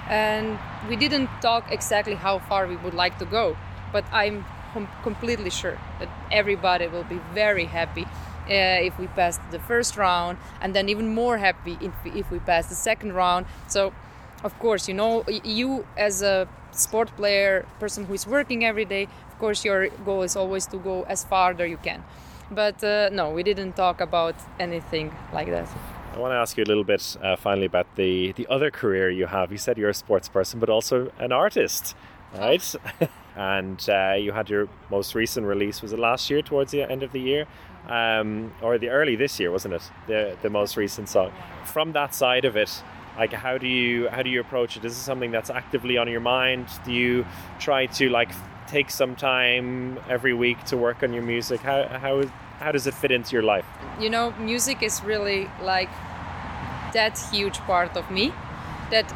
And 0.08 0.58
we 0.88 0.96
didn't 0.96 1.28
talk 1.42 1.70
exactly 1.70 2.14
how 2.14 2.38
far 2.38 2.66
we 2.66 2.76
would 2.76 2.94
like 2.94 3.18
to 3.18 3.26
go, 3.26 3.56
but 3.92 4.04
I'm 4.12 4.44
com- 4.72 4.88
completely 5.02 5.50
sure 5.50 5.78
that 6.00 6.08
everybody 6.32 6.86
will 6.86 7.04
be 7.04 7.20
very 7.34 7.66
happy 7.66 8.04
uh, 8.04 8.86
if 8.88 8.98
we 8.98 9.06
pass 9.08 9.38
the 9.50 9.58
first 9.58 9.96
round, 9.96 10.38
and 10.62 10.74
then 10.74 10.88
even 10.88 11.14
more 11.14 11.36
happy 11.36 11.76
if, 11.80 11.92
if 12.16 12.30
we 12.30 12.38
pass 12.38 12.66
the 12.66 12.74
second 12.74 13.12
round. 13.12 13.44
So, 13.66 13.92
of 14.42 14.58
course, 14.58 14.88
you 14.88 14.94
know, 14.94 15.24
you 15.44 15.86
as 15.96 16.22
a 16.22 16.48
sport 16.72 17.14
player, 17.16 17.66
person 17.78 18.06
who 18.06 18.14
is 18.14 18.26
working 18.26 18.64
every 18.64 18.86
day, 18.86 19.08
of 19.28 19.38
course, 19.38 19.64
your 19.64 19.88
goal 20.06 20.22
is 20.22 20.36
always 20.36 20.66
to 20.68 20.78
go 20.78 21.02
as 21.02 21.24
farther 21.24 21.66
you 21.66 21.76
can. 21.76 22.02
But 22.50 22.82
uh, 22.82 23.10
no, 23.12 23.30
we 23.30 23.42
didn't 23.42 23.74
talk 23.74 24.00
about 24.00 24.36
anything 24.58 25.14
like 25.34 25.48
that. 25.50 25.68
I 26.18 26.20
want 26.20 26.32
to 26.32 26.36
ask 26.38 26.56
you 26.56 26.64
a 26.64 26.66
little 26.66 26.82
bit 26.82 27.16
uh, 27.22 27.36
finally 27.36 27.66
about 27.66 27.94
the, 27.94 28.32
the 28.32 28.44
other 28.48 28.72
career 28.72 29.08
you 29.08 29.26
have. 29.26 29.52
You 29.52 29.58
said 29.58 29.78
you're 29.78 29.90
a 29.90 29.94
sports 29.94 30.28
person, 30.28 30.58
but 30.58 30.68
also 30.68 31.12
an 31.20 31.30
artist, 31.30 31.94
right? 32.34 32.74
and 33.36 33.88
uh, 33.88 34.16
you 34.18 34.32
had 34.32 34.50
your 34.50 34.68
most 34.90 35.14
recent 35.14 35.46
release. 35.46 35.80
Was 35.80 35.92
it 35.92 35.98
last 36.00 36.28
year, 36.28 36.42
towards 36.42 36.72
the 36.72 36.82
end 36.82 37.04
of 37.04 37.12
the 37.12 37.20
year, 37.20 37.46
um, 37.88 38.52
or 38.62 38.78
the 38.78 38.88
early 38.88 39.14
this 39.14 39.38
year, 39.38 39.52
wasn't 39.52 39.74
it? 39.74 39.82
The 40.08 40.36
the 40.42 40.50
most 40.50 40.76
recent 40.76 41.08
song. 41.08 41.30
From 41.64 41.92
that 41.92 42.16
side 42.16 42.44
of 42.44 42.56
it, 42.56 42.82
like 43.16 43.32
how 43.32 43.56
do 43.56 43.68
you 43.68 44.08
how 44.08 44.22
do 44.22 44.28
you 44.28 44.40
approach 44.40 44.76
it? 44.76 44.84
Is 44.84 44.94
this 44.94 45.04
something 45.04 45.30
that's 45.30 45.50
actively 45.50 45.98
on 45.98 46.08
your 46.08 46.20
mind? 46.20 46.66
Do 46.84 46.92
you 46.92 47.26
try 47.60 47.86
to 47.86 48.08
like 48.08 48.30
take 48.66 48.90
some 48.90 49.14
time 49.14 50.00
every 50.08 50.34
week 50.34 50.64
to 50.64 50.76
work 50.76 51.04
on 51.04 51.12
your 51.12 51.22
music? 51.22 51.60
How 51.60 51.86
how 51.86 52.24
how 52.58 52.72
does 52.72 52.88
it 52.88 52.94
fit 52.94 53.12
into 53.12 53.34
your 53.34 53.44
life? 53.44 53.64
You 54.00 54.10
know, 54.10 54.32
music 54.32 54.82
is 54.82 55.00
really 55.04 55.48
like 55.62 55.88
that 56.92 57.18
huge 57.32 57.58
part 57.60 57.96
of 57.96 58.10
me 58.10 58.32
that 58.90 59.12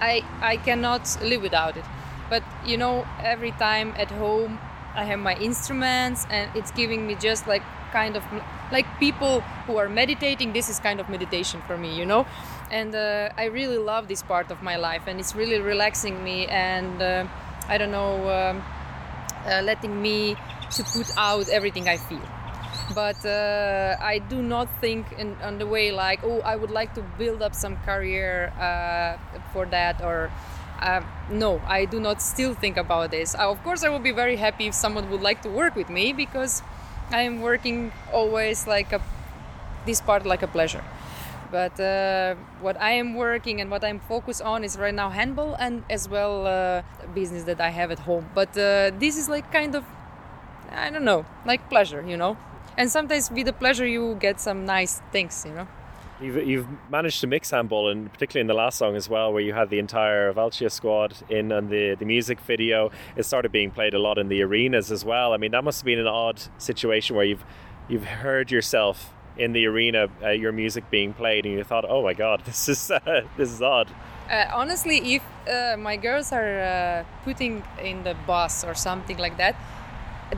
I 0.00 0.22
I 0.40 0.56
cannot 0.56 1.02
live 1.22 1.42
without 1.42 1.76
it. 1.76 1.84
But 2.28 2.42
you 2.64 2.76
know, 2.76 3.06
every 3.22 3.52
time 3.52 3.94
at 3.96 4.10
home 4.10 4.58
I 4.94 5.04
have 5.04 5.18
my 5.20 5.36
instruments 5.36 6.26
and 6.30 6.50
it's 6.56 6.70
giving 6.72 7.06
me 7.06 7.14
just 7.14 7.46
like 7.46 7.62
kind 7.92 8.16
of 8.16 8.24
like 8.72 8.86
people 8.98 9.40
who 9.66 9.76
are 9.76 9.88
meditating 9.88 10.52
this 10.52 10.68
is 10.68 10.78
kind 10.78 11.00
of 11.00 11.08
meditation 11.08 11.60
for 11.66 11.76
me 11.76 11.96
you 11.96 12.06
know 12.06 12.24
and 12.70 12.94
uh, 12.94 13.28
i 13.36 13.46
really 13.46 13.78
love 13.78 14.06
this 14.06 14.22
part 14.22 14.50
of 14.50 14.62
my 14.62 14.76
life 14.76 15.02
and 15.08 15.18
it's 15.18 15.34
really 15.34 15.58
relaxing 15.58 16.22
me 16.22 16.46
and 16.46 17.02
uh, 17.02 17.26
i 17.68 17.76
don't 17.76 17.90
know 17.90 18.14
um, 18.30 18.62
uh, 19.46 19.60
letting 19.62 20.00
me 20.00 20.36
to 20.70 20.84
put 20.84 21.10
out 21.16 21.48
everything 21.48 21.88
i 21.88 21.96
feel 21.96 22.22
but 22.94 23.24
uh, 23.24 23.96
i 24.00 24.18
do 24.18 24.42
not 24.42 24.68
think 24.80 25.12
in, 25.12 25.36
on 25.42 25.58
the 25.58 25.66
way 25.66 25.92
like 25.92 26.20
oh 26.24 26.40
i 26.40 26.56
would 26.56 26.70
like 26.70 26.94
to 26.94 27.02
build 27.18 27.42
up 27.42 27.54
some 27.54 27.76
career 27.78 28.52
uh, 28.58 29.16
for 29.52 29.66
that 29.66 30.02
or 30.02 30.30
uh, 30.80 31.02
no, 31.30 31.60
I 31.66 31.84
do 31.84 32.00
not 32.00 32.22
still 32.22 32.54
think 32.54 32.78
about 32.78 33.10
this. 33.10 33.34
Uh, 33.34 33.50
of 33.50 33.62
course, 33.62 33.84
I 33.84 33.90
would 33.90 34.02
be 34.02 34.12
very 34.12 34.36
happy 34.36 34.66
if 34.66 34.74
someone 34.74 35.10
would 35.10 35.20
like 35.20 35.42
to 35.42 35.50
work 35.50 35.76
with 35.76 35.90
me 35.90 36.14
because 36.14 36.62
I 37.10 37.20
am 37.20 37.42
working 37.42 37.92
always 38.12 38.66
like 38.66 38.90
a 38.92 39.02
this 39.84 40.00
part 40.00 40.24
like 40.24 40.42
a 40.42 40.46
pleasure. 40.46 40.82
But 41.50 41.78
uh, 41.78 42.36
what 42.60 42.80
I 42.80 42.92
am 42.92 43.14
working 43.14 43.60
and 43.60 43.70
what 43.70 43.84
I'm 43.84 44.00
focused 44.00 44.40
on 44.40 44.64
is 44.64 44.78
right 44.78 44.94
now 44.94 45.10
handball 45.10 45.54
and 45.54 45.84
as 45.90 46.08
well 46.08 46.46
uh, 46.46 46.82
business 47.12 47.44
that 47.44 47.60
I 47.60 47.68
have 47.70 47.90
at 47.90 47.98
home. 47.98 48.30
But 48.34 48.54
this 48.54 49.18
is 49.18 49.28
like 49.28 49.52
kind 49.52 49.74
of 49.74 49.84
I 50.72 50.88
don't 50.88 51.04
know, 51.04 51.26
like 51.44 51.68
pleasure, 51.68 52.02
you 52.06 52.16
know. 52.16 52.38
And 52.80 52.90
sometimes 52.90 53.30
with 53.30 53.44
the 53.44 53.52
pleasure 53.52 53.86
you 53.86 54.14
get 54.14 54.40
some 54.40 54.64
nice 54.64 55.02
things, 55.12 55.44
you 55.46 55.52
know. 55.52 55.68
You've, 56.18 56.48
you've 56.48 56.66
managed 56.90 57.20
to 57.20 57.26
mix 57.26 57.50
handball, 57.50 57.90
and 57.90 58.10
particularly 58.10 58.40
in 58.40 58.46
the 58.46 58.54
last 58.54 58.78
song 58.78 58.96
as 58.96 59.06
well, 59.06 59.34
where 59.34 59.42
you 59.42 59.52
had 59.52 59.68
the 59.68 59.78
entire 59.78 60.32
Vâlcea 60.32 60.72
squad 60.72 61.14
in 61.28 61.52
on 61.52 61.68
the, 61.68 61.94
the 61.98 62.06
music 62.06 62.40
video. 62.40 62.90
It 63.16 63.24
started 63.24 63.52
being 63.52 63.70
played 63.70 63.92
a 63.92 63.98
lot 63.98 64.16
in 64.16 64.28
the 64.28 64.40
arenas 64.40 64.90
as 64.90 65.04
well. 65.04 65.34
I 65.34 65.36
mean, 65.36 65.50
that 65.50 65.62
must 65.62 65.80
have 65.80 65.84
been 65.84 65.98
an 65.98 66.06
odd 66.06 66.40
situation 66.56 67.16
where 67.16 67.26
you've 67.26 67.44
you've 67.90 68.04
heard 68.04 68.50
yourself 68.50 69.12
in 69.36 69.52
the 69.52 69.66
arena, 69.66 70.08
uh, 70.22 70.30
your 70.30 70.52
music 70.52 70.88
being 70.90 71.12
played, 71.12 71.44
and 71.44 71.52
you 71.54 71.64
thought, 71.64 71.84
"Oh 71.86 72.02
my 72.02 72.14
God, 72.14 72.42
this 72.46 72.66
is 72.66 72.90
uh, 72.90 73.26
this 73.36 73.52
is 73.52 73.60
odd." 73.60 73.88
Uh, 74.30 74.46
honestly, 74.54 75.16
if 75.16 75.22
uh, 75.46 75.76
my 75.76 75.96
girls 75.96 76.32
are 76.32 76.60
uh, 76.60 77.04
putting 77.24 77.62
in 77.82 78.04
the 78.04 78.14
bus 78.26 78.64
or 78.64 78.74
something 78.74 79.18
like 79.18 79.36
that, 79.36 79.54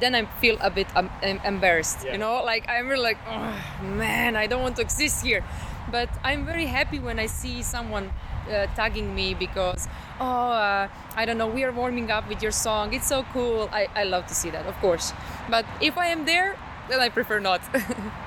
then 0.01 0.15
I 0.15 0.25
feel 0.41 0.57
a 0.61 0.71
bit 0.71 0.87
um, 0.97 1.11
embarrassed. 1.45 2.05
Yeah. 2.05 2.13
You 2.13 2.19
know, 2.19 2.43
like 2.45 2.69
I'm 2.69 2.89
really 2.89 3.03
like, 3.03 3.19
oh, 3.29 3.55
man, 3.83 4.37
I 4.37 4.47
don't 4.47 4.63
want 4.63 4.77
to 4.77 4.83
exist 4.83 5.25
here. 5.25 5.45
But 5.91 6.09
I'm 6.23 6.47
very 6.47 6.67
happy 6.67 6.99
when 6.99 7.19
I 7.19 7.27
see 7.27 7.63
someone 7.63 8.13
uh, 8.49 8.67
tagging 8.75 9.15
me 9.15 9.35
because, 9.35 9.89
oh, 10.21 10.25
uh, 10.25 10.89
I 11.17 11.25
don't 11.25 11.39
know, 11.39 11.49
we 11.49 11.65
are 11.65 11.73
warming 11.73 12.11
up 12.11 12.29
with 12.29 12.43
your 12.43 12.53
song. 12.53 12.95
It's 12.95 13.07
so 13.07 13.25
cool. 13.33 13.69
I, 13.73 13.89
I 13.95 14.05
love 14.05 14.27
to 14.27 14.35
see 14.35 14.51
that, 14.51 14.67
of 14.67 14.77
course. 14.77 15.13
But 15.51 15.67
if 15.81 15.99
I 15.99 16.07
am 16.07 16.25
there, 16.25 16.57
then 16.89 17.01
I 17.01 17.09
prefer 17.09 17.41
not. 17.41 17.61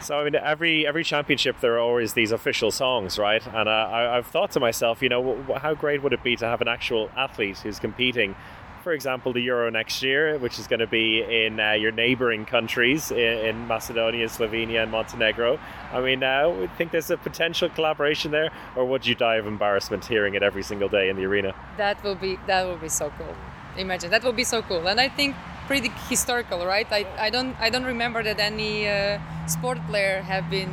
So 0.00 0.18
I 0.18 0.24
mean, 0.24 0.36
every 0.36 0.86
every 0.86 1.04
championship 1.04 1.60
there 1.60 1.74
are 1.74 1.80
always 1.80 2.12
these 2.14 2.32
official 2.32 2.70
songs, 2.70 3.18
right? 3.18 3.44
And 3.46 3.68
uh, 3.68 3.72
I, 3.72 4.16
I've 4.16 4.26
thought 4.26 4.52
to 4.52 4.60
myself, 4.60 5.02
you 5.02 5.08
know, 5.08 5.44
how 5.60 5.74
great 5.74 6.02
would 6.02 6.12
it 6.12 6.22
be 6.22 6.36
to 6.36 6.46
have 6.46 6.60
an 6.60 6.68
actual 6.68 7.10
athlete 7.16 7.58
who's 7.58 7.78
competing 7.78 8.36
for 8.82 8.92
example, 8.92 9.32
the 9.32 9.40
Euro 9.42 9.70
next 9.70 10.02
year, 10.02 10.38
which 10.38 10.58
is 10.58 10.66
going 10.66 10.80
to 10.80 10.86
be 10.86 11.22
in 11.22 11.60
uh, 11.60 11.72
your 11.72 11.92
neighboring 11.92 12.46
countries 12.46 13.10
in, 13.10 13.18
in, 13.18 13.66
Macedonia, 13.66 14.26
Slovenia, 14.26 14.82
and 14.82 14.90
Montenegro. 14.90 15.58
I 15.92 16.00
mean, 16.00 16.22
uh, 16.22 16.48
we 16.48 16.66
think 16.78 16.90
there's 16.90 17.10
a 17.10 17.16
potential 17.16 17.68
collaboration 17.68 18.30
there, 18.30 18.50
or 18.76 18.84
would 18.86 19.06
you 19.06 19.14
die 19.14 19.36
of 19.36 19.46
embarrassment 19.46 20.04
hearing 20.04 20.34
it 20.34 20.42
every 20.42 20.62
single 20.62 20.88
day 20.88 21.08
in 21.08 21.16
the 21.16 21.24
arena? 21.24 21.54
That 21.76 22.02
will 22.02 22.14
be 22.14 22.38
that 22.46 22.66
will 22.66 22.78
be 22.78 22.88
so 22.88 23.12
cool. 23.18 23.34
Imagine 23.76 24.10
that 24.10 24.24
will 24.24 24.32
be 24.32 24.44
so 24.44 24.62
cool, 24.62 24.86
and 24.88 25.00
I 25.00 25.08
think 25.08 25.36
pretty 25.66 25.90
historical, 26.08 26.66
right? 26.66 26.86
I, 26.90 27.06
I 27.18 27.30
don't 27.30 27.54
I 27.60 27.70
don't 27.70 27.84
remember 27.84 28.22
that 28.22 28.40
any 28.40 28.88
uh, 28.88 29.18
sport 29.46 29.78
player 29.86 30.22
have 30.22 30.50
been 30.50 30.72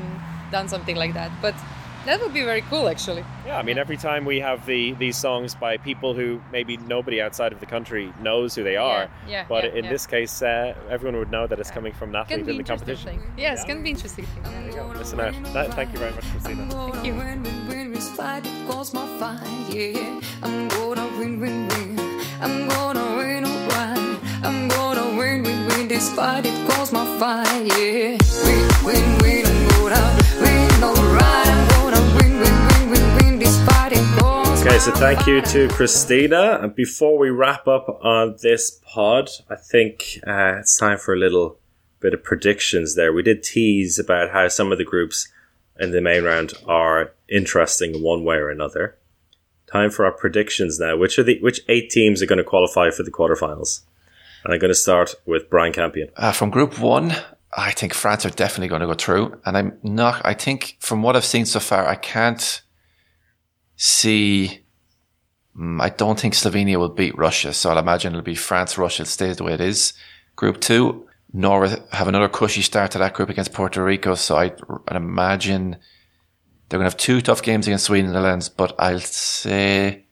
done 0.52 0.68
something 0.70 0.96
like 0.96 1.14
that, 1.14 1.32
but 1.42 1.56
that 2.08 2.20
would 2.22 2.34
be 2.34 2.44
very 2.44 2.62
cool, 2.62 2.90
actually. 2.90 3.24
Yeah, 3.46 3.58
I 3.60 3.62
mean, 3.64 3.78
every 3.78 3.98
time 3.98 4.26
we 4.26 4.40
have 4.40 4.66
the 4.66 4.94
these 4.94 5.16
songs 5.18 5.54
by 5.56 5.78
people 5.78 6.14
who 6.14 6.42
maybe 6.52 6.78
nobody 6.78 7.22
outside 7.22 7.52
of 7.54 7.60
the 7.60 7.66
country 7.66 8.12
knows 8.22 8.56
who 8.56 8.64
they 8.64 8.76
are, 8.78 9.04
Yeah, 9.28 9.30
yeah, 9.30 9.46
but 9.48 9.64
yeah, 9.66 9.78
in 9.80 9.84
yeah. 9.86 9.92
this 9.92 10.08
case, 10.08 10.42
uh, 10.42 10.74
everyone 10.90 11.18
would 11.20 11.32
know 11.32 11.46
that 11.48 11.60
it's 11.60 11.72
coming 11.72 11.94
from 11.94 12.10
an 12.10 12.16
athlete 12.16 12.40
in 12.40 12.46
the 12.46 12.52
interesting 12.54 12.78
competition. 12.96 13.20
thing. 13.22 13.32
Yes, 13.38 13.64
can 13.64 13.84
be 13.84 13.92
interesting 13.92 14.26
thing. 14.26 14.44
There 14.44 14.66
you 14.68 14.74
go. 14.74 14.88
Listen 14.98 15.20
out. 15.20 15.34
Th- 15.34 15.72
thank 15.78 15.92
you 15.94 16.00
very 16.00 16.14
much, 16.14 16.26
Kristina. 16.26 16.70
Thank 16.94 17.06
you. 17.06 17.14
Win, 17.16 17.44
win, 17.44 17.68
win, 17.68 17.92
this 17.94 18.10
fight, 18.12 18.46
it 18.46 18.68
goes 18.68 18.94
my 18.94 19.06
fight, 19.20 19.42
yeah. 19.70 20.20
I'm 20.44 20.68
gonna 20.70 21.08
win, 21.20 21.40
win, 21.40 21.68
win. 21.70 22.00
I'm 22.42 22.68
gonna 22.70 23.16
win, 23.18 23.46
alright. 23.46 24.20
I'm 24.44 24.68
gonna 24.68 25.18
win, 25.18 25.44
win, 25.44 25.68
win, 25.68 25.88
this 25.88 26.12
fight, 26.14 26.46
it 26.46 26.68
goes 26.70 26.92
my 26.92 27.06
fight, 27.20 27.66
yeah. 27.78 28.18
Win, 28.46 28.86
win, 28.86 29.17
Okay, 34.68 34.80
so 34.80 34.92
thank 34.92 35.26
you 35.26 35.42
to 35.44 35.70
Kristina. 35.70 36.62
And 36.62 36.76
before 36.76 37.18
we 37.18 37.30
wrap 37.30 37.70
up 37.70 37.88
on 38.04 38.36
this 38.42 38.82
pod, 38.84 39.30
I 39.50 39.56
think 39.56 40.20
uh, 40.28 40.58
it's 40.60 40.78
time 40.78 40.98
for 40.98 41.14
a 41.14 41.18
little 41.18 41.58
bit 42.02 42.14
of 42.14 42.22
predictions 42.22 42.94
there. 42.94 43.14
We 43.14 43.24
did 43.24 43.44
tease 43.44 43.98
about 43.98 44.32
how 44.32 44.50
some 44.50 44.74
of 44.74 44.78
the 44.78 44.84
groups 44.84 45.30
in 45.80 45.92
the 45.92 46.02
main 46.02 46.26
round 46.26 46.52
are 46.68 47.14
interesting 47.30 47.96
in 47.96 48.04
one 48.04 48.26
way 48.26 48.36
or 48.36 48.50
another. 48.50 48.98
Time 49.72 49.90
for 49.90 50.04
our 50.04 50.12
predictions 50.12 50.78
now. 50.82 50.98
Which 50.98 51.18
are 51.18 51.24
the 51.24 51.40
which 51.40 51.62
eight 51.70 51.90
teams 51.90 52.22
are 52.22 52.28
going 52.28 52.38
to 52.38 52.44
qualify 52.44 52.92
for 52.92 53.04
the 53.04 53.12
quarterfinals? 53.12 53.84
And 54.44 54.54
I'm 54.54 54.60
going 54.60 54.70
to 54.70 54.76
start 54.76 55.16
with 55.26 55.50
Brian 55.50 55.72
Campion. 55.72 56.10
Uh, 56.18 56.34
from 56.34 56.50
Group 56.50 56.78
One, 56.78 57.14
I 57.56 57.72
think 57.72 57.94
France 57.94 58.26
are 58.26 58.32
definitely 58.32 58.68
going 58.68 58.82
to 58.82 58.88
go 58.88 58.96
through, 58.96 59.40
and 59.46 59.56
I'm 59.58 59.78
not. 59.82 60.22
I 60.26 60.34
think 60.34 60.76
from 60.82 61.04
what 61.04 61.16
I've 61.16 61.24
seen 61.24 61.46
so 61.46 61.62
far, 61.62 61.88
I 61.88 61.96
can't 61.96 62.62
see. 63.78 64.66
mm, 65.58 65.82
I 65.82 65.90
don't 65.90 66.20
think 66.20 66.34
Slovenia 66.34 66.78
will 66.78 66.90
beat 66.90 67.18
Russia, 67.18 67.54
so 67.54 67.70
I'll 67.70 67.78
imagine 67.78 68.14
it'll 68.14 68.24
be 68.24 68.36
France, 68.36 68.78
Russia. 68.78 69.04
It 69.04 69.08
stays 69.08 69.38
the 69.38 69.44
way 69.46 69.54
it 69.54 69.62
is. 69.62 69.94
Group 70.36 70.60
Two, 70.60 71.08
Norway 71.32 71.76
have 71.92 72.08
another 72.08 72.30
cushy 72.30 72.62
start 72.62 72.92
to 72.92 72.98
that 73.00 73.14
group 73.14 73.30
against 73.30 73.54
Puerto 73.54 73.84
Rico, 73.84 74.16
so 74.16 74.36
I'd, 74.38 74.60
I'd 74.88 74.96
imagine 74.96 75.78
they're 76.70 76.80
going 76.80 76.90
to 76.90 76.94
have 76.94 76.98
two 76.98 77.22
tough 77.22 77.42
games 77.42 77.68
against 77.68 77.86
Sweden 77.86 78.08
and 78.08 78.16
the 78.16 78.20
Netherlands, 78.20 78.50
but 78.50 78.76
I'll 78.78 79.00
say 79.00 80.06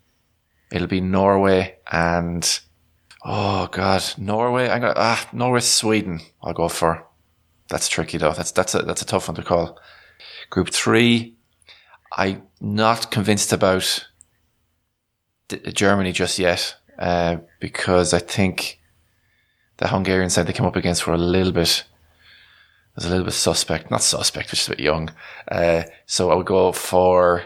it'll 0.72 0.88
be 0.88 1.02
Norway 1.02 1.78
and 1.92 2.60
oh 3.24 3.68
god, 3.72 4.04
Norway. 4.18 4.70
I'm 4.70 4.82
gonna 4.82 4.94
ah 4.96 5.28
Norway, 5.34 5.60
Sweden. 5.60 6.22
I'll 6.42 6.54
go 6.54 6.70
for. 6.70 7.06
That's 7.70 7.90
tricky 7.90 8.18
though. 8.18 8.34
That's 8.34 8.52
that's 8.52 8.76
a 8.76 8.84
that's 8.84 9.02
a 9.02 9.06
tough 9.06 9.28
one 9.28 9.36
to 9.36 9.44
call. 9.44 9.80
Group 10.50 10.70
three, 10.70 11.35
I'm 12.16 12.44
not 12.62 13.12
convinced 13.12 13.52
about 13.54 14.08
D- 15.48 15.60
Germany 15.74 16.12
just 16.12 16.40
yet 16.40 16.76
uh, 16.98 17.38
because 17.60 18.14
I 18.14 18.20
think 18.20 18.80
the 19.78 19.88
Hungarian 19.90 20.30
side 20.30 20.48
they 20.48 20.54
came 20.54 20.66
up 20.66 20.76
against 20.76 21.06
were 21.06 21.14
a 21.14 21.18
little 21.18 21.52
bit 21.52 21.84
was 22.96 23.06
a 23.06 23.10
little 23.10 23.26
bit 23.26 23.34
suspect. 23.34 23.92
Not 23.92 24.02
suspect, 24.02 24.54
is 24.54 24.68
a 24.68 24.72
bit 24.72 24.80
young. 24.80 25.12
Uh, 25.52 25.84
so 26.06 26.32
I 26.32 26.36
would 26.36 26.46
go 26.46 26.72
for 26.72 27.44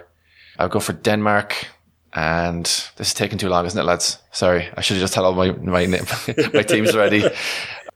I 0.57 0.63
would 0.63 0.71
go 0.71 0.79
for 0.79 0.93
Denmark. 0.93 1.67
And 2.11 2.65
this 2.65 3.09
is 3.09 3.13
taking 3.13 3.37
too 3.37 3.49
long, 3.49 3.67
isn't 3.67 3.79
it, 3.79 3.83
lads? 3.83 4.17
Sorry, 4.31 4.67
I 4.75 4.81
should 4.81 4.97
have 4.97 5.03
just 5.03 5.15
had 5.15 5.23
all 5.23 5.33
my 5.33 5.51
my 5.51 5.85
my 6.53 6.63
teams 6.63 6.95
ready. 6.95 7.23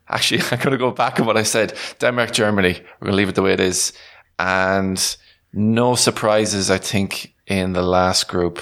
Actually, 0.07 0.41
I'm 0.51 0.59
going 0.59 0.71
to 0.71 0.77
go 0.77 0.91
back 0.91 1.19
on 1.19 1.25
what 1.25 1.37
I 1.37 1.43
said. 1.43 1.73
Denmark, 1.99 2.31
Germany. 2.31 2.73
We're 2.73 3.07
going 3.07 3.11
to 3.11 3.17
leave 3.17 3.29
it 3.29 3.35
the 3.35 3.41
way 3.41 3.53
it 3.53 3.59
is. 3.59 3.93
And 4.37 5.17
no 5.53 5.93
surprises, 5.93 6.71
I 6.71 6.79
think, 6.79 7.33
in 7.45 7.73
the 7.73 7.83
last 7.83 8.27
group. 8.27 8.59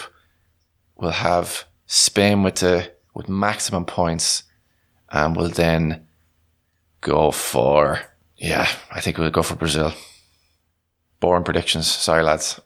We'll 0.97 1.11
have 1.11 1.65
Spain 1.87 2.43
with 2.43 2.55
the 2.55 2.91
with 3.13 3.29
maximum 3.29 3.85
points, 3.85 4.43
and 5.09 5.35
we'll 5.35 5.49
then 5.49 6.07
go 6.99 7.31
for 7.31 8.01
yeah. 8.37 8.67
I 8.91 9.01
think 9.01 9.17
we'll 9.17 9.31
go 9.31 9.43
for 9.43 9.55
Brazil. 9.55 9.93
Boring 11.19 11.43
predictions. 11.43 11.89
Sorry, 11.89 12.23
lads. 12.23 12.59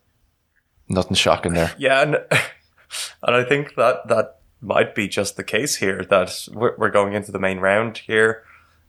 Nothing 0.90 1.16
shocking 1.16 1.54
there. 1.54 1.74
Yeah, 1.78 2.02
and 2.02 2.16
and 3.24 3.36
I 3.36 3.44
think 3.44 3.76
that 3.76 4.08
that 4.08 4.40
might 4.62 4.96
be 4.96 5.08
just 5.08 5.38
the 5.38 5.44
case 5.44 5.76
here 5.76 6.04
that 6.10 6.48
we're, 6.52 6.76
we're 6.78 6.90
going 6.90 7.14
into 7.14 7.32
the 7.32 7.40
main 7.40 7.60
round 7.60 8.00
here, 8.00 8.44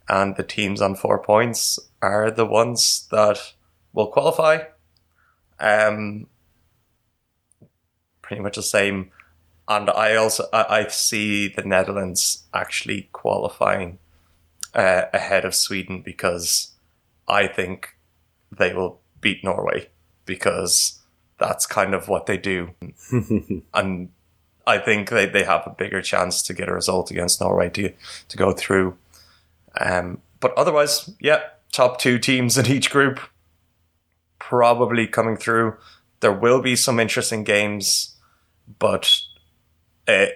and 0.09 0.37
the 0.37 0.43
teams 0.43 0.81
on 0.81 0.95
four 0.95 1.23
points 1.23 1.79
are 2.01 2.31
the 2.31 2.47
ones 2.47 3.07
that 3.11 3.53
will 3.93 4.07
qualify. 4.09 4.61
Um, 5.59 6.27
pretty 8.23 8.43
much 8.43 8.57
the 8.57 8.63
same. 8.63 9.11
And 9.69 9.91
I 9.91 10.17
also 10.17 10.45
I, 10.53 10.79
I 10.79 10.87
see 10.89 11.49
the 11.49 11.63
Netherlands 11.63 12.45
actually 12.55 13.09
qualifying 13.13 13.99
uh, 14.75 15.03
ahead 15.13 15.45
of 15.45 15.55
Sweden 15.55 16.03
because 16.03 16.73
I 17.29 17.47
think 17.47 17.97
they 18.57 18.73
will 18.73 19.01
beat 19.21 19.43
Norway 19.43 19.89
because 20.25 21.01
that's 21.39 21.67
kind 21.67 21.95
of 21.95 22.09
what 22.09 22.27
they 22.27 22.37
do. 22.37 22.71
and 23.75 24.11
I 24.67 24.79
think 24.79 25.11
they, 25.11 25.27
they 25.27 25.45
have 25.45 25.67
a 25.67 25.71
bigger 25.71 26.03
chance 26.03 26.43
to 26.43 26.55
get 26.55 26.69
a 26.69 26.75
result 26.75 27.11
against 27.11 27.41
Norway 27.41 27.71
to 27.71 27.93
to 28.29 28.37
go 28.37 28.53
through. 28.53 28.97
Um, 29.81 30.21
but 30.41 30.57
otherwise, 30.57 31.11
yeah, 31.21 31.41
top 31.73 31.99
two 31.99 32.19
teams 32.19 32.57
in 32.57 32.67
each 32.67 32.91
group 32.91 33.21
probably 34.39 35.07
coming 35.07 35.37
through. 35.37 35.77
There 36.21 36.33
will 36.33 36.63
be 36.63 36.77
some 36.77 36.99
interesting 36.99 37.45
games, 37.45 38.17
but 38.79 39.21
uh, 40.09 40.27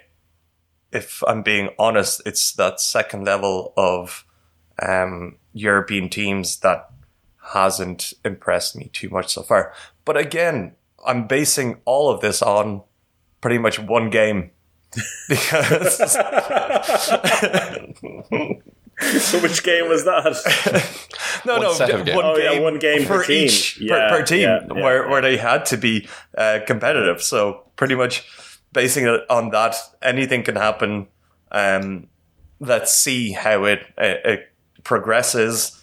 if 0.93 1.23
I'm 1.27 1.43
being 1.43 1.71
honest, 1.79 2.23
it's 2.27 2.53
that 2.55 2.81
second 2.81 3.25
level 3.25 3.73
of 3.77 4.25
um, 4.81 5.37
European 5.53 6.09
teams 6.09 6.59
that 6.61 6.91
hasn't 7.53 8.13
impressed 8.25 8.77
me 8.77 8.91
too 8.93 9.09
much 9.09 9.33
so 9.35 9.43
far. 9.43 9.73
But 10.05 10.17
again, 10.17 10.75
I'm 11.07 11.27
basing 11.27 11.81
all 11.85 12.11
of 12.11 12.21
this 12.21 12.43
on 12.43 12.83
pretty 13.41 13.59
much 13.59 13.79
one 13.79 14.11
game 14.11 14.51
because 15.29 16.01
So 19.21 19.41
which 19.41 19.63
game 19.63 19.89
was 19.89 20.05
that? 20.05 21.43
no, 21.47 21.55
One 21.55 21.63
no, 21.63 21.73
set 21.73 21.91
of 21.91 22.01
one, 22.01 22.07
games. 22.07 22.19
Oh, 22.23 22.37
yeah, 22.37 22.61
one 22.61 22.79
game 22.79 23.07
per 23.07 23.21
for 23.23 23.27
team. 23.27 23.47
each 23.47 23.79
per- 23.79 23.85
Yeah, 23.85 24.11
per, 24.11 24.23
team, 24.25 24.41
yeah, 24.41 24.61
yeah, 24.67 24.73
where 24.83 25.03
yeah. 25.05 25.11
where 25.11 25.23
they 25.23 25.37
had 25.37 25.65
to 25.67 25.77
be 25.77 26.09
uh, 26.37 26.61
competitive. 26.67 27.23
So 27.23 27.65
pretty 27.77 27.95
much 27.95 28.25
basing 28.73 29.07
it 29.07 29.23
on 29.31 29.51
that, 29.51 29.75
anything 30.03 30.43
can 30.43 30.57
happen. 30.57 31.07
Um, 31.51 32.09
let's 32.61 32.95
see 32.95 33.33
how 33.33 33.65
it, 33.65 33.81
it, 33.99 34.21
it 34.25 34.53
progresses. 34.85 35.83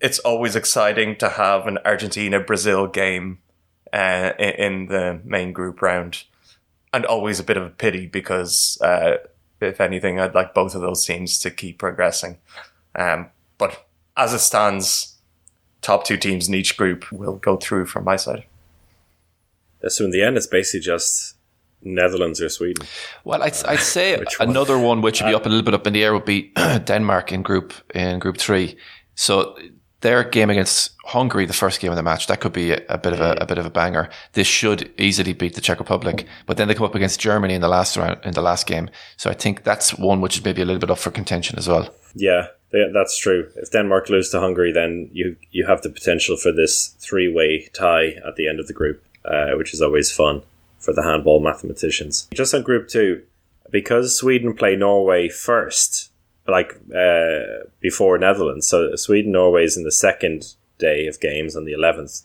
It's 0.00 0.18
always 0.20 0.56
exciting 0.56 1.16
to 1.16 1.28
have 1.28 1.66
an 1.66 1.78
Argentina 1.84 2.40
Brazil 2.40 2.86
game 2.86 3.38
uh, 3.92 4.32
in, 4.38 4.50
in 4.50 4.86
the 4.86 5.20
main 5.24 5.52
group 5.52 5.82
round, 5.82 6.24
and 6.92 7.04
always 7.04 7.38
a 7.40 7.44
bit 7.44 7.56
of 7.56 7.64
a 7.64 7.70
pity 7.70 8.06
because 8.06 8.78
uh, 8.82 9.16
if 9.62 9.80
anything, 9.80 10.18
I'd 10.20 10.34
like 10.34 10.54
both 10.54 10.74
of 10.74 10.80
those 10.80 11.04
teams 11.04 11.38
to 11.40 11.50
keep 11.50 11.78
progressing. 11.78 12.38
Um, 12.94 13.30
but 13.58 13.86
as 14.16 14.34
it 14.34 14.40
stands, 14.40 15.18
top 15.80 16.04
two 16.04 16.16
teams 16.16 16.48
in 16.48 16.54
each 16.54 16.76
group 16.76 17.10
will 17.12 17.36
go 17.36 17.56
through 17.56 17.86
from 17.86 18.04
my 18.04 18.16
side. 18.16 18.44
so 19.88 20.04
in 20.04 20.10
the 20.10 20.22
end, 20.22 20.36
it's 20.36 20.46
basically 20.46 20.80
just 20.80 21.36
Netherlands 21.82 22.40
or 22.40 22.48
Sweden. 22.48 22.86
Well, 23.24 23.42
I'd, 23.42 23.54
I'd 23.66 23.80
say 23.80 24.16
Which 24.18 24.38
one? 24.38 24.50
another 24.50 24.78
one 24.78 25.02
which 25.02 25.20
would 25.20 25.28
be 25.28 25.34
up 25.34 25.46
a 25.46 25.48
little 25.48 25.64
bit 25.64 25.74
up 25.74 25.86
in 25.86 25.92
the 25.92 26.04
air 26.04 26.12
would 26.12 26.24
be 26.24 26.52
Denmark 26.84 27.32
in 27.32 27.42
group 27.42 27.72
in 27.94 28.18
group 28.18 28.38
three. 28.38 28.76
So 29.14 29.56
their 30.02 30.22
game 30.24 30.50
against 30.50 30.92
Hungary, 31.06 31.46
the 31.46 31.52
first 31.52 31.80
game 31.80 31.90
of 31.90 31.96
the 31.96 32.02
match, 32.02 32.26
that 32.26 32.40
could 32.40 32.52
be 32.52 32.72
a, 32.72 32.82
a 32.88 32.98
bit 32.98 33.12
of 33.12 33.20
a, 33.20 33.32
a 33.40 33.46
bit 33.46 33.58
of 33.58 33.66
a 33.66 33.70
banger. 33.70 34.08
This 34.34 34.46
should 34.46 34.92
easily 34.98 35.32
beat 35.32 35.54
the 35.54 35.60
Czech 35.60 35.78
Republic, 35.78 36.26
but 36.46 36.56
then 36.56 36.68
they 36.68 36.74
come 36.74 36.86
up 36.86 36.94
against 36.94 37.20
Germany 37.20 37.54
in 37.54 37.60
the 37.60 37.68
last 37.68 37.96
round 37.96 38.20
in 38.24 38.32
the 38.34 38.42
last 38.42 38.66
game. 38.66 38.90
So 39.16 39.30
I 39.30 39.34
think 39.34 39.64
that's 39.64 39.98
one 39.98 40.20
which 40.20 40.38
is 40.38 40.44
maybe 40.44 40.62
a 40.62 40.64
little 40.64 40.80
bit 40.80 40.90
up 40.90 40.98
for 40.98 41.10
contention 41.10 41.58
as 41.58 41.68
well. 41.68 41.88
Yeah, 42.14 42.48
yeah, 42.72 42.86
that's 42.92 43.18
true. 43.18 43.48
If 43.56 43.70
Denmark 43.70 44.08
lose 44.08 44.30
to 44.30 44.40
Hungary, 44.40 44.72
then 44.72 45.08
you 45.12 45.36
you 45.50 45.66
have 45.66 45.82
the 45.82 45.90
potential 45.90 46.36
for 46.36 46.52
this 46.52 46.88
three 46.98 47.32
way 47.32 47.68
tie 47.72 48.14
at 48.26 48.36
the 48.36 48.48
end 48.48 48.60
of 48.60 48.66
the 48.66 48.72
group, 48.72 49.02
uh, 49.24 49.52
which 49.56 49.74
is 49.74 49.82
always 49.82 50.12
fun 50.12 50.42
for 50.78 50.92
the 50.92 51.02
handball 51.02 51.40
mathematicians. 51.40 52.28
Just 52.34 52.54
on 52.54 52.62
group 52.62 52.88
two, 52.88 53.22
because 53.70 54.18
Sweden 54.18 54.54
play 54.54 54.76
Norway 54.76 55.28
first, 55.28 56.11
like 56.52 56.78
uh, 56.94 57.66
before 57.80 58.18
Netherlands, 58.18 58.68
so 58.68 58.94
Sweden 58.94 59.32
Norway 59.32 59.64
is 59.64 59.76
in 59.76 59.84
the 59.84 59.90
second 59.90 60.54
day 60.78 61.06
of 61.06 61.20
games 61.20 61.56
on 61.56 61.64
the 61.64 61.72
eleventh. 61.72 62.20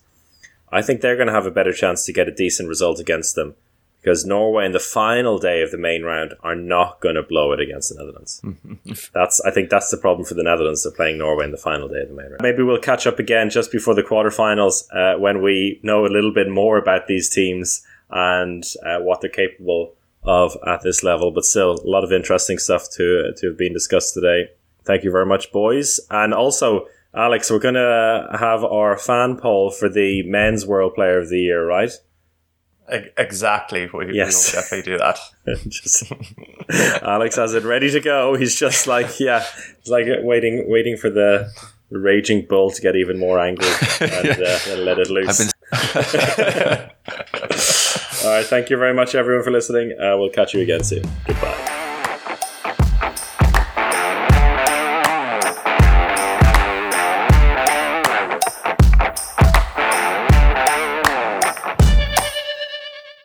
I 0.71 0.81
think 0.81 1.01
they're 1.01 1.15
going 1.15 1.27
to 1.27 1.33
have 1.33 1.45
a 1.45 1.51
better 1.51 1.73
chance 1.73 2.05
to 2.05 2.13
get 2.13 2.27
a 2.27 2.31
decent 2.31 2.69
result 2.69 2.99
against 2.99 3.35
them 3.35 3.55
because 4.01 4.25
Norway 4.25 4.65
in 4.65 4.71
the 4.71 4.79
final 4.79 5.37
day 5.37 5.61
of 5.61 5.71
the 5.71 5.77
main 5.77 6.03
round 6.03 6.33
are 6.41 6.55
not 6.55 7.01
going 7.01 7.15
to 7.15 7.23
blow 7.23 7.51
it 7.51 7.59
against 7.59 7.89
the 7.89 7.95
Netherlands. 7.95 8.41
that's 9.13 9.41
I 9.41 9.51
think 9.51 9.69
that's 9.69 9.91
the 9.91 9.97
problem 9.97 10.25
for 10.25 10.33
the 10.33 10.43
Netherlands. 10.43 10.83
They're 10.83 10.93
playing 10.93 11.17
Norway 11.17 11.45
in 11.45 11.51
the 11.51 11.57
final 11.57 11.87
day 11.87 12.01
of 12.01 12.09
the 12.09 12.15
main 12.15 12.27
round. 12.27 12.41
Maybe 12.41 12.63
we'll 12.63 12.79
catch 12.79 13.07
up 13.07 13.19
again 13.19 13.49
just 13.49 13.71
before 13.71 13.95
the 13.95 14.03
quarterfinals 14.03 14.83
uh, 14.93 15.19
when 15.19 15.41
we 15.41 15.79
know 15.83 16.05
a 16.05 16.07
little 16.07 16.33
bit 16.33 16.49
more 16.49 16.77
about 16.77 17.07
these 17.07 17.29
teams 17.29 17.85
and 18.09 18.63
uh, 18.85 18.99
what 18.99 19.21
they're 19.21 19.29
capable 19.29 19.93
of 20.27 20.55
at 20.67 20.81
this 20.83 21.01
level. 21.03 21.31
But 21.31 21.45
still, 21.45 21.71
a 21.83 21.89
lot 21.89 22.03
of 22.03 22.11
interesting 22.11 22.57
stuff 22.59 22.89
to 22.97 23.33
to 23.37 23.47
have 23.47 23.57
been 23.57 23.73
discussed 23.73 24.13
today. 24.13 24.49
Thank 24.85 25.03
you 25.03 25.11
very 25.11 25.25
much, 25.25 25.51
boys, 25.51 25.99
and 26.09 26.33
also. 26.33 26.87
Alex, 27.15 27.49
we're 27.49 27.57
going 27.57 27.73
to 27.73 28.27
have 28.37 28.63
our 28.63 28.95
fan 28.95 29.37
poll 29.37 29.71
for 29.71 29.89
the 29.89 30.21
Men's 30.29 30.67
World 30.67 30.93
Player 30.93 31.17
of 31.17 31.29
the 31.29 31.39
Year, 31.39 31.65
right? 31.65 31.89
Exactly. 33.17 33.89
We, 33.91 34.13
Yes. 34.13 34.53
we 34.53 34.57
will 34.57 34.61
definitely 34.61 34.91
do 34.91 34.97
that. 34.99 35.19
just 35.69 36.11
Alex 37.03 37.37
has 37.37 37.55
it 37.55 37.63
ready 37.63 37.89
to 37.89 38.01
go. 38.01 38.35
He's 38.35 38.55
just 38.59 38.85
like, 38.85 39.19
yeah, 39.19 39.43
he's 39.79 39.89
like 39.89 40.05
waiting, 40.21 40.65
waiting 40.69 40.95
for 40.95 41.09
the 41.09 41.51
raging 41.89 42.45
bull 42.47 42.69
to 42.69 42.81
get 42.81 42.95
even 42.95 43.17
more 43.17 43.39
angry 43.39 43.67
and 44.01 44.29
uh, 44.29 44.75
let 44.77 44.99
it 44.99 45.09
loose. 45.09 45.51
All 48.27 48.33
right, 48.33 48.45
thank 48.45 48.69
you 48.69 48.75
very 48.75 48.93
much, 48.93 49.15
everyone, 49.15 49.41
for 49.41 49.51
listening. 49.51 49.93
Uh, 49.97 50.17
we'll 50.17 50.29
catch 50.29 50.53
you 50.53 50.59
again 50.59 50.83
soon. 50.83 51.03
Goodbye. 51.25 51.86